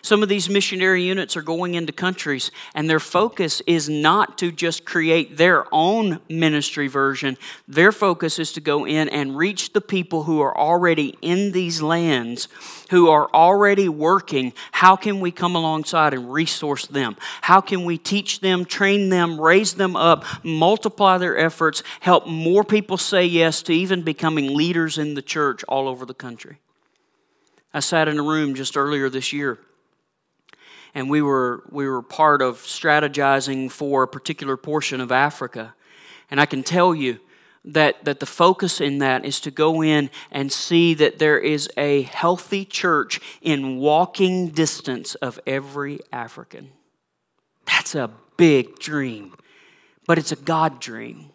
Some 0.06 0.22
of 0.22 0.28
these 0.28 0.50
missionary 0.50 1.02
units 1.02 1.38
are 1.38 1.42
going 1.42 1.76
into 1.76 1.94
countries, 1.94 2.52
and 2.76 2.90
their 2.90 3.00
focus 3.00 3.62
is 3.66 3.88
not 3.88 4.38
to 4.40 4.52
just 4.52 4.84
create 4.84 5.38
their 5.38 5.66
own 5.74 6.20
ministry 6.28 6.90
version. 6.90 7.38
Their 7.70 7.94
focus 7.94 8.38
is 8.38 8.52
to 8.52 8.60
go 8.60 8.86
in 8.86 9.08
and 9.08 9.38
reach 9.38 9.72
the 9.72 9.80
people 9.80 10.24
who 10.24 10.42
are 10.42 10.58
already 10.58 11.18
in 11.22 11.54
these 11.54 11.82
lands, 11.82 12.50
who 12.90 13.08
are 13.08 13.30
already 13.34 13.88
working. 13.88 14.52
How 14.74 14.98
can 14.98 15.22
we 15.22 15.32
come 15.32 15.56
alongside 15.56 16.14
and 16.14 16.34
resource 16.34 16.86
them? 16.86 17.16
How 17.40 17.62
can 17.62 17.86
we 17.86 17.98
teach 17.98 18.42
them, 18.42 18.66
train 18.66 19.08
them, 19.08 19.40
raise 19.40 19.76
them 19.76 19.96
up, 19.96 20.26
multiply 20.44 21.18
their 21.18 21.38
efforts, 21.38 21.82
help 22.02 22.28
more 22.28 22.66
people 22.66 22.98
say 22.98 23.26
yes 23.26 23.62
to 23.64 23.74
even 23.74 24.02
becoming 24.02 24.54
leaders 24.54 24.98
in 24.98 25.14
the 25.14 25.22
church 25.22 25.64
all 25.70 25.88
over 25.88 26.06
the 26.06 26.14
country? 26.14 26.58
I 27.74 27.80
sat 27.80 28.10
in 28.10 28.20
a 28.20 28.24
room 28.24 28.54
just 28.54 28.76
earlier 28.76 29.10
this 29.10 29.32
year 29.32 29.60
and 30.96 31.10
we 31.10 31.22
were, 31.22 31.64
we 31.70 31.88
were 31.88 32.02
part 32.02 32.42
of 32.42 32.58
strategizing 32.58 33.72
for 33.72 34.04
a 34.04 34.08
particular 34.08 34.58
portion 34.58 35.02
of 35.02 35.12
Africa. 35.12 35.74
And 36.30 36.40
I 36.40 36.46
can 36.46 36.64
tell 36.64 36.94
you 36.94 37.20
that, 37.66 38.04
that 38.06 38.20
the 38.20 38.26
focus 38.26 38.82
in 38.82 39.00
that 39.00 39.26
is 39.26 39.40
to 39.42 39.52
go 39.52 39.82
in 39.82 40.10
and 40.32 40.52
see 40.52 40.94
that 40.96 41.20
there 41.20 41.40
is 41.40 41.70
a 41.78 42.04
healthy 42.04 42.66
church 42.66 43.20
in 43.42 43.78
walking 43.78 44.50
distance 44.50 45.16
of 45.16 45.40
every 45.48 46.00
African. 46.12 46.72
That's 47.66 47.96
a 47.96 48.12
big 48.38 48.80
dream, 48.80 49.36
but 50.06 50.18
it's 50.18 50.32
a 50.32 50.38
God 50.38 50.80
dream. 50.80 51.33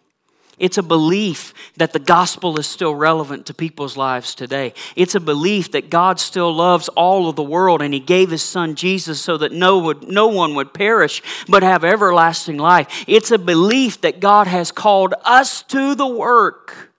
It's 0.59 0.77
a 0.77 0.83
belief 0.83 1.53
that 1.77 1.93
the 1.93 1.99
gospel 1.99 2.59
is 2.59 2.67
still 2.67 2.93
relevant 2.93 3.45
to 3.45 3.53
people's 3.53 3.95
lives 3.95 4.35
today. 4.35 4.73
It's 4.95 5.15
a 5.15 5.19
belief 5.19 5.71
that 5.71 5.89
God 5.89 6.19
still 6.19 6.53
loves 6.53 6.89
all 6.89 7.29
of 7.29 7.35
the 7.35 7.43
world 7.43 7.81
and 7.81 7.93
He 7.93 7.99
gave 7.99 8.29
His 8.29 8.43
Son 8.43 8.75
Jesus 8.75 9.21
so 9.21 9.37
that 9.37 9.53
no, 9.53 9.79
would, 9.79 10.09
no 10.09 10.27
one 10.27 10.55
would 10.55 10.73
perish 10.73 11.23
but 11.47 11.63
have 11.63 11.83
everlasting 11.83 12.57
life. 12.57 13.05
It's 13.07 13.31
a 13.31 13.37
belief 13.37 14.01
that 14.01 14.19
God 14.19 14.47
has 14.47 14.71
called 14.71 15.13
us 15.23 15.63
to 15.63 15.95
the 15.95 16.07
work 16.07 16.91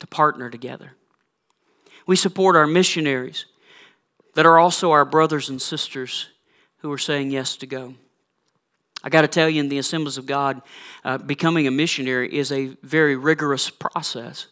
to 0.00 0.06
partner 0.06 0.50
together. 0.50 0.92
We 2.06 2.16
support 2.16 2.56
our 2.56 2.66
missionaries 2.66 3.46
that 4.34 4.44
are 4.44 4.58
also 4.58 4.90
our 4.90 5.04
brothers 5.04 5.48
and 5.48 5.62
sisters 5.62 6.28
who 6.78 6.92
are 6.92 6.98
saying 6.98 7.30
yes 7.30 7.56
to 7.56 7.66
go. 7.66 7.94
I 9.04 9.10
got 9.10 9.20
to 9.20 9.28
tell 9.28 9.50
you, 9.50 9.60
in 9.60 9.68
the 9.68 9.76
Assemblies 9.76 10.16
of 10.16 10.24
God, 10.24 10.62
uh, 11.04 11.18
becoming 11.18 11.66
a 11.66 11.70
missionary 11.70 12.34
is 12.34 12.50
a 12.50 12.68
very 12.82 13.16
rigorous 13.16 13.68
process. 13.68 14.46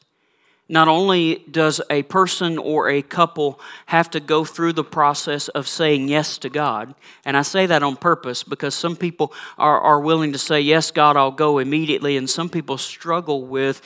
Not 0.69 0.89
only 0.89 1.43
does 1.51 1.81
a 1.89 2.03
person 2.03 2.59
or 2.59 2.91
a 2.91 3.01
couple 3.01 3.59
have 3.87 4.11
to 4.11 4.21
go 4.21 4.45
through 4.45 4.75
the 4.75 4.85
process 4.85 5.49
of 5.49 5.67
saying 5.67 6.09
yes 6.09 6.37
to 6.39 6.51
God, 6.51 6.95
and 7.25 7.35
I 7.35 7.43
say 7.43 7.65
that 7.65 7.83
on 7.83 7.97
purpose 7.97 8.43
because 8.43 8.75
some 8.75 8.95
people 8.95 9.33
are, 9.57 9.81
are 9.81 10.01
willing 10.01 10.33
to 10.33 10.39
say, 10.39 10.61
Yes, 10.61 10.91
God, 10.91 11.17
I'll 11.17 11.31
go 11.31 11.59
immediately, 11.59 12.19
and 12.19 12.29
some 12.29 12.51
people 12.51 12.77
struggle 12.77 13.47
with 13.47 13.81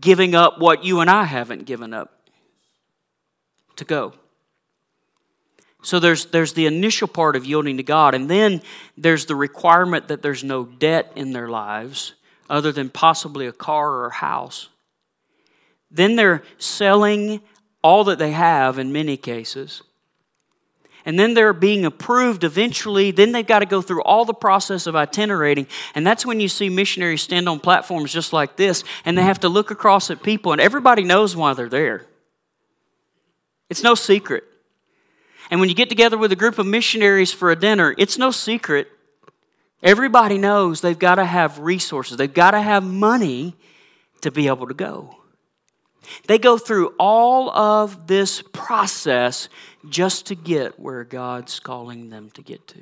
giving 0.00 0.36
up 0.36 0.60
what 0.60 0.84
you 0.84 1.00
and 1.00 1.10
I 1.10 1.24
haven't 1.24 1.66
given 1.66 1.92
up 1.92 2.28
to 3.74 3.84
go. 3.84 4.14
So 5.82 5.98
there's, 5.98 6.26
there's 6.26 6.52
the 6.52 6.66
initial 6.66 7.08
part 7.08 7.36
of 7.36 7.46
yielding 7.46 7.78
to 7.78 7.82
God, 7.82 8.14
and 8.14 8.28
then 8.28 8.62
there's 8.96 9.26
the 9.26 9.34
requirement 9.34 10.08
that 10.08 10.22
there's 10.22 10.44
no 10.44 10.64
debt 10.64 11.12
in 11.16 11.32
their 11.32 11.48
lives 11.48 12.14
other 12.50 12.72
than 12.72 12.90
possibly 12.90 13.46
a 13.46 13.52
car 13.52 13.90
or 13.90 14.06
a 14.08 14.14
house. 14.14 14.68
Then 15.90 16.16
they're 16.16 16.42
selling 16.58 17.40
all 17.82 18.04
that 18.04 18.18
they 18.18 18.32
have 18.32 18.78
in 18.78 18.92
many 18.92 19.16
cases. 19.16 19.82
And 21.06 21.18
then 21.18 21.32
they're 21.32 21.54
being 21.54 21.86
approved 21.86 22.44
eventually. 22.44 23.10
Then 23.10 23.32
they've 23.32 23.46
got 23.46 23.60
to 23.60 23.66
go 23.66 23.80
through 23.80 24.02
all 24.02 24.26
the 24.26 24.34
process 24.34 24.86
of 24.86 24.94
itinerating. 24.94 25.66
And 25.94 26.06
that's 26.06 26.26
when 26.26 26.40
you 26.40 26.48
see 26.48 26.68
missionaries 26.68 27.22
stand 27.22 27.48
on 27.48 27.58
platforms 27.58 28.12
just 28.12 28.34
like 28.34 28.56
this, 28.56 28.84
and 29.06 29.16
they 29.16 29.22
have 29.22 29.40
to 29.40 29.48
look 29.48 29.70
across 29.70 30.10
at 30.10 30.22
people, 30.22 30.52
and 30.52 30.60
everybody 30.60 31.04
knows 31.04 31.34
why 31.34 31.54
they're 31.54 31.70
there. 31.70 32.06
It's 33.70 33.82
no 33.82 33.94
secret. 33.94 34.44
And 35.50 35.58
when 35.58 35.68
you 35.68 35.74
get 35.74 35.88
together 35.88 36.16
with 36.16 36.30
a 36.30 36.36
group 36.36 36.58
of 36.58 36.66
missionaries 36.66 37.32
for 37.32 37.50
a 37.50 37.56
dinner, 37.56 37.94
it's 37.98 38.16
no 38.16 38.30
secret. 38.30 38.88
Everybody 39.82 40.38
knows 40.38 40.80
they've 40.80 40.98
got 40.98 41.16
to 41.16 41.24
have 41.24 41.58
resources, 41.58 42.16
they've 42.16 42.32
got 42.32 42.52
to 42.52 42.60
have 42.60 42.84
money 42.84 43.56
to 44.20 44.30
be 44.30 44.46
able 44.46 44.68
to 44.68 44.74
go. 44.74 45.16
They 46.26 46.38
go 46.38 46.58
through 46.58 46.94
all 46.98 47.50
of 47.50 48.06
this 48.06 48.42
process 48.42 49.48
just 49.88 50.26
to 50.26 50.34
get 50.34 50.78
where 50.78 51.04
God's 51.04 51.60
calling 51.60 52.10
them 52.10 52.30
to 52.30 52.42
get 52.42 52.66
to. 52.68 52.80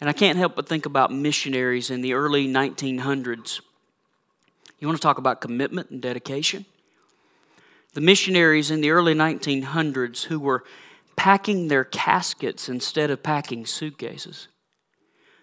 And 0.00 0.08
I 0.08 0.12
can't 0.12 0.38
help 0.38 0.54
but 0.54 0.68
think 0.68 0.86
about 0.86 1.12
missionaries 1.12 1.90
in 1.90 2.02
the 2.02 2.12
early 2.12 2.46
1900s. 2.46 3.60
You 4.78 4.86
want 4.86 4.96
to 4.96 5.02
talk 5.02 5.18
about 5.18 5.40
commitment 5.40 5.90
and 5.90 6.00
dedication? 6.00 6.64
The 7.94 8.00
missionaries 8.00 8.70
in 8.70 8.80
the 8.80 8.90
early 8.90 9.14
1900s 9.14 10.24
who 10.24 10.38
were 10.38 10.64
packing 11.16 11.68
their 11.68 11.84
caskets 11.84 12.68
instead 12.68 13.10
of 13.10 13.22
packing 13.22 13.66
suitcases. 13.66 14.48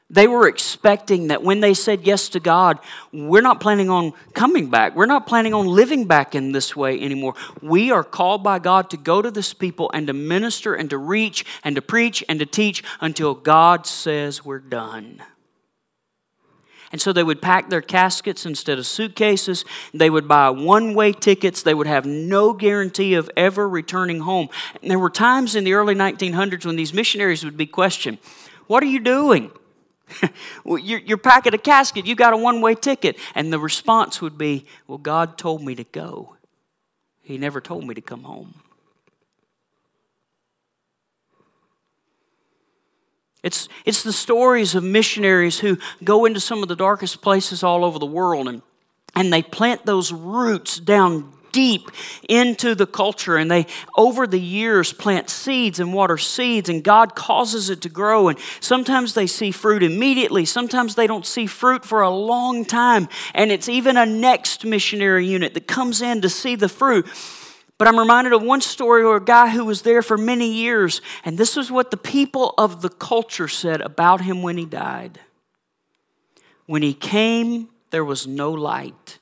They 0.09 0.27
were 0.27 0.47
expecting 0.47 1.27
that 1.27 1.43
when 1.43 1.61
they 1.61 1.73
said 1.73 2.05
yes 2.05 2.29
to 2.29 2.39
God, 2.39 2.77
we're 3.11 3.41
not 3.41 3.59
planning 3.59 3.89
on 3.89 4.13
coming 4.33 4.69
back. 4.69 4.95
We're 4.95 5.07
not 5.07 5.25
planning 5.25 5.53
on 5.55 5.65
living 5.65 6.05
back 6.05 6.35
in 6.35 6.51
this 6.51 6.75
way 6.75 7.01
anymore. 7.01 7.33
We 7.61 7.91
are 7.91 8.03
called 8.03 8.43
by 8.43 8.59
God 8.59 8.91
to 8.91 8.97
go 8.97 9.23
to 9.23 9.31
this 9.31 9.53
people 9.53 9.89
and 9.93 10.05
to 10.05 10.13
minister 10.13 10.75
and 10.75 10.91
to 10.91 10.97
reach 10.99 11.43
and 11.63 11.75
to 11.75 11.81
preach 11.81 12.23
and 12.29 12.39
to 12.39 12.45
teach 12.45 12.83
until 13.01 13.33
God 13.33 13.87
says 13.87 14.45
we're 14.45 14.59
done. 14.59 15.23
And 16.95 17.01
so 17.01 17.11
they 17.11 17.23
would 17.23 17.41
pack 17.41 17.69
their 17.69 17.81
caskets 17.81 18.45
instead 18.45 18.79
of 18.79 18.87
suitcases. 18.87 19.65
They 19.93 20.09
would 20.09 20.29
buy 20.29 20.49
one 20.49 20.93
way 20.93 21.11
tickets. 21.11 21.61
They 21.61 21.73
would 21.73 21.87
have 21.87 22.05
no 22.05 22.53
guarantee 22.53 23.15
of 23.15 23.29
ever 23.35 23.67
returning 23.67 24.21
home. 24.21 24.47
And 24.81 24.89
there 24.89 24.97
were 24.97 25.09
times 25.09 25.57
in 25.57 25.65
the 25.65 25.73
early 25.73 25.93
1900s 25.93 26.65
when 26.65 26.77
these 26.77 26.93
missionaries 26.93 27.43
would 27.43 27.57
be 27.57 27.65
questioned 27.65 28.17
What 28.67 28.81
are 28.81 28.85
you 28.85 29.01
doing? 29.01 29.51
well, 30.63 30.77
you're, 30.77 31.01
you're 31.01 31.17
packing 31.17 31.53
a 31.53 31.57
casket, 31.57 32.05
you 32.05 32.15
got 32.15 32.31
a 32.31 32.37
one 32.37 32.61
way 32.61 32.75
ticket. 32.75 33.17
And 33.35 33.51
the 33.51 33.59
response 33.59 34.21
would 34.21 34.37
be, 34.37 34.65
Well, 34.87 34.97
God 34.97 35.37
told 35.37 35.61
me 35.63 35.75
to 35.75 35.83
go, 35.83 36.37
He 37.23 37.37
never 37.37 37.59
told 37.59 37.85
me 37.85 37.93
to 37.93 38.01
come 38.01 38.23
home. 38.23 38.53
It's, 43.45 43.69
it's 43.85 44.01
the 44.01 44.11
stories 44.11 44.73
of 44.73 44.83
missionaries 44.83 45.59
who 45.59 45.77
go 46.03 46.25
into 46.25 46.39
some 46.39 46.63
of 46.63 46.67
the 46.67 46.75
darkest 46.75 47.21
places 47.21 47.61
all 47.61 47.85
over 47.85 47.99
the 47.99 48.05
world 48.07 48.47
and, 48.47 48.63
and 49.13 49.31
they 49.31 49.43
plant 49.43 49.85
those 49.85 50.11
roots 50.11 50.79
down 50.79 51.31
deep 51.51 51.91
into 52.27 52.73
the 52.73 52.87
culture 52.87 53.37
and 53.37 53.51
they 53.51 53.67
over 53.95 54.25
the 54.25 54.39
years 54.39 54.91
plant 54.91 55.29
seeds 55.29 55.79
and 55.79 55.93
water 55.93 56.17
seeds 56.17 56.69
and 56.69 56.83
god 56.83 57.13
causes 57.13 57.69
it 57.69 57.81
to 57.81 57.87
grow. 57.87 58.29
And 58.29 58.39
sometimes 58.61 59.13
they 59.13 59.27
see 59.27 59.51
fruit 59.51 59.83
immediately. 59.83 60.45
Sometimes 60.45 60.95
they 60.95 61.05
don't 61.05 61.25
see 61.25 61.45
fruit 61.45 61.85
for 61.85 62.01
a 62.01 62.09
long 62.09 62.65
time. 62.65 63.07
And 63.35 63.51
it's 63.51 63.69
even 63.69 63.95
a 63.95 64.07
next 64.07 64.65
missionary 64.65 65.27
unit 65.27 65.53
that 65.53 65.67
comes 65.67 66.01
in 66.01 66.21
to 66.21 66.29
see 66.29 66.55
the 66.55 66.67
fruit 66.67 67.07
but 67.77 67.87
I'm 67.87 67.99
reminded 67.99 68.33
of 68.33 68.41
one 68.41 68.61
story 68.61 69.03
of 69.03 69.21
a 69.21 69.25
guy 69.25 69.49
who 69.49 69.65
was 69.65 69.81
there 69.81 70.01
for 70.01 70.17
many 70.17 70.51
years, 70.51 71.01
and 71.25 71.37
this 71.37 71.55
was 71.55 71.71
what 71.71 71.91
the 71.91 71.97
people 71.97 72.53
of 72.57 72.81
the 72.81 72.89
culture 72.89 73.47
said 73.47 73.81
about 73.81 74.21
him 74.21 74.41
when 74.41 74.57
he 74.57 74.65
died. 74.65 75.19
When 76.65 76.81
he 76.81 76.93
came, 76.93 77.69
there 77.91 78.05
was 78.05 78.25
no 78.25 78.51
light. 78.51 79.19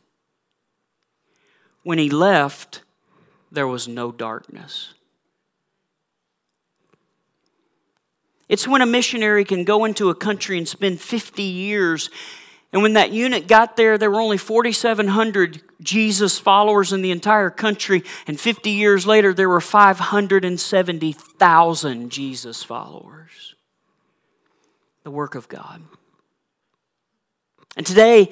When 1.84 1.98
he 1.98 2.10
left, 2.10 2.84
there 3.52 3.68
was 3.68 3.88
no 3.88 4.12
darkness. 4.12 4.94
It's 8.50 8.68
when 8.68 8.82
a 8.82 8.86
missionary 8.86 9.46
can 9.46 9.64
go 9.64 9.84
into 9.84 10.10
a 10.10 10.16
country 10.16 10.58
and 10.58 10.68
spend 10.68 11.02
50 11.02 11.42
years. 11.42 12.10
And 12.74 12.82
when 12.82 12.94
that 12.94 13.12
unit 13.12 13.48
got 13.48 13.78
there, 13.78 14.00
there 14.00 14.10
were 14.10 14.20
only 14.20 14.40
4,700 14.40 15.62
Jesus 15.82 16.40
followers 16.40 16.92
in 16.92 17.04
the 17.04 17.12
entire 17.12 17.52
country. 17.52 18.04
And 18.26 18.40
50 18.40 18.72
years 18.72 19.06
later, 19.06 19.32
there 19.32 19.48
were 19.48 19.62
570,000 19.62 22.10
Jesus 22.10 22.64
followers. 22.64 23.54
The 25.04 25.12
work 25.12 25.36
of 25.36 25.48
God. 25.48 25.84
And 27.78 27.86
today, 27.86 28.32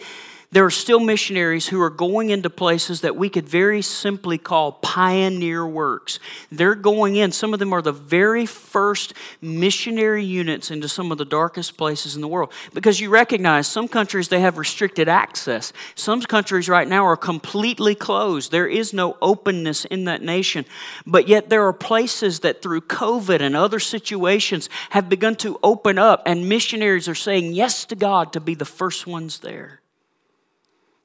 there 0.52 0.66
are 0.66 0.72
still 0.72 1.00
missionaries 1.00 1.68
who 1.68 1.82
are 1.82 1.90
going 1.90 2.30
into 2.30 2.50
places 2.50 3.02
that 3.02 3.16
we 3.16 3.30
could 3.30 3.48
very 3.48 3.82
simply 3.82 4.38
call 4.38 4.74
pioneer 4.74 5.66
works. 5.66 6.20
They're 6.52 6.76
going 6.76 7.16
in, 7.16 7.32
some 7.32 7.54
of 7.54 7.60
them 7.60 7.72
are 7.72 7.82
the 7.82 7.94
very 7.94 8.46
first 8.46 9.14
missionary 9.42 10.26
units 10.26 10.70
into 10.70 10.90
some 10.90 11.10
of 11.10 11.18
the 11.18 11.26
darkest 11.26 11.78
places 11.78 12.16
in 12.16 12.22
the 12.22 12.28
world. 12.28 12.52
Because 12.74 13.00
you 13.00 13.10
recognize 13.10 13.66
some 13.66 13.88
countries 13.88 14.28
they 14.28 14.42
have 14.42 14.58
restricted 14.58 15.08
access. 15.08 15.72
Some 15.96 16.22
countries 16.22 16.68
right 16.68 16.88
now 16.88 17.06
are 17.06 17.18
completely 17.18 17.96
closed. 17.96 18.52
There 18.52 18.68
is 18.68 18.94
no 18.94 19.18
openness 19.22 19.86
in 19.86 20.04
that 20.06 20.22
nation. 20.22 20.66
But 21.06 21.30
yet 21.30 21.50
there 21.50 21.66
are 21.66 21.74
places 21.74 22.42
that 22.42 22.62
through 22.62 22.82
COVID 22.82 23.40
and 23.40 23.56
other 23.56 23.80
situations 23.80 24.70
have 24.90 25.08
begun 25.08 25.36
to 25.38 25.60
open 25.64 25.98
up, 25.98 26.24
and 26.26 26.50
missionaries 26.50 27.08
are 27.08 27.16
saying 27.16 27.54
yes 27.54 27.86
to 27.86 27.96
God 27.96 28.34
to 28.34 28.42
be 28.42 28.54
the 28.54 28.66
first 28.66 29.08
ones 29.08 29.40
there. 29.40 29.81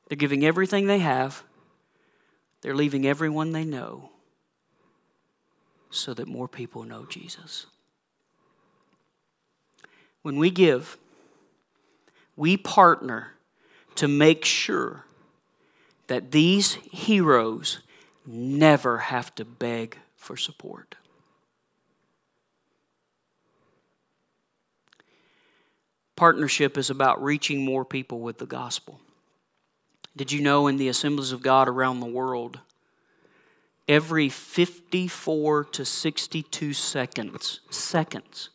They're 0.08 0.16
giving 0.16 0.44
everything 0.44 0.86
they 0.86 1.00
have, 1.00 1.42
they're 2.62 2.74
leaving 2.74 3.06
everyone 3.06 3.52
they 3.52 3.64
know 3.64 4.10
so 5.90 6.14
that 6.14 6.28
more 6.28 6.48
people 6.48 6.82
know 6.84 7.06
Jesus. 7.06 7.66
When 10.22 10.36
we 10.36 10.50
give, 10.50 10.98
we 12.36 12.56
partner 12.56 13.32
to 13.94 14.08
make 14.08 14.44
sure 14.44 15.04
that 16.08 16.32
these 16.32 16.74
heroes 16.90 17.80
never 18.26 18.98
have 18.98 19.34
to 19.36 19.44
beg 19.44 19.98
for 20.16 20.36
support. 20.36 20.96
Partnership 26.16 26.76
is 26.78 26.90
about 26.90 27.22
reaching 27.22 27.64
more 27.64 27.84
people 27.84 28.20
with 28.20 28.38
the 28.38 28.46
gospel. 28.46 29.00
Did 30.16 30.33
you 30.33 30.40
know 30.40 30.66
in 30.66 30.79
the 30.79 30.88
assemblies 30.88 31.33
of 31.33 31.42
God 31.42 31.68
around 31.68 32.00
the 32.00 32.07
world, 32.07 32.61
every 33.87 34.31
54 34.31 35.64
to 35.64 35.85
62 35.85 36.72
seconds, 36.72 37.61
seconds, 37.70 38.48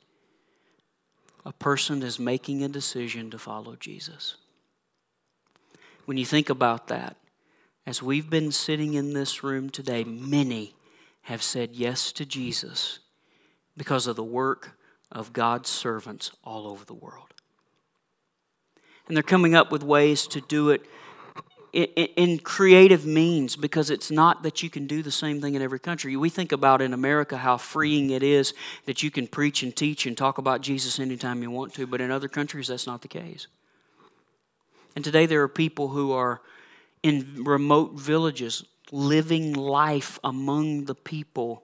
a 1.45 1.54
person 1.54 2.02
is 2.02 2.19
making 2.19 2.63
a 2.63 2.67
decision 2.67 3.30
to 3.30 3.38
follow 3.38 3.76
Jesus? 3.76 4.38
When 6.06 6.17
you 6.17 6.26
think 6.26 6.50
about 6.50 6.88
that, 6.88 7.15
as 7.86 8.02
we've 8.02 8.30
been 8.30 8.52
sitting 8.52 8.95
in 8.95 9.13
this 9.13 9.43
room 9.43 9.69
today, 9.69 10.04
many 10.04 10.74
have 11.24 11.43
said 11.43 11.76
yes 11.76 12.12
to 12.13 12.26
Jesus 12.26 13.00
because 13.78 14.08
of 14.08 14.15
the 14.15 14.24
work 14.24 14.78
of 15.12 15.34
God's 15.34 15.69
servants 15.69 16.32
all 16.43 16.67
over 16.67 16.86
the 16.86 16.93
world. 16.93 17.34
And 19.08 19.15
they're 19.15 19.24
coming 19.24 19.56
up 19.56 19.71
with 19.71 19.84
ways 19.84 20.26
to 20.28 20.41
do 20.41 20.69
it 20.69 20.86
in 21.73 22.39
creative 22.39 23.05
means 23.05 23.55
because 23.55 23.89
it's 23.89 24.12
not 24.12 24.43
that 24.43 24.62
you 24.62 24.69
can 24.69 24.88
do 24.88 25.01
the 25.01 25.12
same 25.12 25.39
thing 25.39 25.55
in 25.55 25.62
every 25.62 25.79
country. 25.79 26.15
We 26.17 26.29
think 26.29 26.51
about 26.51 26.81
in 26.81 26.93
America 26.93 27.38
how 27.38 27.57
freeing 27.57 28.10
it 28.10 28.23
is 28.23 28.53
that 28.86 29.03
you 29.03 29.12
can 29.12 29.27
preach 29.27 29.63
and 29.63 29.75
teach 29.75 30.05
and 30.05 30.17
talk 30.17 30.38
about 30.38 30.62
Jesus 30.62 30.99
anytime 30.99 31.41
you 31.41 31.49
want 31.49 31.73
to, 31.75 31.88
but 31.88 32.01
in 32.01 32.12
other 32.12 32.27
countries 32.27 32.67
that's 32.67 32.88
not 32.88 33.01
the 33.01 33.07
case. 33.07 33.47
And 34.95 35.05
today 35.05 35.25
there 35.25 35.41
are 35.41 35.47
people 35.47 35.89
who 35.89 36.12
are 36.12 36.41
in 37.03 37.43
remote 37.45 37.93
villages 37.93 38.65
living 38.91 39.53
life 39.53 40.19
among 40.23 40.86
the 40.86 40.95
people 40.95 41.63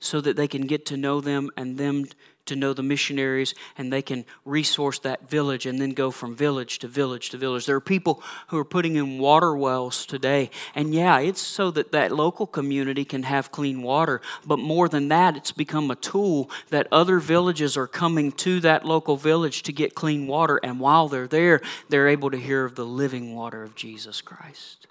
so 0.00 0.20
that 0.20 0.36
they 0.36 0.48
can 0.48 0.66
get 0.66 0.86
to 0.86 0.96
know 0.96 1.20
them 1.20 1.50
and 1.56 1.76
them 1.76 2.06
to 2.46 2.56
know 2.56 2.72
the 2.72 2.82
missionaries 2.82 3.54
and 3.76 3.92
they 3.92 4.02
can 4.02 4.24
resource 4.44 4.98
that 5.00 5.28
village 5.28 5.66
and 5.66 5.80
then 5.80 5.90
go 5.90 6.10
from 6.10 6.36
village 6.36 6.78
to 6.80 6.88
village 6.88 7.30
to 7.30 7.38
village. 7.38 7.66
There 7.66 7.76
are 7.76 7.80
people 7.80 8.22
who 8.48 8.58
are 8.58 8.64
putting 8.64 8.96
in 8.96 9.18
water 9.18 9.56
wells 9.56 10.06
today. 10.06 10.50
And 10.74 10.94
yeah, 10.94 11.18
it's 11.18 11.40
so 11.40 11.70
that 11.72 11.92
that 11.92 12.12
local 12.12 12.46
community 12.46 13.04
can 13.04 13.24
have 13.24 13.50
clean 13.50 13.82
water. 13.82 14.20
But 14.46 14.58
more 14.58 14.88
than 14.88 15.08
that, 15.08 15.36
it's 15.36 15.52
become 15.52 15.90
a 15.90 15.96
tool 15.96 16.50
that 16.70 16.86
other 16.92 17.18
villages 17.18 17.76
are 17.76 17.86
coming 17.86 18.32
to 18.32 18.60
that 18.60 18.84
local 18.84 19.16
village 19.16 19.62
to 19.64 19.72
get 19.72 19.94
clean 19.94 20.26
water. 20.26 20.60
And 20.62 20.78
while 20.78 21.08
they're 21.08 21.26
there, 21.26 21.60
they're 21.88 22.08
able 22.08 22.30
to 22.30 22.38
hear 22.38 22.64
of 22.64 22.74
the 22.74 22.86
living 22.86 23.34
water 23.34 23.62
of 23.62 23.74
Jesus 23.74 24.20
Christ. 24.20 24.86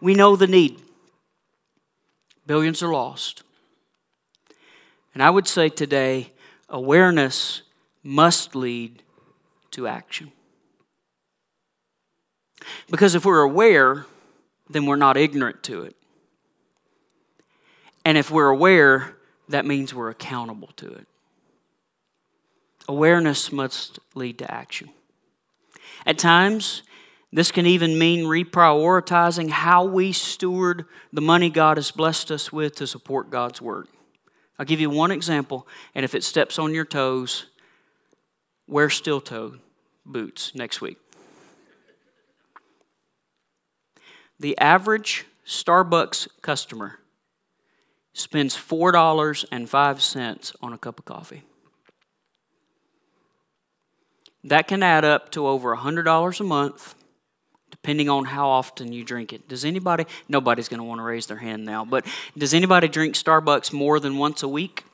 We 0.00 0.14
know 0.14 0.36
the 0.36 0.46
need. 0.46 0.82
Billions 2.46 2.82
are 2.82 2.92
lost. 2.92 3.43
And 5.14 5.22
I 5.22 5.30
would 5.30 5.46
say 5.46 5.68
today, 5.68 6.32
awareness 6.68 7.62
must 8.02 8.54
lead 8.54 9.02
to 9.70 9.86
action. 9.86 10.32
Because 12.90 13.14
if 13.14 13.24
we're 13.24 13.42
aware, 13.42 14.06
then 14.68 14.86
we're 14.86 14.96
not 14.96 15.16
ignorant 15.16 15.62
to 15.64 15.82
it. 15.82 15.96
And 18.04 18.18
if 18.18 18.30
we're 18.30 18.48
aware, 18.48 19.16
that 19.48 19.64
means 19.64 19.94
we're 19.94 20.10
accountable 20.10 20.70
to 20.76 20.92
it. 20.92 21.06
Awareness 22.88 23.50
must 23.50 23.98
lead 24.14 24.38
to 24.38 24.50
action. 24.50 24.90
At 26.04 26.18
times, 26.18 26.82
this 27.32 27.50
can 27.50 27.66
even 27.66 27.98
mean 27.98 28.24
reprioritizing 28.24 29.50
how 29.50 29.84
we 29.84 30.12
steward 30.12 30.84
the 31.12 31.22
money 31.22 31.50
God 31.50 31.78
has 31.78 31.90
blessed 31.90 32.30
us 32.30 32.52
with 32.52 32.76
to 32.76 32.86
support 32.86 33.30
God's 33.30 33.62
work. 33.62 33.88
I'll 34.58 34.66
give 34.66 34.80
you 34.80 34.90
one 34.90 35.10
example, 35.10 35.66
and 35.94 36.04
if 36.04 36.14
it 36.14 36.24
steps 36.24 36.58
on 36.58 36.74
your 36.74 36.84
toes, 36.84 37.46
wear 38.66 38.88
steel 38.88 39.20
toe 39.20 39.56
boots 40.06 40.54
next 40.54 40.80
week. 40.80 40.98
The 44.38 44.56
average 44.58 45.26
Starbucks 45.46 46.28
customer 46.42 47.00
spends 48.12 48.56
$4.05 48.56 50.56
on 50.62 50.72
a 50.72 50.78
cup 50.78 50.98
of 50.98 51.04
coffee. 51.04 51.42
That 54.44 54.68
can 54.68 54.82
add 54.82 55.04
up 55.04 55.30
to 55.32 55.46
over 55.46 55.74
$100 55.74 56.40
a 56.40 56.44
month 56.44 56.94
depending 57.84 58.08
on 58.08 58.24
how 58.24 58.48
often 58.48 58.94
you 58.94 59.04
drink 59.04 59.30
it. 59.34 59.46
Does 59.46 59.62
anybody, 59.62 60.06
nobody's 60.26 60.70
going 60.70 60.78
to 60.78 60.84
want 60.84 61.00
to 61.00 61.02
raise 61.02 61.26
their 61.26 61.36
hand 61.36 61.66
now, 61.66 61.84
but 61.84 62.06
does 62.34 62.54
anybody 62.54 62.88
drink 62.88 63.14
Starbucks 63.14 63.74
more 63.74 64.00
than 64.00 64.16
once 64.16 64.42
a 64.42 64.48
week? 64.48 64.84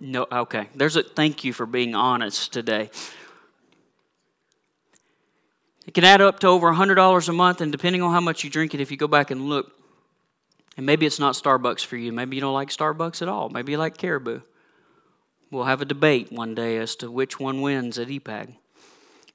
No, 0.00 0.26
okay. 0.32 0.70
There's 0.74 0.96
a 0.96 1.02
thank 1.02 1.44
you 1.44 1.52
for 1.52 1.66
being 1.66 1.94
honest 1.94 2.54
today. 2.54 2.88
It 5.86 5.92
can 5.92 6.04
add 6.04 6.22
up 6.22 6.38
to 6.38 6.46
over 6.46 6.72
$100 6.72 7.28
a 7.28 7.32
month, 7.34 7.60
and 7.60 7.70
depending 7.70 8.00
on 8.00 8.14
how 8.14 8.20
much 8.22 8.42
you 8.42 8.48
drink 8.48 8.72
it, 8.72 8.80
if 8.80 8.90
you 8.90 8.96
go 8.96 9.06
back 9.06 9.30
and 9.30 9.46
look, 9.46 9.72
and 10.78 10.86
maybe 10.86 11.04
it's 11.04 11.20
not 11.20 11.34
Starbucks 11.34 11.84
for 11.84 11.98
you. 11.98 12.12
Maybe 12.12 12.36
you 12.36 12.40
don't 12.40 12.54
like 12.54 12.70
Starbucks 12.70 13.20
at 13.20 13.28
all. 13.28 13.50
Maybe 13.50 13.72
you 13.72 13.78
like 13.78 13.98
Caribou. 13.98 14.40
We'll 15.50 15.64
have 15.64 15.82
a 15.82 15.84
debate 15.86 16.32
one 16.32 16.54
day 16.54 16.78
as 16.78 16.96
to 16.96 17.10
which 17.10 17.38
one 17.38 17.60
wins 17.60 17.98
at 17.98 18.08
EPAG. 18.08 18.54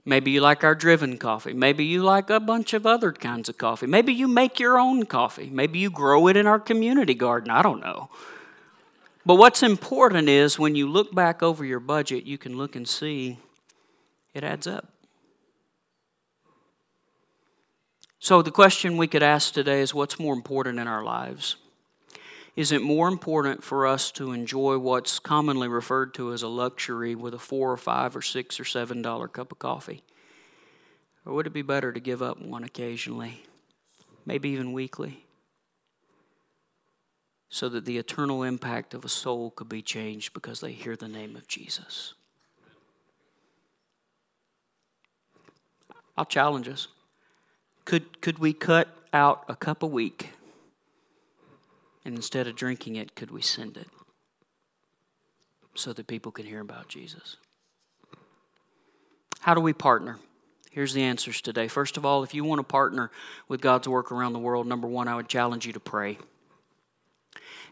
Maybe 0.03 0.31
you 0.31 0.41
like 0.41 0.63
our 0.63 0.73
driven 0.73 1.17
coffee. 1.17 1.53
Maybe 1.53 1.85
you 1.85 2.01
like 2.01 2.29
a 2.29 2.39
bunch 2.39 2.73
of 2.73 2.87
other 2.87 3.11
kinds 3.11 3.49
of 3.49 3.57
coffee. 3.57 3.85
Maybe 3.85 4.13
you 4.13 4.27
make 4.27 4.59
your 4.59 4.79
own 4.79 5.05
coffee. 5.05 5.49
Maybe 5.51 5.77
you 5.77 5.91
grow 5.91 6.27
it 6.27 6.35
in 6.35 6.47
our 6.47 6.59
community 6.59 7.13
garden. 7.13 7.51
I 7.51 7.61
don't 7.61 7.81
know. 7.81 8.09
But 9.25 9.35
what's 9.35 9.61
important 9.61 10.27
is 10.27 10.57
when 10.57 10.75
you 10.75 10.89
look 10.89 11.13
back 11.13 11.43
over 11.43 11.63
your 11.63 11.79
budget, 11.79 12.23
you 12.23 12.39
can 12.39 12.57
look 12.57 12.75
and 12.75 12.87
see 12.87 13.37
it 14.33 14.43
adds 14.43 14.65
up. 14.65 14.87
So, 18.17 18.41
the 18.41 18.51
question 18.51 18.97
we 18.97 19.07
could 19.07 19.23
ask 19.23 19.53
today 19.53 19.81
is 19.81 19.93
what's 19.93 20.19
more 20.19 20.33
important 20.33 20.79
in 20.79 20.87
our 20.87 21.03
lives? 21.03 21.55
Is 22.55 22.71
it 22.73 22.81
more 22.81 23.07
important 23.07 23.63
for 23.63 23.87
us 23.87 24.11
to 24.11 24.33
enjoy 24.33 24.77
what's 24.77 25.19
commonly 25.19 25.69
referred 25.69 26.13
to 26.15 26.33
as 26.33 26.43
a 26.43 26.49
luxury 26.49 27.15
with 27.15 27.33
a 27.33 27.39
four 27.39 27.71
or 27.71 27.77
five 27.77 28.15
or 28.15 28.21
six 28.21 28.59
or 28.59 28.65
seven 28.65 29.01
dollar 29.01 29.29
cup 29.29 29.51
of 29.53 29.59
coffee? 29.59 30.03
Or 31.25 31.33
would 31.33 31.47
it 31.47 31.53
be 31.53 31.61
better 31.61 31.93
to 31.93 31.99
give 31.99 32.21
up 32.21 32.41
one 32.41 32.63
occasionally, 32.63 33.43
maybe 34.25 34.49
even 34.49 34.73
weekly, 34.73 35.25
so 37.47 37.69
that 37.69 37.85
the 37.85 37.97
eternal 37.97 38.43
impact 38.43 38.93
of 38.93 39.05
a 39.05 39.09
soul 39.09 39.51
could 39.51 39.69
be 39.69 39.81
changed 39.81 40.33
because 40.33 40.59
they 40.59 40.73
hear 40.73 40.97
the 40.97 41.07
name 41.07 41.37
of 41.37 41.47
Jesus? 41.47 42.15
I'll 46.17 46.25
challenge 46.25 46.67
us. 46.67 46.89
Could, 47.85 48.21
could 48.21 48.39
we 48.39 48.51
cut 48.51 48.89
out 49.13 49.45
a 49.47 49.55
cup 49.55 49.83
a 49.83 49.87
week? 49.87 50.31
And 52.03 52.15
instead 52.15 52.47
of 52.47 52.55
drinking 52.55 52.95
it, 52.95 53.15
could 53.15 53.31
we 53.31 53.41
send 53.41 53.77
it 53.77 53.87
so 55.75 55.93
that 55.93 56.07
people 56.07 56.31
can 56.31 56.45
hear 56.45 56.59
about 56.59 56.87
Jesus? 56.87 57.37
How 59.41 59.53
do 59.53 59.61
we 59.61 59.73
partner? 59.73 60.19
Here's 60.71 60.93
the 60.93 61.03
answers 61.03 61.41
today. 61.41 61.67
First 61.67 61.97
of 61.97 62.05
all, 62.05 62.23
if 62.23 62.33
you 62.33 62.43
want 62.43 62.59
to 62.59 62.63
partner 62.63 63.11
with 63.47 63.61
God's 63.61 63.87
work 63.87 64.11
around 64.11 64.33
the 64.33 64.39
world, 64.39 64.67
number 64.67 64.87
one, 64.87 65.07
I 65.07 65.15
would 65.15 65.27
challenge 65.27 65.65
you 65.65 65.73
to 65.73 65.79
pray. 65.79 66.17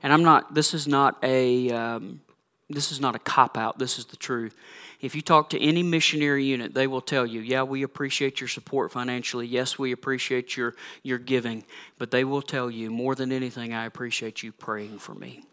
And 0.04 0.12
I'm 0.12 0.24
not. 0.24 0.54
This 0.54 0.74
is 0.74 0.88
not 0.88 1.18
a. 1.24 1.72
Um, 1.72 2.22
this 2.70 2.92
is 2.92 3.00
not 3.00 3.16
a 3.16 3.20
cop 3.20 3.58
out. 3.58 3.80
This 3.80 3.98
is 3.98 4.06
the 4.06 4.16
truth. 4.16 4.56
If 5.02 5.16
you 5.16 5.22
talk 5.22 5.50
to 5.52 5.60
any 5.60 5.82
missionary 5.82 6.46
unit, 6.46 6.74
they 6.74 6.86
will 6.86 7.02
tell 7.02 7.26
you, 7.26 7.40
yeah, 7.40 7.64
we 7.64 7.84
appreciate 7.84 8.40
your 8.40 8.48
support 8.48 8.92
financially. 8.92 9.48
Yes, 9.48 9.80
we 9.80 9.92
appreciate 9.92 10.56
your, 10.56 10.76
your 11.02 11.18
giving. 11.18 11.64
But 11.98 12.12
they 12.12 12.24
will 12.24 12.42
tell 12.42 12.70
you, 12.70 12.92
more 12.92 13.16
than 13.16 13.32
anything, 13.32 13.74
I 13.74 13.86
appreciate 13.86 14.44
you 14.44 14.52
praying 14.52 15.00
for 15.00 15.16
me. 15.16 15.46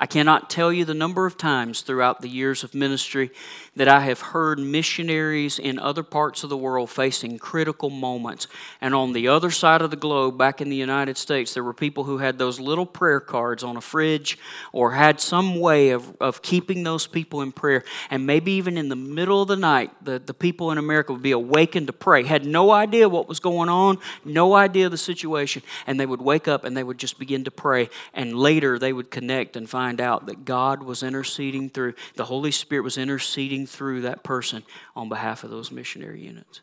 I 0.00 0.06
cannot 0.06 0.50
tell 0.50 0.72
you 0.72 0.84
the 0.84 0.92
number 0.92 1.24
of 1.24 1.36
times 1.36 1.82
throughout 1.82 2.20
the 2.20 2.28
years 2.28 2.64
of 2.64 2.74
ministry 2.74 3.30
that 3.76 3.86
I 3.86 4.00
have 4.00 4.20
heard 4.20 4.58
missionaries 4.58 5.60
in 5.60 5.78
other 5.78 6.02
parts 6.02 6.42
of 6.42 6.50
the 6.50 6.56
world 6.56 6.90
facing 6.90 7.38
critical 7.38 7.90
moments. 7.90 8.48
And 8.80 8.92
on 8.92 9.12
the 9.12 9.28
other 9.28 9.52
side 9.52 9.82
of 9.82 9.92
the 9.92 9.96
globe, 9.96 10.36
back 10.36 10.60
in 10.60 10.68
the 10.68 10.76
United 10.76 11.16
States, 11.16 11.54
there 11.54 11.62
were 11.62 11.72
people 11.72 12.04
who 12.04 12.18
had 12.18 12.38
those 12.38 12.58
little 12.58 12.86
prayer 12.86 13.20
cards 13.20 13.62
on 13.62 13.76
a 13.76 13.80
fridge 13.80 14.36
or 14.72 14.92
had 14.92 15.20
some 15.20 15.60
way 15.60 15.90
of, 15.90 16.16
of 16.20 16.42
keeping 16.42 16.82
those 16.82 17.06
people 17.06 17.40
in 17.42 17.52
prayer. 17.52 17.84
And 18.10 18.26
maybe 18.26 18.50
even 18.52 18.76
in 18.76 18.88
the 18.88 18.96
middle 18.96 19.42
of 19.42 19.48
the 19.48 19.56
night, 19.56 19.92
the, 20.04 20.18
the 20.18 20.34
people 20.34 20.72
in 20.72 20.78
America 20.78 21.12
would 21.12 21.22
be 21.22 21.30
awakened 21.30 21.86
to 21.86 21.92
pray, 21.92 22.24
had 22.24 22.44
no 22.44 22.72
idea 22.72 23.08
what 23.08 23.28
was 23.28 23.38
going 23.38 23.68
on, 23.68 23.98
no 24.24 24.54
idea 24.54 24.86
of 24.86 24.90
the 24.90 24.98
situation. 24.98 25.62
And 25.86 26.00
they 26.00 26.06
would 26.06 26.22
wake 26.22 26.48
up 26.48 26.64
and 26.64 26.76
they 26.76 26.82
would 26.82 26.98
just 26.98 27.16
begin 27.16 27.44
to 27.44 27.52
pray. 27.52 27.90
And 28.12 28.36
later 28.36 28.76
they 28.76 28.92
would 28.92 29.12
connect 29.12 29.54
and 29.54 29.70
find 29.70 29.83
find 29.84 30.00
out 30.00 30.24
that 30.26 30.46
God 30.46 30.82
was 30.82 31.02
interceding 31.02 31.68
through, 31.68 31.92
the 32.16 32.24
Holy 32.24 32.50
Spirit 32.50 32.84
was 32.84 32.96
interceding 32.96 33.66
through 33.66 34.00
that 34.00 34.22
person 34.22 34.62
on 34.96 35.10
behalf 35.10 35.44
of 35.44 35.50
those 35.50 35.70
missionary 35.70 36.22
units. 36.22 36.62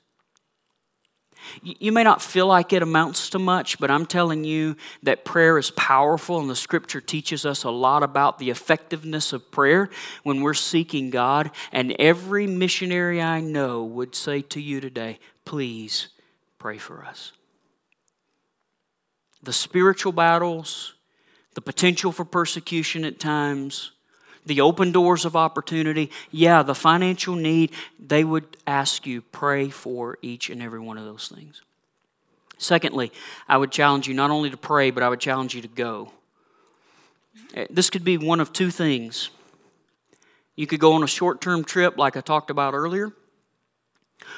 You 1.62 1.92
may 1.92 2.04
not 2.04 2.20
feel 2.20 2.48
like 2.48 2.74
it 2.74 2.82
amounts 2.82 3.30
to 3.32 3.40
much, 3.40 3.78
but 3.78 3.92
I'm 3.92 4.08
telling 4.08 4.44
you 4.44 4.76
that 5.04 5.24
prayer 5.24 5.60
is 5.60 5.70
powerful, 5.70 6.40
and 6.40 6.50
the 6.50 6.56
scripture 6.56 7.00
teaches 7.00 7.46
us 7.46 7.64
a 7.64 7.70
lot 7.70 8.02
about 8.02 8.40
the 8.40 8.50
effectiveness 8.50 9.34
of 9.34 9.52
prayer 9.52 9.92
when 10.24 10.42
we're 10.42 10.56
seeking 10.56 11.12
God. 11.12 11.52
And 11.72 11.96
every 12.00 12.48
missionary 12.48 13.22
I 13.22 13.40
know 13.40 13.84
would 13.84 14.16
say 14.16 14.42
to 14.42 14.60
you 14.60 14.82
today, 14.82 15.20
please 15.46 16.08
pray 16.58 16.80
for 16.80 17.06
us. 17.06 17.34
The 19.44 19.54
spiritual 19.54 20.12
battles, 20.12 20.96
the 21.54 21.62
potential 21.62 22.12
for 22.12 22.26
persecution 22.26 23.04
at 23.04 23.20
times, 23.20 23.92
the 24.46 24.62
open 24.62 24.92
doors 24.92 25.26
of 25.26 25.36
opportunity, 25.36 26.10
yeah, 26.32 26.64
the 26.64 26.76
financial 26.76 27.36
need, 27.36 27.72
they 28.00 28.24
would 28.24 28.58
ask 28.66 29.06
you, 29.06 29.22
pray 29.22 29.70
for 29.70 30.18
each 30.22 30.50
and 30.50 30.62
every 30.62 30.80
one 30.80 30.98
of 30.98 31.06
those 31.06 31.32
things. 31.34 31.62
Secondly, 32.58 33.12
I 33.48 33.58
would 33.58 33.72
challenge 33.72 34.08
you 34.08 34.14
not 34.14 34.32
only 34.32 34.50
to 34.50 34.58
pray, 34.58 34.92
but 34.92 35.04
I 35.04 35.10
would 35.10 35.20
challenge 35.20 35.56
you 35.56 35.62
to 35.62 35.68
go. 35.68 36.12
Eh, 37.54 37.68
this 37.70 37.90
could 37.90 38.04
be 38.04 38.18
one 38.18 38.40
of 38.40 38.54
two 38.54 38.72
things. 38.72 39.30
You 40.56 40.68
could 40.68 40.80
go 40.80 40.94
on 40.94 41.04
a 41.04 41.08
short 41.08 41.42
term 41.42 41.64
trip, 41.64 41.98
like 41.98 42.16
I 42.16 42.22
talked 42.22 42.50
about 42.50 42.74
earlier, 42.74 43.12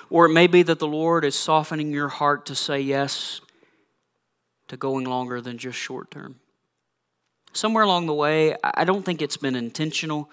or 0.10 0.26
it 0.26 0.30
may 0.30 0.48
be 0.48 0.64
that 0.64 0.80
the 0.80 0.88
Lord 0.88 1.26
is 1.26 1.36
softening 1.36 1.92
your 1.92 2.08
heart 2.08 2.46
to 2.48 2.56
say 2.56 2.80
yes 2.80 3.42
to 4.70 4.78
going 4.78 5.06
longer 5.06 5.42
than 5.42 5.58
just 5.58 5.78
short 5.78 6.10
term 6.10 6.40
somewhere 7.54 7.84
along 7.84 8.08
the 8.08 8.14
way, 8.14 8.56
I 8.64 8.84
don't 8.84 9.04
think 9.04 9.22
it's 9.22 9.38
been 9.38 9.56
intentional, 9.56 10.30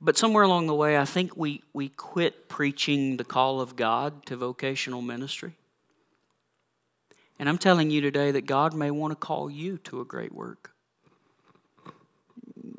but 0.00 0.16
somewhere 0.16 0.44
along 0.44 0.66
the 0.66 0.74
way, 0.74 0.98
I 0.98 1.04
think 1.04 1.36
we, 1.36 1.62
we 1.72 1.88
quit 1.88 2.48
preaching 2.48 3.16
the 3.16 3.24
call 3.24 3.60
of 3.60 3.76
God 3.76 4.26
to 4.26 4.36
vocational 4.36 5.02
ministry. 5.02 5.54
And 7.38 7.48
I'm 7.48 7.58
telling 7.58 7.90
you 7.90 8.00
today 8.00 8.30
that 8.32 8.46
God 8.46 8.74
may 8.74 8.90
want 8.90 9.12
to 9.12 9.16
call 9.16 9.50
you 9.50 9.78
to 9.78 10.00
a 10.00 10.04
great 10.04 10.32
work. 10.32 10.72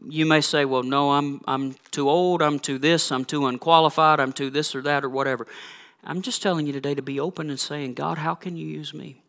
You 0.07 0.25
may 0.25 0.41
say, 0.41 0.65
well, 0.65 0.83
no, 0.83 1.11
I'm, 1.11 1.41
I'm 1.47 1.75
too 1.91 2.09
old, 2.09 2.41
I'm 2.41 2.59
too 2.59 2.77
this, 2.77 3.11
I'm 3.11 3.25
too 3.25 3.45
unqualified, 3.45 4.19
I'm 4.19 4.33
too 4.33 4.49
this 4.49 4.75
or 4.75 4.81
that 4.81 5.03
or 5.03 5.09
whatever. 5.09 5.47
I'm 6.03 6.21
just 6.21 6.41
telling 6.41 6.65
you 6.65 6.73
today 6.73 6.95
to 6.95 7.01
be 7.01 7.19
open 7.19 7.49
and 7.49 7.59
saying, 7.59 7.93
God, 7.93 8.17
how 8.17 8.33
can 8.33 8.55
you 8.55 8.65
use 8.65 8.93
me? 8.93 9.21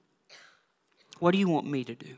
What 1.18 1.32
do 1.32 1.38
you 1.38 1.48
want 1.48 1.66
me 1.66 1.84
to 1.84 1.94
do? 1.94 2.16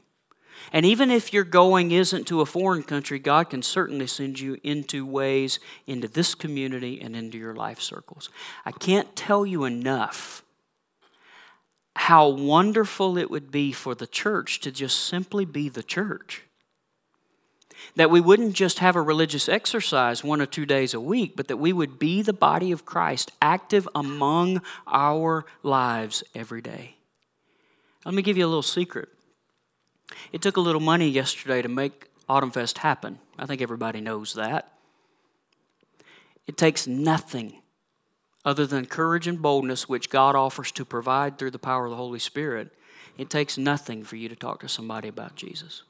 And 0.73 0.85
even 0.87 1.11
if 1.11 1.33
your 1.33 1.45
going 1.45 1.91
isn't 1.91 2.27
to 2.29 2.41
a 2.41 2.47
foreign 2.47 2.83
country, 2.83 3.19
God 3.19 3.51
can 3.51 3.63
certainly 3.63 4.07
send 4.07 4.39
you 4.39 4.59
into 4.63 5.07
ways 5.07 5.59
into 5.87 6.09
this 6.09 6.35
community 6.35 7.01
and 7.01 7.17
into 7.17 7.39
your 7.39 7.55
life 7.55 7.81
circles. 7.81 8.29
I 8.65 8.73
can't 8.73 9.17
tell 9.17 9.47
you 9.47 9.65
enough 9.65 10.43
how 11.95 12.29
wonderful 12.29 13.19
it 13.19 13.31
would 13.31 13.51
be 13.51 13.73
for 13.73 13.95
the 13.95 14.07
church 14.07 14.61
to 14.61 14.71
just 14.71 14.99
simply 14.99 15.45
be 15.45 15.69
the 15.69 15.83
church. 15.83 16.43
That 17.97 18.11
we 18.11 18.21
wouldn't 18.21 18.55
just 18.55 18.79
have 18.79 18.97
a 18.97 19.03
religious 19.03 19.49
exercise 19.49 20.25
one 20.25 20.41
or 20.41 20.47
two 20.47 20.65
days 20.65 20.95
a 20.95 21.01
week, 21.01 21.35
but 21.37 21.49
that 21.49 21.59
we 21.59 21.73
would 21.73 21.99
be 21.99 22.23
the 22.23 22.33
body 22.33 22.73
of 22.73 22.87
Christ, 22.87 23.33
active 23.43 23.89
among 23.95 24.63
our 24.87 25.45
lives 25.63 26.23
every 26.35 26.63
day. 26.63 26.97
Let 28.05 28.15
me 28.15 28.23
give 28.23 28.37
you 28.37 28.47
a 28.47 28.49
little 28.49 28.63
secret. 28.63 29.09
It 30.33 30.43
took 30.43 30.57
a 30.57 30.61
little 30.61 30.81
money 30.81 31.09
yesterday 31.09 31.63
to 31.63 31.69
make 31.69 32.09
Autumn 32.29 32.51
Fest 32.51 32.79
happen. 32.79 33.19
I 33.39 33.47
think 33.47 33.61
everybody 33.61 34.01
knows 34.01 34.35
that. 34.35 34.73
It 36.47 36.57
takes 36.57 36.87
nothing 36.87 37.63
other 38.45 38.67
than 38.67 38.87
courage 38.87 39.27
and 39.27 39.41
boldness, 39.41 39.89
which 39.89 40.11
God 40.11 40.35
offers 40.35 40.73
to 40.73 40.85
provide 40.85 41.39
through 41.39 41.53
the 41.53 41.59
power 41.59 41.85
of 41.85 41.91
the 41.91 41.97
Holy 41.97 42.19
Spirit. 42.19 42.73
It 43.17 43.31
takes 43.31 43.57
nothing 43.57 44.03
for 44.05 44.17
you 44.17 44.29
to 44.29 44.37
talk 44.37 44.61
to 44.61 44.69
somebody 44.69 45.09
about 45.09 45.37
Jesus. 45.37 45.83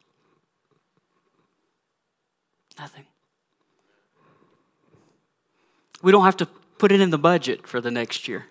Nothing. 2.79 3.07
We 6.03 6.13
don't 6.13 6.25
have 6.25 6.37
to 6.39 6.47
put 6.79 6.93
it 6.93 7.01
in 7.01 7.11
the 7.11 7.19
budget 7.19 7.67
for 7.67 7.81
the 7.81 7.91
next 7.91 8.27
year. 8.27 8.47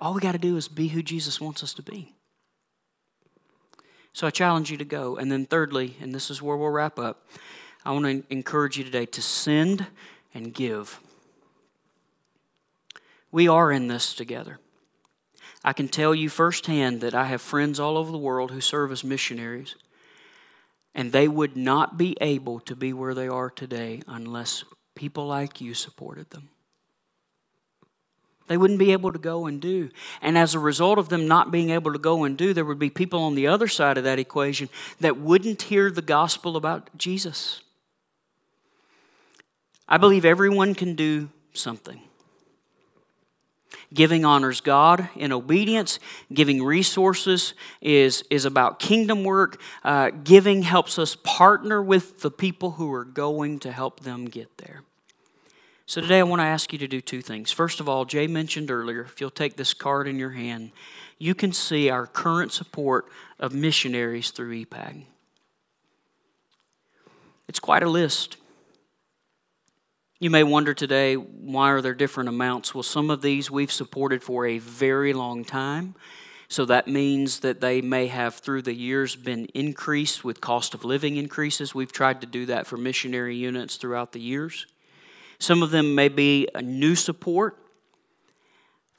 All 0.00 0.14
we 0.14 0.20
got 0.20 0.32
to 0.32 0.38
do 0.38 0.56
is 0.56 0.68
be 0.68 0.88
who 0.88 1.02
Jesus 1.02 1.40
wants 1.40 1.62
us 1.62 1.72
to 1.74 1.82
be. 1.82 2.14
So 4.12 4.26
I 4.26 4.30
challenge 4.30 4.70
you 4.70 4.76
to 4.76 4.84
go. 4.84 5.16
And 5.16 5.30
then, 5.30 5.46
thirdly, 5.46 5.96
and 6.00 6.14
this 6.14 6.30
is 6.30 6.42
where 6.42 6.56
we'll 6.56 6.70
wrap 6.70 6.98
up, 6.98 7.28
I 7.84 7.92
want 7.92 8.04
to 8.06 8.32
encourage 8.32 8.76
you 8.76 8.84
today 8.84 9.06
to 9.06 9.22
send 9.22 9.86
and 10.34 10.52
give. 10.52 11.00
We 13.30 13.48
are 13.48 13.70
in 13.70 13.88
this 13.88 14.14
together. 14.14 14.58
I 15.64 15.72
can 15.72 15.88
tell 15.88 16.14
you 16.14 16.28
firsthand 16.28 17.00
that 17.00 17.14
I 17.14 17.24
have 17.24 17.42
friends 17.42 17.80
all 17.80 17.96
over 17.98 18.10
the 18.10 18.18
world 18.18 18.50
who 18.50 18.60
serve 18.60 18.92
as 18.92 19.04
missionaries. 19.04 19.74
And 20.94 21.12
they 21.12 21.28
would 21.28 21.56
not 21.56 21.96
be 21.96 22.16
able 22.20 22.60
to 22.60 22.74
be 22.74 22.92
where 22.92 23.14
they 23.14 23.28
are 23.28 23.50
today 23.50 24.02
unless 24.06 24.64
people 24.94 25.26
like 25.26 25.60
you 25.60 25.74
supported 25.74 26.30
them. 26.30 26.48
They 28.48 28.56
wouldn't 28.56 28.78
be 28.78 28.92
able 28.92 29.12
to 29.12 29.18
go 29.18 29.46
and 29.46 29.60
do. 29.60 29.90
And 30.20 30.36
as 30.36 30.54
a 30.54 30.58
result 30.58 30.98
of 30.98 31.10
them 31.10 31.28
not 31.28 31.50
being 31.50 31.70
able 31.70 31.92
to 31.92 31.98
go 31.98 32.24
and 32.24 32.36
do, 32.36 32.52
there 32.52 32.64
would 32.64 32.78
be 32.78 32.90
people 32.90 33.20
on 33.22 33.34
the 33.34 33.46
other 33.46 33.68
side 33.68 33.98
of 33.98 34.04
that 34.04 34.18
equation 34.18 34.68
that 35.00 35.18
wouldn't 35.18 35.62
hear 35.62 35.90
the 35.90 36.02
gospel 36.02 36.56
about 36.56 36.90
Jesus. 36.96 37.62
I 39.88 39.98
believe 39.98 40.24
everyone 40.24 40.74
can 40.74 40.94
do 40.94 41.28
something. 41.52 42.00
Giving 43.92 44.24
honors 44.24 44.60
God 44.60 45.08
in 45.16 45.32
obedience. 45.32 45.98
Giving 46.32 46.62
resources 46.62 47.54
is, 47.80 48.22
is 48.30 48.44
about 48.44 48.78
kingdom 48.78 49.24
work. 49.24 49.60
Uh, 49.82 50.10
giving 50.10 50.62
helps 50.62 50.98
us 50.98 51.16
partner 51.16 51.82
with 51.82 52.20
the 52.20 52.30
people 52.30 52.72
who 52.72 52.92
are 52.92 53.04
going 53.04 53.58
to 53.60 53.72
help 53.72 54.00
them 54.00 54.26
get 54.26 54.58
there. 54.58 54.82
So 55.88 56.02
today 56.02 56.18
I 56.18 56.22
want 56.24 56.40
to 56.40 56.44
ask 56.44 56.70
you 56.74 56.78
to 56.80 56.86
do 56.86 57.00
two 57.00 57.22
things. 57.22 57.50
First 57.50 57.80
of 57.80 57.88
all, 57.88 58.04
Jay 58.04 58.26
mentioned 58.26 58.70
earlier, 58.70 59.00
if 59.00 59.22
you'll 59.22 59.30
take 59.30 59.56
this 59.56 59.72
card 59.72 60.06
in 60.06 60.18
your 60.18 60.32
hand, 60.32 60.70
you 61.16 61.34
can 61.34 61.50
see 61.50 61.88
our 61.88 62.06
current 62.06 62.52
support 62.52 63.06
of 63.38 63.54
missionaries 63.54 64.30
through 64.30 64.66
EPAG. 64.66 65.04
It's 67.48 67.58
quite 67.58 67.82
a 67.82 67.88
list. 67.88 68.36
You 70.20 70.28
may 70.28 70.44
wonder 70.44 70.74
today, 70.74 71.14
why 71.14 71.70
are 71.70 71.80
there 71.80 71.94
different 71.94 72.28
amounts? 72.28 72.74
Well, 72.74 72.82
some 72.82 73.08
of 73.08 73.22
these 73.22 73.50
we've 73.50 73.72
supported 73.72 74.22
for 74.22 74.44
a 74.44 74.58
very 74.58 75.14
long 75.14 75.42
time. 75.42 75.94
So 76.48 76.66
that 76.66 76.86
means 76.86 77.40
that 77.40 77.62
they 77.62 77.80
may 77.80 78.08
have, 78.08 78.34
through 78.34 78.60
the 78.60 78.74
years, 78.74 79.16
been 79.16 79.46
increased 79.54 80.22
with 80.22 80.42
cost 80.42 80.74
of 80.74 80.84
living 80.84 81.16
increases. 81.16 81.74
We've 81.74 81.90
tried 81.90 82.20
to 82.20 82.26
do 82.26 82.44
that 82.44 82.66
for 82.66 82.76
missionary 82.76 83.36
units 83.36 83.76
throughout 83.76 84.12
the 84.12 84.20
years. 84.20 84.66
Some 85.38 85.62
of 85.62 85.70
them 85.70 85.94
may 85.94 86.08
be 86.08 86.48
a 86.54 86.62
new 86.62 86.94
support. 86.94 87.56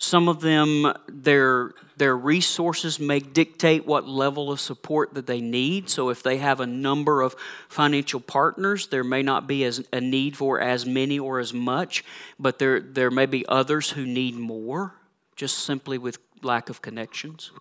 Some 0.01 0.29
of 0.29 0.39
them, 0.39 0.93
their, 1.09 1.71
their 1.97 2.15
resources 2.15 3.01
may 3.01 3.19
dictate 3.19 3.85
what 3.85 4.07
level 4.07 4.49
of 4.49 4.61
support 4.61 5.13
that 5.13 5.27
they 5.27 5.41
need. 5.41 5.89
So, 5.89 6.07
if 6.07 6.23
they 6.23 6.37
have 6.37 6.61
a 6.61 6.65
number 6.65 7.21
of 7.21 7.35
financial 7.67 8.21
partners, 8.21 8.87
there 8.87 9.03
may 9.03 9.21
not 9.21 9.45
be 9.45 9.65
as, 9.65 9.85
a 9.91 9.99
need 9.99 10.37
for 10.37 10.61
as 10.61 10.85
many 10.85 11.19
or 11.19 11.39
as 11.39 11.53
much, 11.53 12.05
but 12.39 12.59
there, 12.59 12.79
there 12.79 13.11
may 13.11 13.25
be 13.25 13.45
others 13.49 13.89
who 13.89 14.05
need 14.05 14.35
more, 14.35 14.95
just 15.35 15.57
simply 15.57 15.97
with 15.97 16.17
lack 16.41 16.69
of 16.69 16.81
connections. 16.81 17.51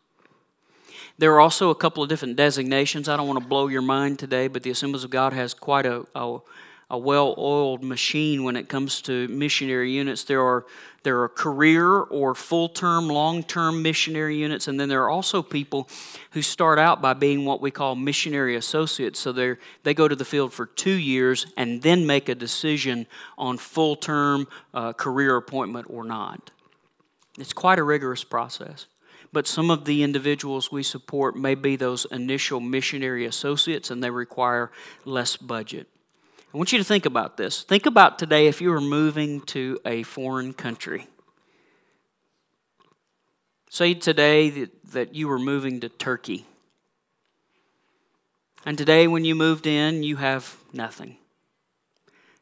There 1.18 1.34
are 1.34 1.40
also 1.40 1.70
a 1.70 1.74
couple 1.74 2.04
of 2.04 2.08
different 2.08 2.36
designations. 2.36 3.08
I 3.08 3.16
don't 3.16 3.26
want 3.26 3.42
to 3.42 3.48
blow 3.48 3.66
your 3.66 3.82
mind 3.82 4.20
today, 4.20 4.46
but 4.46 4.62
the 4.62 4.70
Assemblies 4.70 5.02
of 5.02 5.10
God 5.10 5.32
has 5.32 5.52
quite 5.52 5.86
a, 5.86 6.06
a 6.14 6.38
a 6.90 6.96
well-oiled 6.96 7.82
machine 7.82 8.44
when 8.44 8.56
it 8.56 8.68
comes 8.68 9.02
to 9.02 9.28
missionary 9.28 9.92
units. 9.92 10.24
There 10.24 10.42
are 10.42 10.64
there 11.04 11.22
are 11.22 11.28
career 11.28 11.86
or 11.86 12.34
full-term, 12.34 13.08
long-term 13.08 13.82
missionary 13.82 14.36
units, 14.36 14.68
and 14.68 14.80
then 14.80 14.88
there 14.88 15.02
are 15.04 15.08
also 15.08 15.42
people 15.42 15.88
who 16.32 16.42
start 16.42 16.78
out 16.78 17.00
by 17.00 17.14
being 17.14 17.44
what 17.44 17.60
we 17.60 17.70
call 17.70 17.94
missionary 17.94 18.56
associates. 18.56 19.20
So 19.20 19.32
they 19.32 19.56
they 19.82 19.94
go 19.94 20.08
to 20.08 20.16
the 20.16 20.24
field 20.24 20.52
for 20.52 20.66
two 20.66 20.94
years 20.94 21.46
and 21.56 21.82
then 21.82 22.06
make 22.06 22.28
a 22.28 22.34
decision 22.34 23.06
on 23.36 23.58
full-term 23.58 24.48
uh, 24.72 24.92
career 24.94 25.36
appointment 25.36 25.86
or 25.90 26.04
not. 26.04 26.50
It's 27.38 27.52
quite 27.52 27.78
a 27.78 27.84
rigorous 27.84 28.24
process 28.24 28.86
but 29.30 29.46
some 29.46 29.70
of 29.70 29.84
the 29.84 30.02
individuals 30.02 30.72
we 30.72 30.82
support 30.82 31.36
may 31.36 31.54
be 31.54 31.76
those 31.76 32.06
initial 32.10 32.60
missionary 32.60 33.26
associates 33.26 33.90
and 33.90 34.02
they 34.02 34.08
require 34.08 34.70
less 35.04 35.36
budget. 35.36 35.86
I 36.52 36.56
want 36.56 36.72
you 36.72 36.78
to 36.78 36.84
think 36.84 37.04
about 37.04 37.36
this. 37.36 37.62
Think 37.62 37.84
about 37.84 38.18
today 38.18 38.46
if 38.46 38.62
you 38.62 38.70
were 38.70 38.80
moving 38.80 39.42
to 39.42 39.78
a 39.84 40.02
foreign 40.02 40.54
country. 40.54 41.06
Say 43.68 43.92
today 43.92 44.48
that, 44.48 44.84
that 44.92 45.14
you 45.14 45.28
were 45.28 45.38
moving 45.38 45.80
to 45.80 45.90
Turkey. 45.90 46.46
And 48.64 48.78
today, 48.78 49.06
when 49.06 49.26
you 49.26 49.34
moved 49.34 49.66
in, 49.66 50.02
you 50.02 50.16
have 50.16 50.56
nothing. 50.72 51.18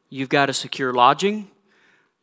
You've 0.09 0.29
got 0.29 0.45
to 0.45 0.53
secure 0.53 0.93
lodging, 0.93 1.49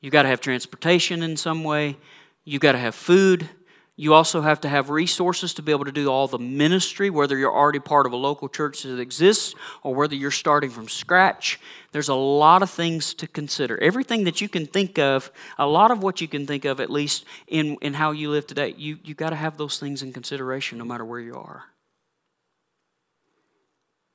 you've 0.00 0.12
got 0.12 0.22
to 0.22 0.28
have 0.28 0.40
transportation 0.40 1.22
in 1.22 1.36
some 1.36 1.64
way, 1.64 1.98
you've 2.44 2.62
got 2.62 2.72
to 2.72 2.78
have 2.78 2.94
food, 2.94 3.48
you 3.96 4.12
also 4.12 4.40
have 4.40 4.60
to 4.62 4.68
have 4.68 4.90
resources 4.90 5.54
to 5.54 5.62
be 5.62 5.70
able 5.70 5.84
to 5.84 5.92
do 5.92 6.08
all 6.08 6.26
the 6.26 6.38
ministry, 6.38 7.10
whether 7.10 7.38
you're 7.38 7.54
already 7.54 7.78
part 7.78 8.06
of 8.06 8.12
a 8.12 8.16
local 8.16 8.48
church 8.48 8.82
that 8.82 8.98
exists 8.98 9.54
or 9.84 9.94
whether 9.94 10.16
you're 10.16 10.32
starting 10.32 10.70
from 10.70 10.88
scratch. 10.88 11.60
There's 11.92 12.08
a 12.08 12.14
lot 12.14 12.62
of 12.62 12.70
things 12.70 13.14
to 13.14 13.28
consider. 13.28 13.80
Everything 13.80 14.24
that 14.24 14.40
you 14.40 14.48
can 14.48 14.66
think 14.66 14.98
of, 14.98 15.30
a 15.58 15.66
lot 15.66 15.92
of 15.92 16.02
what 16.02 16.20
you 16.20 16.26
can 16.26 16.44
think 16.44 16.64
of, 16.64 16.80
at 16.80 16.90
least 16.90 17.24
in, 17.46 17.76
in 17.82 17.94
how 17.94 18.10
you 18.10 18.30
live 18.30 18.48
today, 18.48 18.74
you, 18.76 18.98
you 19.04 19.14
got 19.14 19.30
to 19.30 19.36
have 19.36 19.58
those 19.58 19.78
things 19.78 20.02
in 20.02 20.12
consideration 20.12 20.76
no 20.76 20.84
matter 20.84 21.04
where 21.04 21.20
you 21.20 21.36
are. 21.36 21.66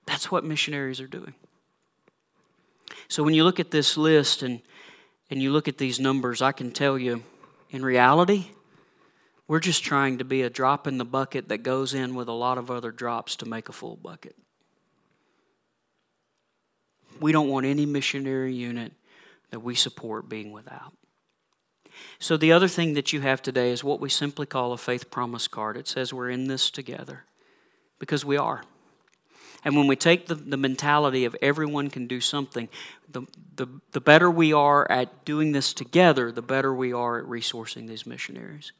That's 0.05 0.29
what 0.29 0.43
missionaries 0.43 0.99
are 0.99 1.07
doing. 1.07 1.35
So 3.07 3.23
when 3.23 3.33
you 3.33 3.45
look 3.45 3.61
at 3.61 3.71
this 3.71 3.95
list 3.95 4.43
and, 4.43 4.61
and 5.29 5.41
you 5.41 5.51
look 5.53 5.69
at 5.69 5.77
these 5.77 6.01
numbers, 6.01 6.41
I 6.41 6.51
can 6.51 6.71
tell 6.71 6.97
you, 6.97 7.23
in 7.69 7.85
reality, 7.85 8.51
we're 9.49 9.59
just 9.59 9.83
trying 9.83 10.19
to 10.19 10.23
be 10.23 10.43
a 10.43 10.49
drop 10.49 10.85
in 10.85 10.99
the 10.99 11.03
bucket 11.05 11.49
that 11.49 11.63
goes 11.63 11.95
in 11.95 12.13
with 12.13 12.27
a 12.27 12.33
lot 12.33 12.59
of 12.59 12.69
other 12.69 12.91
drops 12.91 13.35
to 13.37 13.47
make 13.47 13.67
a 13.67 13.71
full 13.71 13.95
bucket. 13.95 14.35
We 17.19 17.31
don't 17.31 17.49
want 17.49 17.65
any 17.65 17.87
missionary 17.87 18.53
unit 18.53 18.93
that 19.49 19.61
we 19.61 19.73
support 19.73 20.29
being 20.29 20.51
without. 20.51 20.93
So, 22.19 22.37
the 22.37 22.51
other 22.51 22.67
thing 22.67 22.93
that 22.93 23.11
you 23.11 23.21
have 23.21 23.41
today 23.41 23.71
is 23.71 23.83
what 23.83 23.99
we 23.99 24.07
simply 24.07 24.45
call 24.45 24.71
a 24.71 24.77
faith 24.77 25.09
promise 25.09 25.47
card. 25.47 25.77
It 25.77 25.87
says 25.87 26.13
we're 26.13 26.29
in 26.29 26.47
this 26.47 26.69
together 26.69 27.25
because 27.97 28.23
we 28.23 28.37
are. 28.37 28.63
And 29.65 29.75
when 29.75 29.87
we 29.87 29.95
take 29.95 30.27
the, 30.27 30.35
the 30.35 30.57
mentality 30.57 31.25
of 31.25 31.35
everyone 31.41 31.89
can 31.89 32.05
do 32.05 32.21
something, 32.21 32.69
the, 33.11 33.23
the, 33.55 33.67
the 33.93 33.99
better 33.99 34.29
we 34.29 34.53
are 34.53 34.89
at 34.91 35.25
doing 35.25 35.53
this 35.53 35.73
together, 35.73 36.31
the 36.31 36.43
better 36.43 36.71
we 36.71 36.93
are 36.93 37.17
at 37.17 37.25
resourcing 37.25 37.87
these 37.87 38.05
missionaries. 38.05 38.73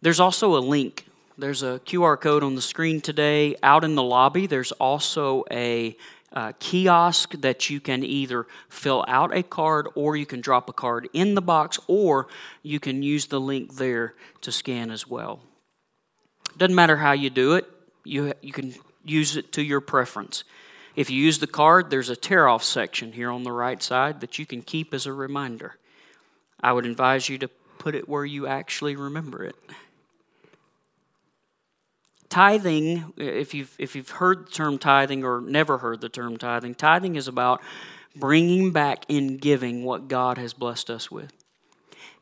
There's 0.00 0.20
also 0.20 0.56
a 0.56 0.60
link. 0.60 1.06
There's 1.36 1.62
a 1.62 1.80
QR 1.84 2.20
code 2.20 2.44
on 2.44 2.54
the 2.54 2.62
screen 2.62 3.00
today. 3.00 3.56
Out 3.62 3.84
in 3.84 3.94
the 3.94 4.02
lobby, 4.02 4.46
there's 4.46 4.72
also 4.72 5.44
a 5.50 5.96
uh, 6.32 6.52
kiosk 6.60 7.32
that 7.40 7.70
you 7.70 7.80
can 7.80 8.04
either 8.04 8.46
fill 8.68 9.04
out 9.08 9.36
a 9.36 9.42
card 9.42 9.88
or 9.94 10.16
you 10.16 10.26
can 10.26 10.40
drop 10.40 10.68
a 10.68 10.72
card 10.72 11.08
in 11.12 11.34
the 11.34 11.42
box 11.42 11.78
or 11.86 12.28
you 12.62 12.78
can 12.78 13.02
use 13.02 13.26
the 13.26 13.40
link 13.40 13.76
there 13.76 14.14
to 14.42 14.52
scan 14.52 14.90
as 14.90 15.06
well. 15.06 15.40
Doesn't 16.56 16.74
matter 16.74 16.96
how 16.96 17.12
you 17.12 17.30
do 17.30 17.54
it, 17.54 17.66
you, 18.04 18.32
you 18.42 18.52
can 18.52 18.74
use 19.04 19.36
it 19.36 19.52
to 19.52 19.62
your 19.62 19.80
preference. 19.80 20.44
If 20.96 21.10
you 21.10 21.22
use 21.22 21.38
the 21.38 21.46
card, 21.46 21.90
there's 21.90 22.10
a 22.10 22.16
tear 22.16 22.48
off 22.48 22.64
section 22.64 23.12
here 23.12 23.30
on 23.30 23.44
the 23.44 23.52
right 23.52 23.82
side 23.82 24.20
that 24.20 24.38
you 24.38 24.46
can 24.46 24.62
keep 24.62 24.92
as 24.92 25.06
a 25.06 25.12
reminder. 25.12 25.76
I 26.60 26.72
would 26.72 26.86
advise 26.86 27.28
you 27.28 27.38
to 27.38 27.48
put 27.78 27.94
it 27.94 28.08
where 28.08 28.24
you 28.24 28.46
actually 28.46 28.96
remember 28.96 29.44
it. 29.44 29.56
Tithing, 32.28 33.14
if 33.16 33.54
you've, 33.54 33.74
if 33.78 33.96
you've 33.96 34.10
heard 34.10 34.46
the 34.46 34.50
term 34.50 34.78
tithing 34.78 35.24
or 35.24 35.40
never 35.40 35.78
heard 35.78 36.00
the 36.00 36.08
term 36.08 36.36
tithing, 36.36 36.74
tithing 36.74 37.16
is 37.16 37.26
about 37.26 37.62
bringing 38.14 38.70
back 38.70 39.04
in 39.08 39.38
giving 39.38 39.84
what 39.84 40.08
God 40.08 40.38
has 40.38 40.52
blessed 40.52 40.90
us 40.90 41.10
with. 41.10 41.32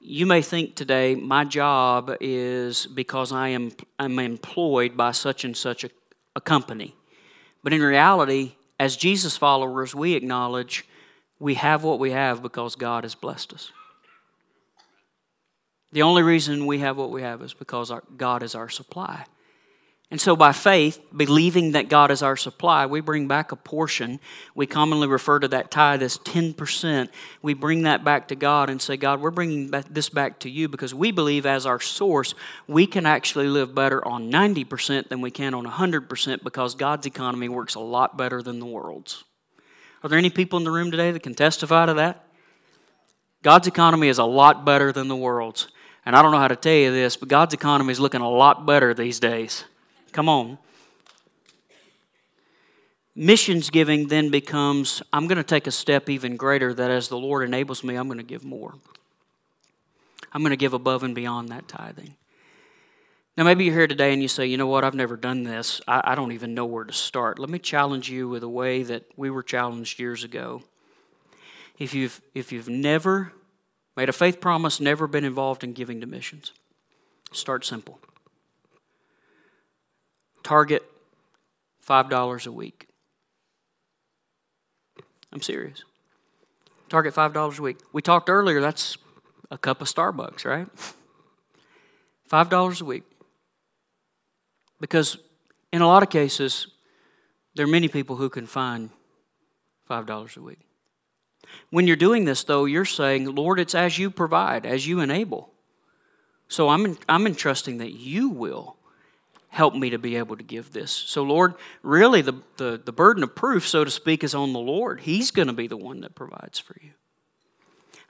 You 0.01 0.27
may 0.27 0.43
think 0.43 0.77
today, 0.77 1.17
my 1.17 1.45
job 1.45 2.17
is 2.21 2.87
because 2.87 3.33
I 3.33 3.49
am 3.49 3.73
I'm 3.99 4.19
employed 4.21 4.97
by 4.97 5.11
such 5.11 5.45
and 5.45 5.57
such 5.57 5.83
a, 5.83 5.91
a 6.37 6.41
company. 6.41 6.95
But 7.65 7.73
in 7.73 7.83
reality, 7.83 8.53
as 8.79 8.97
Jesus 8.97 9.37
followers, 9.37 9.95
we 9.95 10.15
acknowledge 10.15 10.85
we 11.41 11.55
have 11.55 11.83
what 11.83 11.99
we 11.99 12.13
have 12.13 12.43
because 12.43 12.77
God 12.77 13.03
has 13.03 13.17
blessed 13.17 13.53
us. 13.53 13.73
The 15.93 16.03
only 16.03 16.23
reason 16.23 16.67
we 16.67 16.79
have 16.81 16.97
what 16.97 17.11
we 17.11 17.23
have 17.23 17.43
is 17.43 17.55
because 17.55 17.91
our, 17.91 18.03
God 18.17 18.43
is 18.43 18.55
our 18.55 18.69
supply. 18.69 19.25
And 20.09 20.21
so, 20.21 20.37
by 20.37 20.53
faith, 20.53 21.01
believing 21.15 21.73
that 21.73 21.89
God 21.89 22.13
is 22.13 22.23
our 22.23 22.37
supply, 22.37 22.87
we 22.87 23.01
bring 23.01 23.27
back 23.27 23.51
a 23.51 23.57
portion. 23.57 24.21
We 24.55 24.65
commonly 24.65 25.09
refer 25.09 25.41
to 25.41 25.49
that 25.49 25.73
tithe 25.73 26.01
as 26.01 26.17
10%. 26.19 27.09
We 27.43 27.55
bring 27.55 27.83
that 27.83 28.05
back 28.05 28.29
to 28.29 28.37
God 28.37 28.71
and 28.71 28.81
say, 28.81 28.97
God, 28.97 29.21
we're 29.21 29.33
bringing 29.33 29.73
this 29.91 30.09
back 30.09 30.39
to 30.41 30.51
you 30.51 30.69
because 30.69 30.95
we 30.95 31.11
believe 31.11 31.45
as 31.45 31.67
our 31.67 31.81
source, 31.81 32.37
we 32.69 32.87
can 32.87 33.05
actually 33.05 33.49
live 33.49 33.75
better 33.75 34.07
on 34.07 34.31
90% 34.31 35.09
than 35.09 35.21
we 35.21 35.33
can 35.33 35.55
on 35.55 35.67
100% 35.67 36.45
because 36.45 36.77
God's 36.77 37.07
economy 37.07 37.49
works 37.49 37.75
a 37.75 37.81
lot 37.81 38.17
better 38.17 38.43
than 38.43 38.61
the 38.61 38.67
world's. 38.67 39.25
Are 40.05 40.09
there 40.09 40.19
any 40.19 40.31
people 40.31 40.57
in 40.57 40.65
the 40.65 40.71
room 40.71 40.93
today 40.93 41.11
that 41.11 41.25
can 41.25 41.35
testify 41.35 41.87
to 41.87 41.95
that? 41.95 42.25
God's 43.43 43.67
economy 43.67 44.07
is 44.07 44.19
a 44.19 44.25
lot 44.25 44.65
better 44.65 44.93
than 44.93 45.09
the 45.09 45.17
world's. 45.17 45.67
And 46.05 46.15
I 46.15 46.23
don't 46.23 46.31
know 46.31 46.39
how 46.39 46.47
to 46.47 46.55
tell 46.55 46.73
you 46.73 46.93
this, 46.93 47.17
but 47.17 47.29
God's 47.29 47.55
economy 47.55 47.91
is 47.91 47.99
looking 47.99 48.21
a 48.21 48.31
lot 48.31 48.65
better 48.67 48.95
these 48.95 49.19
days. 49.19 49.65
Come 50.17 50.31
on. 50.31 50.57
missions 53.15 53.69
giving 53.69 54.09
then 54.09 54.31
becomes 54.31 55.03
I'm 55.13 55.27
going 55.27 55.37
to 55.37 55.45
take 55.45 55.67
a 55.67 55.71
step 55.71 56.09
even 56.09 56.39
greater 56.39 56.73
that 56.73 56.91
as 56.91 57.09
the 57.09 57.19
Lord 57.19 57.47
enables 57.47 57.85
me, 57.85 57.97
I'm 57.97 58.09
going 58.09 58.17
to 58.17 58.25
give 58.25 58.43
more. 58.43 58.73
I'm 60.33 60.41
going 60.41 60.53
to 60.53 60.57
give 60.57 60.73
above 60.73 61.03
and 61.03 61.15
beyond 61.15 61.51
that 61.51 61.69
tithing. 61.69 62.15
Now, 63.37 63.45
maybe 63.45 63.67
you're 63.67 63.75
here 63.75 63.87
today 63.87 64.15
and 64.15 64.23
you 64.23 64.29
say, 64.29 64.47
you 64.47 64.57
know 64.57 64.67
what, 64.67 64.85
I've 64.85 64.95
never 64.95 65.19
done 65.19 65.43
this. 65.43 65.83
I, 65.87 66.01
I 66.03 66.15
don't 66.15 66.33
even 66.33 66.55
know 66.55 66.65
where 66.65 66.85
to 66.85 66.95
start. 66.95 67.39
Let 67.39 67.51
me 67.51 67.59
challenge 67.59 68.09
you 68.09 68.27
with 68.27 68.43
a 68.43 68.49
way 68.49 68.85
that 68.85 69.05
we 69.19 69.29
were 69.29 69.43
challenged 69.43 70.01
years 70.01 70.25
ago. 70.25 70.63
If 71.79 71.93
you've, 71.93 72.23
if 72.35 72.53
you've 72.53 72.71
never 72.71 73.35
made 73.99 74.09
a 74.09 74.15
faith 74.15 74.41
promise, 74.41 74.81
never 74.81 75.07
been 75.07 75.27
involved 75.27 75.63
in 75.63 75.75
giving 75.75 76.01
to 76.01 76.07
missions, 76.07 76.55
start 77.33 77.67
simple. 77.67 78.01
Target 80.47 80.85
$5 81.85 82.47
a 82.47 82.53
week. 82.53 82.87
I'm 85.33 85.43
serious. 85.43 85.83
Target 86.89 87.15
$5 87.15 87.59
a 87.59 87.63
week. 87.63 87.79
We 87.93 88.01
talked 88.01 88.31
earlier, 88.31 88.61
that's 88.61 88.97
a 89.51 89.59
cup 89.59 89.81
of 89.81 89.89
Starbucks, 89.89 90.45
right? 90.45 90.69
$5 92.31 92.81
a 92.81 92.85
week. 92.85 93.03
Because 94.81 95.19
in 95.73 95.83
a 95.83 95.89
lot 95.89 96.05
of 96.05 96.11
cases, 96.11 96.69
there 97.57 97.65
are 97.65 97.69
many 97.69 97.89
people 97.89 98.15
who 98.15 98.29
can 98.29 98.47
find 98.47 98.91
$5 99.91 100.37
a 100.37 100.41
week. 100.41 100.61
When 101.71 101.89
you're 101.89 101.97
doing 101.97 102.25
this, 102.25 102.45
though, 102.45 102.67
you're 102.67 102.85
saying, 102.85 103.35
Lord, 103.35 103.59
it's 103.59 103.75
as 103.75 103.99
you 103.99 104.13
provide, 104.13 104.65
as 104.65 104.87
you 104.87 105.01
enable. 105.01 105.51
So 106.47 106.69
I'm, 106.69 106.97
I'm 107.09 107.27
entrusting 107.27 107.79
that 107.79 107.95
you 107.95 108.29
will 108.29 108.77
help 109.57 109.75
me 109.75 109.89
to 109.89 109.99
be 109.99 110.17
able 110.17 110.37
to 110.37 110.45
give 110.45 110.71
this. 110.73 110.93
So, 110.93 111.23
Lord, 111.23 111.55
really 111.83 112.21
the, 112.21 112.35
the, 112.59 112.79
the 112.85 112.93
burden 112.93 113.23
of 113.23 113.35
proof, 113.35 113.67
so 113.67 113.85
to 113.85 113.91
speak, 113.91 114.23
is 114.23 114.35
on 114.35 114.53
the 114.53 114.59
Lord. 114.59 115.01
He's 115.01 115.31
going 115.31 115.49
to 115.49 115.55
be 115.55 115.67
the 115.67 115.79
one 115.79 116.03
that 116.03 116.15
provides 116.15 116.59
for 116.59 116.77
you. 116.83 116.91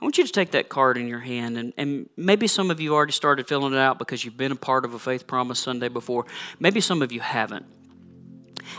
I 0.00 0.04
want 0.04 0.18
you 0.18 0.24
to 0.24 0.32
take 0.32 0.50
that 0.50 0.68
card 0.68 0.98
in 0.98 1.06
your 1.06 1.20
hand, 1.20 1.56
and, 1.56 1.72
and 1.76 2.10
maybe 2.16 2.48
some 2.48 2.68
of 2.72 2.80
you 2.80 2.94
already 2.94 3.12
started 3.12 3.46
filling 3.46 3.74
it 3.74 3.78
out 3.78 3.96
because 3.96 4.24
you've 4.24 4.36
been 4.36 4.50
a 4.50 4.56
part 4.56 4.84
of 4.84 4.92
a 4.92 4.98
Faith 4.98 5.28
Promise 5.28 5.60
Sunday 5.60 5.88
before. 5.88 6.26
Maybe 6.58 6.80
some 6.80 7.00
of 7.00 7.12
you 7.12 7.20
haven't. 7.20 7.64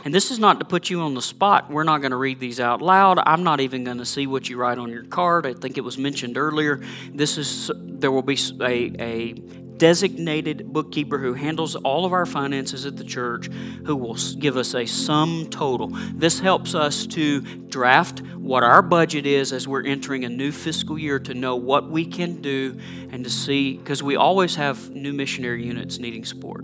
And 0.03 0.13
this 0.13 0.29
is 0.29 0.37
not 0.37 0.59
to 0.59 0.65
put 0.65 0.89
you 0.89 0.99
on 0.99 1.13
the 1.13 1.21
spot. 1.21 1.71
We're 1.71 1.85
not 1.85 2.01
going 2.01 2.11
to 2.11 2.17
read 2.17 2.41
these 2.41 2.59
out 2.59 2.81
loud. 2.81 3.17
I'm 3.25 3.43
not 3.43 3.61
even 3.61 3.85
going 3.85 3.99
to 3.99 4.05
see 4.05 4.27
what 4.27 4.49
you 4.49 4.57
write 4.57 4.77
on 4.77 4.89
your 4.89 5.05
card. 5.05 5.45
I 5.47 5.53
think 5.53 5.77
it 5.77 5.81
was 5.85 5.97
mentioned 5.97 6.37
earlier. 6.37 6.81
This 7.13 7.37
is 7.37 7.71
there 7.77 8.11
will 8.11 8.21
be 8.21 8.37
a, 8.59 8.91
a 9.01 9.35
designated 9.77 10.71
bookkeeper 10.73 11.17
who 11.19 11.33
handles 11.33 11.75
all 11.75 12.05
of 12.05 12.13
our 12.13 12.25
finances 12.25 12.85
at 12.85 12.97
the 12.97 13.03
church 13.03 13.47
who 13.85 13.95
will 13.95 14.17
give 14.39 14.57
us 14.57 14.73
a 14.73 14.85
sum 14.85 15.47
total. 15.49 15.89
This 16.13 16.39
helps 16.39 16.75
us 16.75 17.05
to 17.07 17.41
draft 17.41 18.21
what 18.35 18.63
our 18.63 18.81
budget 18.81 19.25
is 19.25 19.53
as 19.53 19.67
we're 19.67 19.85
entering 19.85 20.25
a 20.25 20.29
new 20.29 20.51
fiscal 20.51 20.97
year 20.97 21.19
to 21.19 21.33
know 21.33 21.55
what 21.55 21.89
we 21.89 22.05
can 22.05 22.41
do 22.41 22.79
and 23.11 23.23
to 23.23 23.29
see, 23.29 23.77
because 23.77 24.01
we 24.01 24.15
always 24.15 24.55
have 24.55 24.89
new 24.91 25.13
missionary 25.13 25.65
units 25.65 25.99
needing 25.99 26.25
support. 26.25 26.63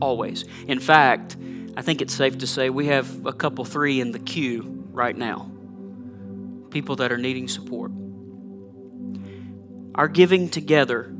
Always. 0.00 0.44
In 0.66 0.80
fact, 0.80 1.36
I 1.76 1.82
think 1.82 2.02
it's 2.02 2.14
safe 2.14 2.38
to 2.38 2.46
say 2.46 2.70
we 2.70 2.86
have 2.86 3.26
a 3.26 3.32
couple, 3.32 3.64
three 3.64 4.00
in 4.00 4.12
the 4.12 4.18
queue 4.18 4.84
right 4.90 5.16
now. 5.16 5.50
People 6.70 6.96
that 6.96 7.12
are 7.12 7.18
needing 7.18 7.48
support. 7.48 7.92
Our 9.94 10.08
giving 10.08 10.48
together 10.48 11.14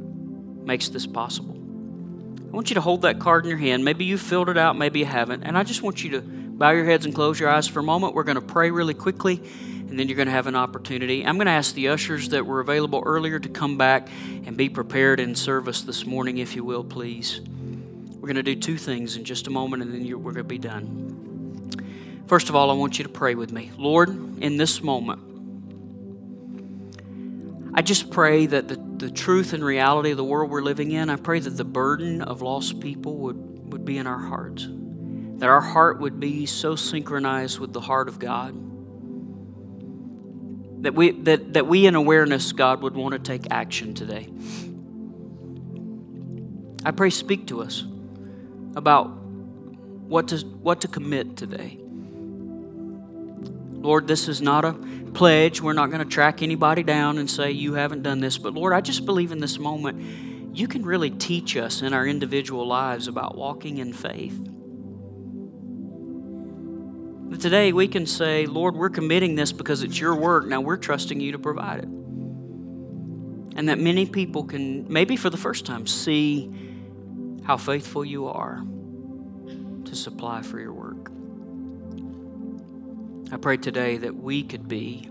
makes 0.68 0.88
this 0.88 1.06
possible. 1.06 1.56
I 1.56 2.50
want 2.54 2.70
you 2.70 2.74
to 2.74 2.80
hold 2.80 3.02
that 3.02 3.18
card 3.18 3.44
in 3.44 3.48
your 3.48 3.58
hand. 3.58 3.84
Maybe 3.84 4.04
you 4.04 4.16
filled 4.16 4.48
it 4.48 4.56
out, 4.56 4.78
maybe 4.78 5.00
you 5.00 5.06
haven't. 5.06 5.42
And 5.42 5.58
I 5.58 5.64
just 5.64 5.82
want 5.82 6.04
you 6.04 6.10
to 6.10 6.20
bow 6.20 6.70
your 6.70 6.84
heads 6.84 7.04
and 7.04 7.14
close 7.14 7.40
your 7.40 7.48
eyes 7.48 7.66
for 7.66 7.80
a 7.80 7.82
moment. 7.82 8.14
We're 8.14 8.22
going 8.22 8.36
to 8.36 8.40
pray 8.40 8.70
really 8.70 8.94
quickly, 8.94 9.42
and 9.88 9.98
then 9.98 10.08
you're 10.08 10.16
going 10.16 10.28
to 10.28 10.32
have 10.32 10.46
an 10.46 10.54
opportunity. 10.54 11.26
I'm 11.26 11.36
going 11.36 11.46
to 11.46 11.52
ask 11.52 11.74
the 11.74 11.88
ushers 11.88 12.28
that 12.28 12.46
were 12.46 12.60
available 12.60 13.02
earlier 13.04 13.38
to 13.38 13.48
come 13.48 13.76
back 13.76 14.08
and 14.46 14.56
be 14.56 14.68
prepared 14.68 15.18
in 15.18 15.34
service 15.34 15.82
this 15.82 16.06
morning, 16.06 16.38
if 16.38 16.54
you 16.54 16.62
will, 16.62 16.84
please. 16.84 17.40
We're 17.40 18.28
going 18.28 18.36
to 18.36 18.42
do 18.42 18.54
two 18.54 18.76
things 18.76 19.16
in 19.16 19.24
just 19.24 19.46
a 19.46 19.50
moment, 19.50 19.82
and 19.82 19.92
then 19.92 20.06
we're 20.22 20.32
going 20.32 20.36
to 20.36 20.44
be 20.44 20.58
done. 20.58 22.24
First 22.26 22.50
of 22.50 22.56
all, 22.56 22.70
I 22.70 22.74
want 22.74 22.98
you 22.98 23.04
to 23.04 23.10
pray 23.10 23.34
with 23.34 23.52
me. 23.52 23.70
Lord, 23.78 24.10
in 24.42 24.58
this 24.58 24.82
moment, 24.82 25.22
I 27.78 27.80
just 27.80 28.10
pray 28.10 28.46
that 28.46 28.66
the, 28.66 28.74
the 28.74 29.08
truth 29.08 29.52
and 29.52 29.64
reality 29.64 30.10
of 30.10 30.16
the 30.16 30.24
world 30.24 30.50
we're 30.50 30.62
living 30.62 30.90
in, 30.90 31.08
I 31.08 31.14
pray 31.14 31.38
that 31.38 31.50
the 31.56 31.64
burden 31.64 32.22
of 32.22 32.42
lost 32.42 32.80
people 32.80 33.18
would, 33.18 33.72
would 33.72 33.84
be 33.84 33.98
in 33.98 34.08
our 34.08 34.18
hearts. 34.18 34.66
That 34.68 35.48
our 35.48 35.60
heart 35.60 36.00
would 36.00 36.18
be 36.18 36.44
so 36.44 36.74
synchronized 36.74 37.60
with 37.60 37.72
the 37.72 37.80
heart 37.80 38.08
of 38.08 38.18
God. 38.18 38.52
That 40.82 40.96
we, 40.96 41.12
that, 41.12 41.52
that 41.52 41.68
we 41.68 41.86
in 41.86 41.94
awareness, 41.94 42.50
God, 42.50 42.82
would 42.82 42.96
want 42.96 43.12
to 43.12 43.20
take 43.20 43.46
action 43.52 43.94
today. 43.94 44.28
I 46.84 46.90
pray, 46.90 47.10
speak 47.10 47.46
to 47.46 47.62
us 47.62 47.84
about 48.74 49.04
what 49.04 50.26
to, 50.28 50.38
what 50.38 50.80
to 50.80 50.88
commit 50.88 51.36
today. 51.36 51.78
Lord, 53.80 54.08
this 54.08 54.26
is 54.26 54.42
not 54.42 54.64
a 54.64 54.72
pledge. 55.18 55.60
We're 55.60 55.72
not 55.72 55.90
going 55.90 55.98
to 55.98 56.08
track 56.08 56.42
anybody 56.42 56.84
down 56.84 57.18
and 57.18 57.28
say, 57.28 57.50
You 57.50 57.74
haven't 57.74 58.02
done 58.02 58.20
this. 58.20 58.38
But 58.38 58.54
Lord, 58.54 58.72
I 58.72 58.80
just 58.80 59.04
believe 59.04 59.32
in 59.32 59.40
this 59.40 59.58
moment, 59.58 60.56
you 60.56 60.68
can 60.68 60.86
really 60.86 61.10
teach 61.10 61.56
us 61.56 61.82
in 61.82 61.92
our 61.92 62.06
individual 62.06 62.66
lives 62.66 63.08
about 63.08 63.36
walking 63.36 63.78
in 63.78 63.92
faith. 63.92 64.38
But 67.30 67.40
today 67.40 67.72
we 67.72 67.88
can 67.88 68.06
say, 68.06 68.46
Lord, 68.46 68.76
we're 68.76 68.90
committing 68.90 69.34
this 69.34 69.50
because 69.52 69.82
it's 69.82 69.98
your 69.98 70.14
work. 70.14 70.46
Now 70.46 70.60
we're 70.60 70.76
trusting 70.76 71.20
you 71.20 71.32
to 71.32 71.38
provide 71.38 71.80
it. 71.80 71.88
And 73.56 73.68
that 73.68 73.78
many 73.80 74.06
people 74.06 74.44
can, 74.44 74.90
maybe 74.90 75.16
for 75.16 75.30
the 75.30 75.36
first 75.36 75.66
time, 75.66 75.86
see 75.88 76.48
how 77.44 77.56
faithful 77.56 78.04
you 78.04 78.28
are 78.28 78.62
to 79.84 79.96
supply 79.96 80.42
for 80.42 80.60
your 80.60 80.72
work. 80.72 80.87
I 83.30 83.36
pray 83.36 83.58
today 83.58 83.98
that 83.98 84.16
we 84.16 84.42
could 84.42 84.68
be 84.68 85.06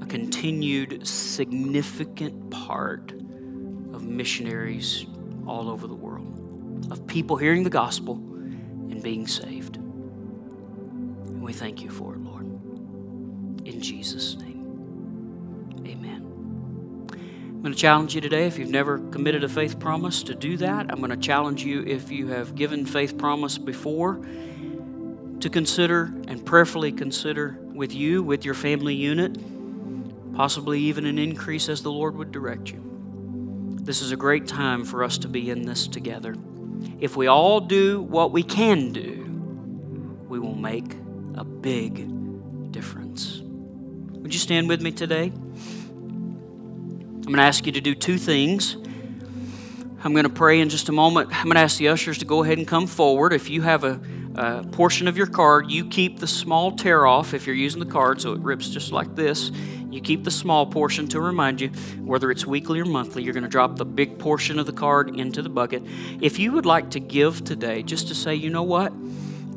a 0.00 0.06
continued 0.06 1.04
significant 1.06 2.50
part 2.50 3.10
of 3.10 4.04
missionaries 4.04 5.06
all 5.44 5.68
over 5.68 5.88
the 5.88 5.94
world, 5.94 6.86
of 6.92 7.04
people 7.08 7.36
hearing 7.36 7.64
the 7.64 7.70
gospel 7.70 8.14
and 8.14 9.02
being 9.02 9.26
saved. 9.26 9.76
And 9.76 11.42
we 11.42 11.52
thank 11.52 11.82
you 11.82 11.90
for 11.90 12.14
it, 12.14 12.20
Lord. 12.20 12.44
In 13.66 13.80
Jesus' 13.80 14.36
name, 14.36 15.84
amen. 15.84 16.28
I'm 17.10 17.60
going 17.60 17.74
to 17.74 17.78
challenge 17.78 18.14
you 18.14 18.20
today, 18.20 18.46
if 18.46 18.56
you've 18.56 18.70
never 18.70 18.98
committed 19.10 19.42
a 19.42 19.48
faith 19.48 19.80
promise, 19.80 20.22
to 20.22 20.34
do 20.36 20.56
that. 20.58 20.92
I'm 20.92 20.98
going 20.98 21.10
to 21.10 21.16
challenge 21.16 21.64
you, 21.64 21.82
if 21.82 22.12
you 22.12 22.28
have 22.28 22.54
given 22.54 22.86
faith 22.86 23.18
promise 23.18 23.58
before, 23.58 24.24
to 25.42 25.50
consider 25.50 26.04
and 26.28 26.44
prayerfully 26.46 26.92
consider 26.92 27.58
with 27.74 27.92
you, 27.94 28.22
with 28.22 28.44
your 28.44 28.54
family 28.54 28.94
unit, 28.94 29.36
possibly 30.34 30.80
even 30.80 31.04
an 31.04 31.18
increase 31.18 31.68
as 31.68 31.82
the 31.82 31.90
Lord 31.90 32.16
would 32.16 32.30
direct 32.30 32.70
you. 32.70 32.80
This 33.82 34.02
is 34.02 34.12
a 34.12 34.16
great 34.16 34.46
time 34.46 34.84
for 34.84 35.02
us 35.02 35.18
to 35.18 35.28
be 35.28 35.50
in 35.50 35.62
this 35.62 35.88
together. 35.88 36.36
If 37.00 37.16
we 37.16 37.26
all 37.26 37.58
do 37.58 38.00
what 38.02 38.30
we 38.30 38.44
can 38.44 38.92
do, 38.92 39.24
we 40.28 40.38
will 40.38 40.54
make 40.54 40.94
a 41.34 41.44
big 41.44 42.70
difference. 42.70 43.40
Would 43.40 44.32
you 44.32 44.38
stand 44.38 44.68
with 44.68 44.80
me 44.80 44.92
today? 44.92 45.24
I'm 45.24 47.22
going 47.22 47.36
to 47.36 47.42
ask 47.42 47.66
you 47.66 47.72
to 47.72 47.80
do 47.80 47.96
two 47.96 48.18
things. 48.18 48.76
I'm 50.04 50.12
going 50.12 50.24
to 50.24 50.30
pray 50.30 50.60
in 50.60 50.68
just 50.68 50.88
a 50.88 50.92
moment. 50.92 51.30
I'm 51.36 51.44
going 51.44 51.56
to 51.56 51.60
ask 51.60 51.78
the 51.78 51.88
ushers 51.88 52.18
to 52.18 52.24
go 52.24 52.44
ahead 52.44 52.58
and 52.58 52.66
come 52.66 52.86
forward. 52.86 53.32
If 53.32 53.50
you 53.50 53.62
have 53.62 53.82
a 53.82 54.00
uh, 54.36 54.62
portion 54.64 55.08
of 55.08 55.16
your 55.16 55.26
card. 55.26 55.70
You 55.70 55.84
keep 55.84 56.18
the 56.18 56.26
small 56.26 56.72
tear 56.72 57.06
off 57.06 57.34
if 57.34 57.46
you're 57.46 57.56
using 57.56 57.80
the 57.80 57.90
card, 57.90 58.20
so 58.20 58.32
it 58.32 58.40
rips 58.40 58.68
just 58.68 58.92
like 58.92 59.14
this. 59.14 59.50
You 59.90 60.00
keep 60.00 60.24
the 60.24 60.30
small 60.30 60.64
portion 60.64 61.06
to 61.08 61.20
remind 61.20 61.60
you, 61.60 61.68
whether 62.00 62.30
it's 62.30 62.46
weekly 62.46 62.80
or 62.80 62.86
monthly, 62.86 63.22
you're 63.22 63.34
going 63.34 63.42
to 63.42 63.48
drop 63.48 63.76
the 63.76 63.84
big 63.84 64.18
portion 64.18 64.58
of 64.58 64.64
the 64.64 64.72
card 64.72 65.14
into 65.16 65.42
the 65.42 65.50
bucket. 65.50 65.82
If 66.20 66.38
you 66.38 66.52
would 66.52 66.64
like 66.64 66.90
to 66.90 67.00
give 67.00 67.44
today, 67.44 67.82
just 67.82 68.08
to 68.08 68.14
say, 68.14 68.34
you 68.34 68.48
know 68.48 68.62
what? 68.62 68.92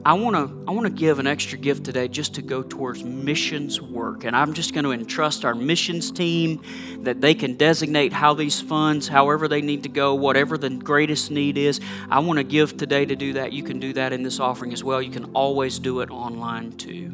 I 0.06 0.14
want 0.14 0.36
to 0.36 0.64
I 0.68 0.72
want 0.72 0.86
to 0.86 0.92
give 0.92 1.18
an 1.18 1.26
extra 1.26 1.58
gift 1.58 1.84
today 1.84 2.08
just 2.08 2.36
to 2.36 2.44
go 2.44 2.62
towards 2.62 3.04
missions 3.04 3.82
work. 3.82 4.24
And 4.24 4.36
I'm 4.36 4.54
just 4.54 4.72
going 4.72 4.84
to 4.84 4.92
entrust 4.92 5.44
our 5.44 5.56
missions 5.56 6.12
team 6.12 6.62
that 7.00 7.22
they 7.22 7.34
can 7.34 7.56
designate 7.56 8.14
how 8.14 8.36
these 8.36 8.62
funds 8.62 9.08
however 9.08 9.48
they 9.48 9.64
need 9.64 9.82
to 9.82 9.90
go 9.90 10.14
whatever 10.14 10.60
the 10.60 10.70
greatest 10.70 11.32
need 11.32 11.58
is. 11.58 11.82
I 12.08 12.20
want 12.20 12.38
to 12.38 12.44
give 12.44 12.78
today 12.78 13.04
to 13.06 13.16
do 13.16 13.34
that. 13.34 13.52
You 13.52 13.64
can 13.64 13.80
do 13.80 13.94
that 13.94 14.14
in 14.14 14.22
this 14.22 14.40
offering 14.40 14.74
as 14.74 14.84
well. 14.84 15.02
You 15.02 15.10
can 15.10 15.26
always 15.34 15.80
do 15.80 16.02
it 16.02 16.12
online 16.12 16.74
too. 16.74 17.12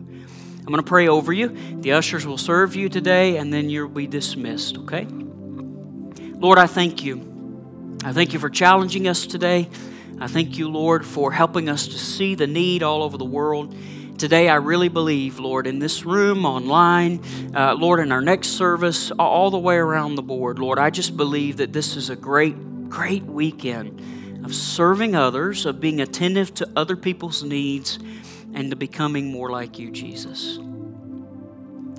I'm 0.60 0.66
going 0.66 0.76
to 0.76 0.84
pray 0.84 1.08
over 1.08 1.32
you. 1.32 1.48
The 1.80 1.94
ushers 1.94 2.26
will 2.28 2.38
serve 2.38 2.76
you 2.76 2.90
today 2.90 3.38
and 3.38 3.54
then 3.54 3.70
you'll 3.70 3.88
be 3.88 4.06
dismissed 4.06 4.78
okay? 4.80 5.08
Lord 6.42 6.60
I 6.60 6.68
thank 6.68 7.06
you. 7.06 7.98
I 8.04 8.12
thank 8.12 8.34
you 8.34 8.40
for 8.40 8.50
challenging 8.50 9.08
us 9.08 9.26
today 9.26 9.70
I 10.22 10.28
thank 10.28 10.60
you, 10.60 10.70
Lord, 10.70 11.04
for 11.04 11.32
helping 11.32 11.68
us 11.68 11.88
to 11.88 11.98
see 11.98 12.36
the 12.36 12.46
need 12.46 12.84
all 12.84 13.02
over 13.02 13.18
the 13.18 13.26
world. 13.26 13.76
Today, 14.20 14.50
I 14.50 14.58
really 14.58 14.88
believe, 14.88 15.40
Lord, 15.40 15.66
in 15.66 15.80
this 15.80 16.06
room, 16.06 16.46
online, 16.46 17.24
uh, 17.56 17.74
Lord, 17.74 18.00
in 18.00 18.12
our 18.12 18.22
next 18.22 18.50
service, 18.50 19.10
all 19.18 19.50
the 19.50 19.58
way 19.58 19.78
around 19.78 20.14
the 20.14 20.22
board, 20.22 20.60
Lord, 20.60 20.78
I 20.78 20.92
just 20.92 21.18
believe 21.18 21.58
that 21.58 21.74
this 21.74 21.96
is 21.96 22.12
a 22.12 22.16
great, 22.16 22.88
great 22.88 23.24
weekend 23.24 24.46
of 24.46 24.54
serving 24.54 25.16
others, 25.16 25.66
of 25.66 25.80
being 25.80 26.00
attentive 26.00 26.54
to 26.54 26.70
other 26.76 26.96
people's 26.96 27.42
needs, 27.42 27.98
and 28.54 28.70
to 28.70 28.76
becoming 28.76 29.32
more 29.32 29.50
like 29.50 29.80
you, 29.80 29.90
Jesus. 29.90 30.60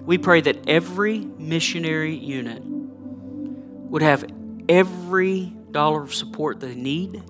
We 0.05 0.17
pray 0.17 0.43
that 0.43 0.69
every 0.69 1.19
missionary 1.19 2.15
unit 2.15 2.63
would 2.65 4.03
have 4.03 4.25
every 4.69 5.53
dollar 5.73 6.05
of 6.05 6.15
support 6.15 6.61
they 6.61 6.77
need, 6.77 7.21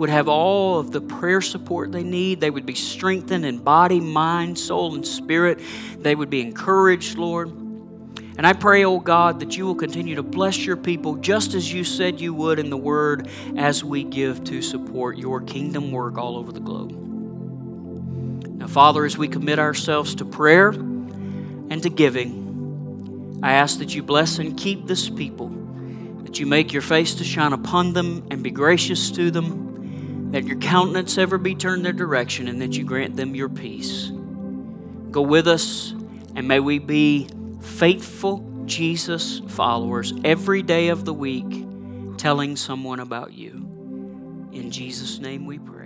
would 0.00 0.08
have 0.08 0.28
all 0.28 0.78
of 0.78 0.92
the 0.92 1.00
prayer 1.02 1.42
support 1.42 1.92
they 1.92 2.02
need. 2.02 2.40
They 2.40 2.48
would 2.48 2.64
be 2.64 2.74
strengthened 2.74 3.44
in 3.44 3.58
body, 3.58 4.00
mind, 4.00 4.58
soul, 4.58 4.94
and 4.94 5.06
spirit. 5.06 5.60
They 5.98 6.14
would 6.14 6.30
be 6.30 6.40
encouraged, 6.40 7.18
Lord. 7.18 7.50
And 7.50 8.46
I 8.46 8.54
pray, 8.54 8.82
oh 8.86 8.98
God, 8.98 9.40
that 9.40 9.58
you 9.58 9.66
will 9.66 9.74
continue 9.74 10.14
to 10.14 10.22
bless 10.22 10.64
your 10.64 10.78
people 10.78 11.16
just 11.16 11.52
as 11.52 11.70
you 11.70 11.84
said 11.84 12.18
you 12.18 12.32
would 12.32 12.58
in 12.58 12.70
the 12.70 12.78
Word 12.78 13.28
as 13.58 13.84
we 13.84 14.02
give 14.02 14.42
to 14.44 14.62
support 14.62 15.18
your 15.18 15.42
kingdom 15.42 15.92
work 15.92 16.16
all 16.16 16.38
over 16.38 16.50
the 16.50 16.60
globe. 16.60 16.92
Now, 18.56 18.68
Father, 18.68 19.04
as 19.04 19.18
we 19.18 19.28
commit 19.28 19.58
ourselves 19.58 20.14
to 20.14 20.24
prayer 20.24 20.70
and 20.70 21.82
to 21.82 21.90
giving, 21.90 23.38
I 23.42 23.52
ask 23.52 23.78
that 23.80 23.94
you 23.94 24.02
bless 24.02 24.38
and 24.38 24.56
keep 24.56 24.86
this 24.86 25.10
people, 25.10 25.48
that 26.22 26.40
you 26.40 26.46
make 26.46 26.72
your 26.72 26.80
face 26.80 27.16
to 27.16 27.24
shine 27.24 27.52
upon 27.52 27.92
them 27.92 28.26
and 28.30 28.42
be 28.42 28.50
gracious 28.50 29.10
to 29.10 29.30
them 29.30 29.69
that 30.30 30.44
your 30.44 30.58
countenance 30.58 31.18
ever 31.18 31.38
be 31.38 31.54
turned 31.54 31.84
their 31.84 31.92
direction, 31.92 32.48
and 32.48 32.60
that 32.62 32.76
you 32.76 32.84
grant 32.84 33.16
them 33.16 33.34
your 33.34 33.48
peace. 33.48 34.10
Go 35.10 35.22
with 35.22 35.48
us, 35.48 35.92
and 36.34 36.46
may 36.46 36.60
we 36.60 36.78
be 36.78 37.28
faithful 37.60 38.46
Jesus 38.66 39.40
followers 39.48 40.12
every 40.24 40.62
day 40.62 40.88
of 40.88 41.04
the 41.04 41.14
week, 41.14 41.66
telling 42.16 42.54
someone 42.54 43.00
about 43.00 43.32
you. 43.32 43.66
In 44.52 44.70
Jesus' 44.70 45.18
name 45.18 45.46
we 45.46 45.58
pray. 45.58 45.79